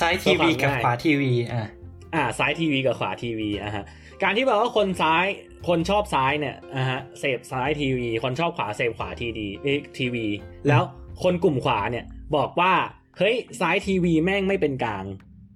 [0.00, 1.66] ซ้ายทีวีกับขวาทีวีอ่า
[2.14, 3.84] อ่าซ้ายทีวีกับขวาทีวีอะฮะ
[4.22, 5.24] การที่แบบว่าคนซ้าย
[5.68, 10.26] คนชอบซ้ายเนี่ยอะฮะเสพซ้ายทีวี คนชอบขวาเสพขวาทีดีเอ๊ะทีวี
[10.68, 10.82] แล้ว
[11.22, 12.04] คนกลุ่มขวาเนี่ย
[12.36, 12.72] บอกว่า
[13.18, 15.04] เฮ้ยซ้ายทีวีแม่งไม่เป็นกลาง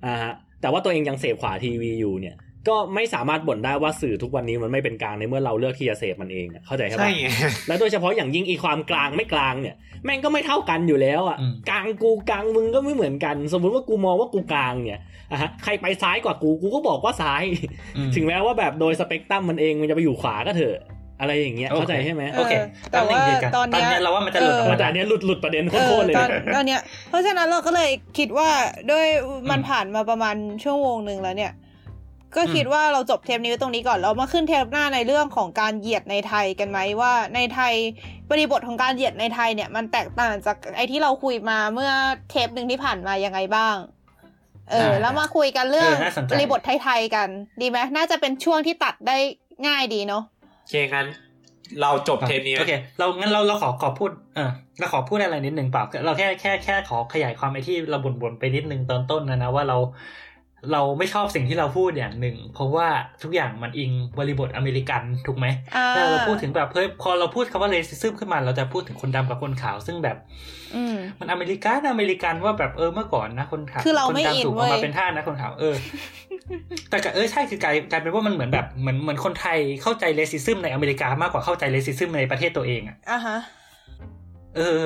[0.07, 2.37] อ่าฮะแต่ว่าตัวเองยังเสพขวาทีวีอยู่เนี่ย
[2.69, 7.29] ก็ไม่สามารถบ่นได้ว่าสื่อทุกวันนี้มันไม่เป็นกลางในเมื่อเราเลือกที่จะเสพมันเองอะเข้าใจใช่ใช่ปะไง
[7.69, 15.01] และโดยเฉพาะอย่างยิ่งอีความกลางไม่กลางเนี่ย แม่งก็ไม่เท่ากันอยู่แล้วอะอืมกลางกูกลางมึงก็ไม่เหมือนกัน สมมุติว่ากูมองว่ากูกลางเนี่ย
[15.33, 17.43] อะฮะใครไปซ้ายกว่ากูกูก็บอกว่าซ้าย
[17.97, 20.79] อืมถึงแม้ว่าแบบโดยสเปกตรัมมันเองมันจะไปอยู่ขวาก็เถอะ
[21.21, 22.53] อะไรอย่างเงี้ยโอเคเข้าใจใช่ไหมโอเค
[22.93, 28.49] แต่ว่าป๊บนึงดีกัตอนเนี้ยเราว่ามันจะหลุดออกมัมานแต่อันเนี้ยหลุดหลุดประเด็นโคเอตอรๆเลยตอนนะตอนเนี้ยเพราะฉะนั้นเราก็เลยคิดว่า
[28.91, 29.07] ด้วย
[29.51, 31.53] มันอืมผ่านมาประมาณชั่วโมงหนึ่งแล้วเนี่ย
[32.37, 37.74] ก็อืมคิดว่าเราจบเทปนี้ไว้ตรงนี้ก่อนแล้วมาขึ้นเทปหน้าในเรื่องของการเหยียดในไทยกันไหมว่า ในไทย
[38.30, 41.93] บริบทของการเหยียดในไทยเนี่ย มันแตกต่างจากไอที่เราคุยมาเมื่อ
[42.30, 43.76] เทปหนึ่งที่ผ่านมายังไงบ้าง
[44.70, 47.28] เออได้แล้วมาคุยกันเรื่องเออน่าสนใจบริบทไทยๆกัน
[47.61, 49.16] ดีไหมน่าจะเป็นช่วงที่ตัดได้
[49.66, 50.22] ง่ายดีเนาะ
[50.61, 51.09] โอเคงั้น
[51.80, 59.76] เราจบเทปนี้โอเคเรางั้นเราเราขอขอพูดเออเราขอพูดอะไรนิดหนึ่งเปล่าเราแค่แค่แค่ขอขยายความไอ้ที่เราบ่นๆไปนิดนึงตอนต้นนะนะว่าเรา
[60.73, 62.89] เราไม่ชอบสิ่งที่เราพูดอย่างหนึ่ง เพราะว่า
[63.23, 65.47] ทุกอย่างมันอิงบริบทอเมริกันถูกไหม
[65.77, 70.17] อ่าถ้าเราพูดถึงแบบเฮ้ยพอเราพูดคำว่าเลสิซึมขึ้นมา เราจะพูดถึงคนดำกับคนขาวซึ่งแบบ
[70.77, 75.75] อืมมันอเมริกันอเมริกันว่าแบบเออเมื่อก่อนนะคนขาวคือเราคนไม่อินดำสูงอเว้อยกมาเป็นท่าสนะคนขาวเออ
[76.91, 83.39] แต่ก็เออใช่คือกลายกลายเป็นว่ามันเหมือนแบบเหมือนเหมือนคนไทยเข้าใจเลสิซึมในอเมริกามากกว่าเข้าใจเลสิซึมในประเทศตัวเองอะอะฮะ
[84.57, 84.85] เออ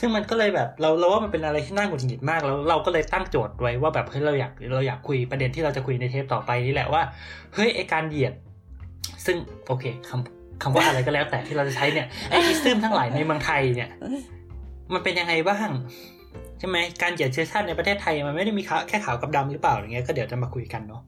[0.00, 7.02] ซึ่งมันก็เลยแบบเราเราว่ามันเป็นอะไรที่น่าหงุดหงิดมากแล้วเราก็เลยตั้งโจทย์ไว้ว่าแบบเฮ้ยเราอยากเราอยากคุยประเด็นที่เราจะคุยในเทปต่อไปนี่แหละว่า
[7.54, 8.32] เฮ้ยไอการเหยียด
[9.26, 9.36] ซึ่ง
[9.66, 13.90] โอเคคำคำว่าอะไรก็แล้วแต่ที่เราจะใช้เนี่ยไออิซึมทั้งหลายในเมืองไทยเนี่ย
[14.92, 15.68] มันเป็นยังไงบ้าง
[16.58, 21.02] ใช่ไหมการเหยียดเชื้อชาติในประเทศไทยมันไม่ได้มีแค่ขาวกับดำหรือเปล่าอย่างเงี้ยก็เดี๋ยวจะมาคุยกันเนาะ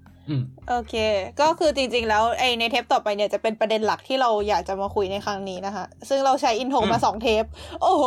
[0.68, 0.94] โอเค
[1.40, 7.44] ก็คือจริง ๆ แล้วไอในเทปต่อไปเนี่ยจะเป็นประเด็นหลักที่เราอยากจะมาคุยในครั้งนี้นะคะ ซึ่งเราใช้อินโทรอืมมาสองเทป
[7.82, 8.04] โอ้โห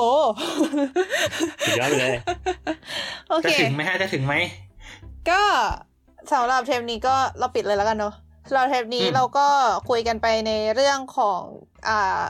[1.65, 2.15] สุดยอดไปเลย
[3.29, 4.33] โอจะเคถึงไหมฮะจะถึงไหม
[5.29, 5.41] ก็
[6.31, 8.13] สำหรับเทปนี้ก็เราปิดเลยแล้วกันเนาะ
[8.47, 9.47] สำหรับเทปนี้อืมเราก็
[9.89, 11.41] คุยกันไปในเรื่องของ
[11.87, 12.23] อ่า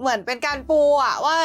[0.00, 1.36] เหมือนเป็นการปูอะว่า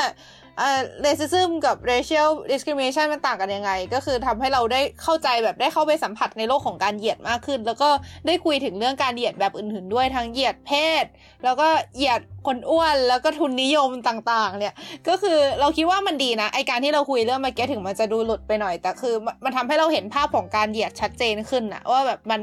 [0.58, 7.90] เอ่อ racism กับ racial discrimination มันต่างกันยังไง ก็คือทำให้เราได้เข้าใจแบบได้เข้าไปสัมผัสในโลกของการเหยียดมากขึ้น แล้วก็
[8.28, 10.72] ได้คุยถึงเรื่องการเหยียดแบบอื่นๆด้วยทั้งเหยียดเพ
[11.04, 11.06] ศ
[11.44, 14.74] แล้วก็เหยียดคนอ้วนแล้วก็ทุนนิยมต่างๆ เนี่ย
[15.08, 22.42] ก็คือเราคิดว่ามันดีนะไอการที่เราคุยเรื่องมื่อกี้ถึงมันจะดูหลุดไปหน่อย แต่คือมันมันทำให้เราเห็นภาพของการเหยียดชัดเจนขึ้นนะว่าแบบมัน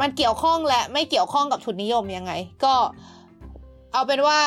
[0.00, 2.32] มันเกี่ยวข้องและไม่เกี่ยวข้องกับทุนนิยมยังไง
[2.64, 2.74] ก็
[3.92, 4.38] เอาเป็นว่า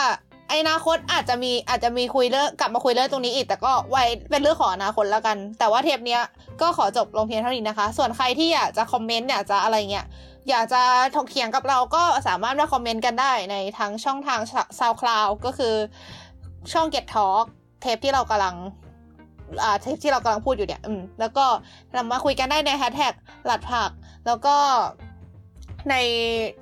[0.49, 6.21] ไอนาคตอาจจะมีอาจจะมีคุยเรื่องกลับมาคุยเรื่องตรงนี้อีก แต่ก็ไว้เป็นเรื่องของอนาคตแล้วกัน แต่ว่าเทปเนี้ย
[6.61, 10.05] ก็ขอจบลงเพียงเท่านี้นะคะ ส่วนใครที่อยากจะคอมเมนต์อยากจะอะไรเงี้ย
[10.49, 10.81] อยากจะ
[11.15, 14.39] ถกเถียงกับเราก็สามารถมาคอมเมนต์กันได้ในทั้งช่องทาง
[14.79, 15.75] SoundCloud ก็คือ
[16.73, 17.45] ช่อง Get Talk
[17.81, 18.55] เทปที่เรากำลัง
[19.63, 21.45] อ่าเทปที่เรากำลังพูดอยู่เนี่ย อืม แล้วก็
[21.95, 23.13] นำมาคุยกันได้ในแฮชแท็ก
[23.45, 23.89] สลัดผัก
[24.25, 24.55] แล้วก็
[25.91, 25.95] ใน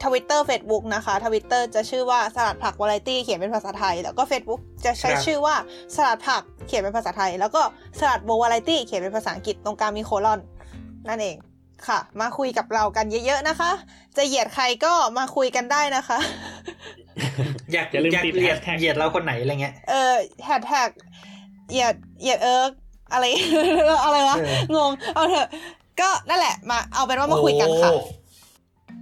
[0.03, 5.55] ทวิตเตอร์ Facebook นะคะทวิตเตอร์จะชื่อว่าสลัดผักวาไรตี้เขียนเป็นภาษาไทย แล้วก็ Facebook จะใช้ครับชื่อว่า
[5.95, 7.61] สลัดผักเขียนเป็นภาษาไทย แล้วก็
[7.99, 10.39] Salad Bowl Variety เขียนเป็นภาษาอังกฤษตรงกลางมีโคลอน
[11.07, 11.35] นั่นเอง
[11.87, 13.71] ค่ะ มาคุยกับเรากันเยอะๆนะคะ
[14.17, 16.17] จะเหยียดใครก็มาคุยกันได้นะคะ
[17.73, 20.15] อยากอย่าลืมอยากติดเหยียด hashtag เหยียดเราคนไหนอะไรเงี้ยเออ
[20.45, 20.89] แฮชแท็ก
[21.71, 22.71] เหยียดเหยียดเอิร์ก
[23.13, 23.25] อะไร
[24.05, 25.47] อะไรวะเอองงเอาเถอะ
[26.01, 28.01] ก็นั่นแหละมาเอาเป็นว่ามาคุยกันค่ะโอ้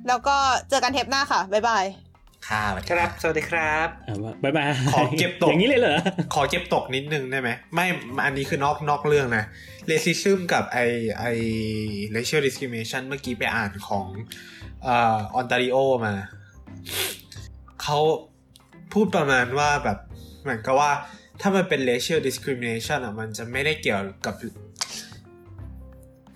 [0.07, 0.35] แล้วก็
[0.69, 1.85] เจอกันเทปหน้าค่ะ บ๊ายบาย
[2.47, 5.97] ค่ะครับ สวัสดีครับ อะบ๊ายบายขอเก็บตก อย่างนี้เลยเหรอ
[6.33, 7.85] ขอเก็บตกนิดนึงได้ไหม ไม่
[8.25, 9.43] อันนี้คือนอกนอกเรื่องนะ
[9.91, 10.79] racism กับไอ
[11.19, 11.25] ไอ
[12.15, 14.07] racial discrimination เมื่อกี้ไปอ่านของ
[14.83, 16.13] เอ่อออนตาริโอมา
[17.81, 17.99] เขา
[18.93, 19.97] พูดประมาณว่าแบบ
[20.41, 20.91] เหมือนกับว่า
[21.41, 24.35] ถ้ามันเป็น racial discrimination อะ มันจะไม่ได้เกี่ยวกับ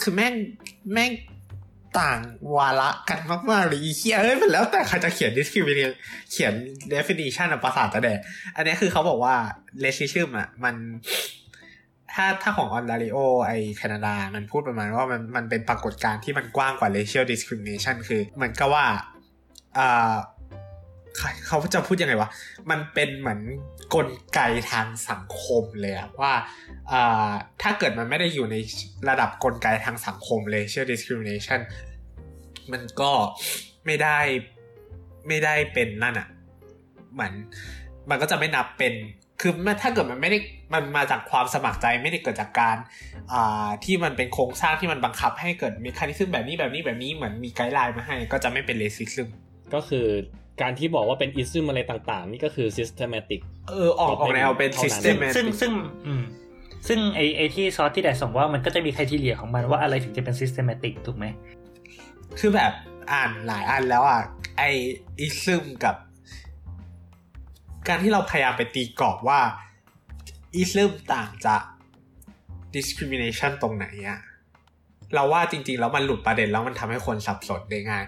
[0.02, 0.34] คือแม่ง
[0.94, 1.12] แม่ง
[2.00, 2.20] ต่าง
[2.56, 3.20] วาระกัน
[3.52, 5.94] มากๆเลยอีเหี้ยเอ้ยมันแล้วแต่ใครจะเขียน discrimination
[6.32, 6.54] เขียน
[6.94, 8.20] definition ภาษาตะแดด
[8.56, 9.36] อันนี้คือเขาบอกว่า
[9.84, 10.76] racism อะมัน
[12.14, 18.86] ถ้าถ้าของออน a ริโอไอแคนาดา มันพูดประมาณว่ามันมันเป็นปรากฏการณ์ที่มันกว้างกว่า racial discrimination คือเหมือนกับว่า
[19.78, 20.16] อ่า
[21.48, 22.30] เขาจะพูดยังไงวะ
[22.70, 23.42] มันเป็นเหมือน
[23.96, 24.40] กลไก
[24.72, 26.34] ทางสังคมเลยอะว่า
[27.62, 28.56] ถ้าเกิดมันไม่ได้อยู่ใน
[29.10, 31.60] ระดับกลไกทางสังคม racial discrimination
[32.72, 33.12] มันก็
[33.86, 34.20] ไม่ได้
[35.28, 36.28] ไม่ได้เป็นนั่นอะ
[37.14, 37.34] เหมือน
[38.10, 38.94] มันก็จะไม่นับเป็น
[39.42, 39.52] คือ
[39.82, 40.38] ถ้าเกิดมันไม่ได้
[40.74, 49.30] มันมาจากความสมัครใจไม่ได้เกิดจากการาที่มันเป็นโครงสร้างที่มันบังคับให้เกิดมีคานิซึมแบบนี้แบบนี้แบบนี้เหมือนมีไกด์ไลน์มาให้ ก็จะไม่เป็นเลซิซึม
[49.74, 50.06] ก็คือ
[50.62, 53.40] การที่บอกว่าเป็นอิซึมอะไรต่างๆ นี่ก็คือ systematic
[53.70, 55.72] เออออกออกแนวเป็นเท่านั้นซิสเต็มซึ่งซึ่ง
[56.08, 56.24] อืม
[56.88, 61.26] ซึ่งไอไอที่ซอสที่แดดส่งว่ามันก็จะมีใครทีเลียของมันว่าอะไรถึงจะเป็น systematic ถูกไหม
[62.40, 62.72] คือแบบ
[63.12, 64.22] อ่านหลายอันแล้วอะ
[64.58, 64.64] ไอ
[65.20, 65.96] อิซึมกับ
[67.88, 69.40] การที่เราพยายามไปตีกรอบว่า
[70.56, 71.62] อิซึมต่างจาก
[72.76, 74.20] discrimination ตรงไหนอะ
[75.16, 78.04] เราว่าจริงๆ แล้วมันหลุดประเด็นแล้วมันทำให้คนสับสนได้ง่าย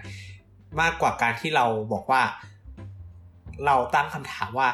[0.80, 2.22] มากกว่าการที่เราบอกว่า
[3.66, 4.68] เราตั้งคำถามว่า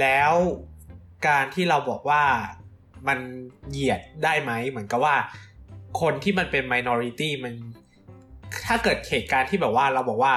[0.00, 0.32] แล้ว
[1.28, 2.22] การที่เราบอกว่า
[3.08, 3.18] มัน
[3.70, 5.14] เหยียดได้ไหม เหมือนกับว่า
[6.00, 7.54] คนที่มันเป็น minority มัน
[8.66, 10.32] ถ้าเกิดเหตุการณ์ที่แบบว่าเราบอกว่า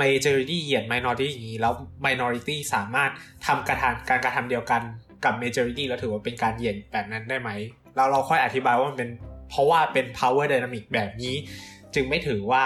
[0.00, 1.74] majority เหยียด minority อย่างนี้ แล้ว
[2.06, 3.10] minority สามารถ
[3.46, 4.82] ทำกระทำการกระทำเดียวกัน
[5.24, 7.50] กับ majority แล้วถือว่าเป็นการเหยียดแบบนั้นได้ไหม
[7.96, 9.10] แล้วเราค่อยอธิบายว่ามันเป็น
[9.50, 11.34] เพราะว่าเป็น power dynamic แบบนี้
[11.94, 12.64] จึงไม่ถือว่า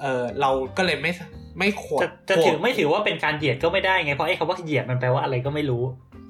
[0.00, 1.12] เออเราก็เลยไม่
[1.58, 5.84] ไม่ควรจะจะถือไม่ถือว่าเป็นการเหยียดก็ไม่ได้ไงเพราะไอ้คำว่าเหยียดมันแปลว่าอะไรก็ไม่รู้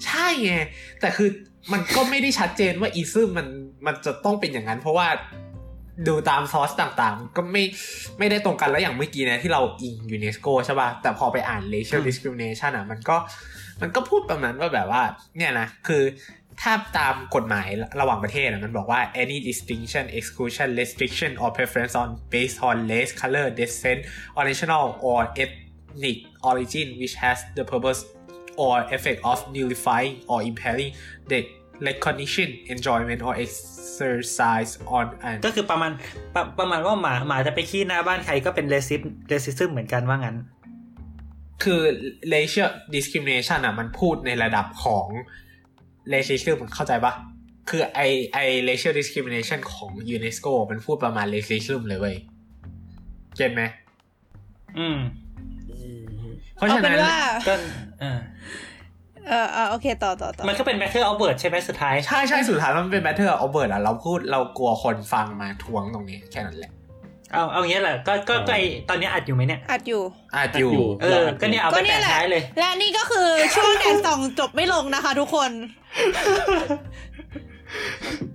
[0.07, 0.55] ใช่ไง
[1.01, 1.29] แต่คือ
[1.73, 3.47] มันก็ไม่ได้ชัดเจนว่าอีซึมมัน
[3.87, 5.09] มันจะต้องเป็นอย่างนั้น เพราะว่า
[6.09, 7.65] ดูตามซอสต่างๆ ก็ไม่
[8.19, 13.17] ไม่ได้ตรงกันแล้วอย่างเมื่อกี้นะที่เราอิงยูเนสโกใช่ป่ะ แต่พอไปอ่าน racial อืม discrimination อะมันก็
[13.83, 15.03] มันก็พูดประมาณว่าแบบว่า
[15.37, 16.03] เนี่ยนะ คือ
[16.65, 17.69] ถ้าตามกฎหมาย
[18.01, 24.01] ระหว่างประเทศอะมันบอกว่า any distinction exclusion restriction or preference on based on race color descent
[24.37, 26.19] or national or ethnic
[26.51, 28.01] origin which has the purpose
[28.65, 30.91] or effect of nullifying or impairing
[31.31, 31.39] the
[31.89, 35.93] recognition enjoyment or exercise on an ก็คือประมาณ
[36.35, 39.03] ประประมาณว่าหมาหมาจะไปขี้หน้าบ้านใครก็เป็น racist
[39.33, 40.37] racism เหมือนกันว่างั้น
[41.63, 41.81] คือ
[42.35, 45.07] racial discrimination อะมันพูดในระดับของ
[46.13, 47.13] racism เข้าใจปะ
[47.69, 48.01] คือไอ
[48.35, 48.39] ไอ
[48.69, 52.17] racial discrimination ของ UNESCO มันพูดประมาณ racism เลยเว้ย
[53.37, 53.63] เก็ตไหม
[54.79, 54.99] อืม
[56.57, 57.55] เพราะเอาฉะเป็นั้นนว่าก็
[58.01, 58.19] เออ
[59.29, 66.73] เออเออโอเค ต่อต่อต่อมันก็เป็น matter of word ใช่ไหมสุดท้าย ใช่ใช่สุดท้ายมันเป็น matter of word อะ เราพูดเรากลัวคนฟังมาทวงตรงนี้แค่นั้นแหละ
[67.35, 70.03] เอาเอางี้แหละก็ก็ก็ไอตอนนี้อัดอยู่ไหมเนี่ย อัดอยู่
[70.35, 75.51] อาจอยู่อยู่ เออ ก็เนี่ยเอาไปก็เนี่แปะยแหละท้ายเลย และนี่ก็คือช่วงแดดส่องจบไม่ลงนะคะทุกคน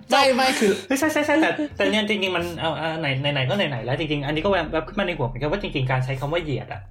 [0.09, 6.81] ไม่ไม่คือใช่ใช่ใช่แต่แต่เนี่ยจริงๆมันเอาเอาไหนไหนไหนก็ไหนไหนแล้วจริงๆ อันนี้ก็แวบแวบขึ้นมาในหัวเหมือนกันว่าจริงๆการใช้คำว่าเหยียดอะ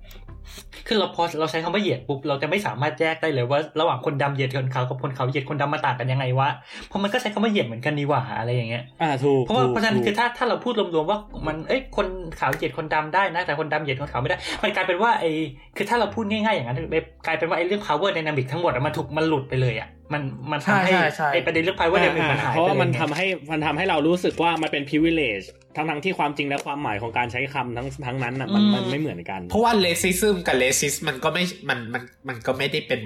[0.86, 6.48] คือเราพอเราใช้คำว่าเหยียดปุ๊บเราจะไม่สามารถแยกได้เลยว่า ระหว่างคนดำเหยียดคนขาวกับคนขาวเหยียดคนดำมาต่างกันยังไงวะ
[6.88, 12.06] เพราะมันก็ใช้คำว่าเหยียดเหมือนกันนี่หว่าอะไรอย่างเงี้ยอ่าถูกเพราะว่าถูกเพราะฉะนั้นถูกคือถ้าถ้าเราพูดรวมๆว่ามันเอ้ยคน
[12.40, 15.30] ขาวเหยียดคนดำได้นะ แต่คนดำเหยียดคนขาวไม่ได้ มันกลายเป็นว่าไอ้
[15.76, 16.78] คือถ้าเราพูดง่ายๆอย่างนั้น
[17.26, 25.46] กลายเป็นว่าไอ้เรื่อง power dynamic ทั้งหมดอะมันถูกมันหลุดไปเลยอะ มันมันทำให้ใช่ใช่ใช่ไอ้ประเด็นเรื่อง power dynamic มันหายเพราะไปว่าเลยมันไงทำให้มันทำให้เรารู้สึกว่ามันเป็น privilege
[25.76, 33.00] ทั้งทั้งๆที่ความจริงและความหมายของการใช้คำทั้งทั้งนั้นอะมันมันไม่เหมือนกัน เพราะว่า racism กับ racist มันก็ไม่มันมันมันก็ไม่ได้เป็น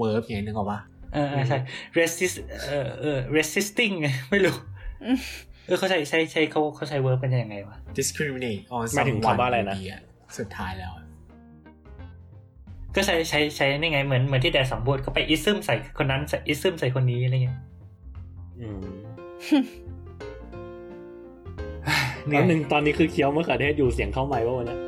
[0.00, 0.80] verb ไงนึกออกปะ
[1.14, 1.58] เออเออใช่
[1.98, 2.36] resist
[2.68, 4.54] เออเออ resisting ไงไม่รู้
[5.04, 5.18] อืม
[5.66, 9.86] เออเขาใช้ใช้ใช้เขาเขาใช้ verb เป็นยังไงวะ discriminate on หมายถึง someone คำว่าอะไรนะดี
[10.38, 11.04] สุดท้ายแล้วอะ
[12.94, 17.58] ก็ใช้ใช้ใช้นี่ไงเหมือนเหมือนที่แดดสำบวดก็ไป ism ใส่คนนั้นใส่ ism ใส่คนนี้อะไรเงี้ย
[18.60, 18.80] อืม
[22.26, 24.78] เหนื่แล้อวยหนึ่งตอนนี้คือเคี้ยวมะเขือเทศอยู่เสียงเข้าไมค์ว่าวันนี้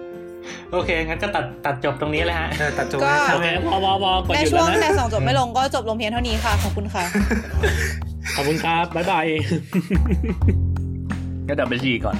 [0.72, 7.04] โอเค งั้นก็ตัดตัดจบตรงนี้เลยฮะเออแต่จบก็แล้วโอเคพอพอพอกดในหยุดช่วแล้วงนะแดดส่องจบไม่ลงก็จบลงเพียงเท่านี้ค่ะ ขอบคุณค่ะ
[8.36, 9.26] ขอบคุณครับ บ๊ายบาย
[11.48, 12.16] ก็ดับเบิลจีก่อน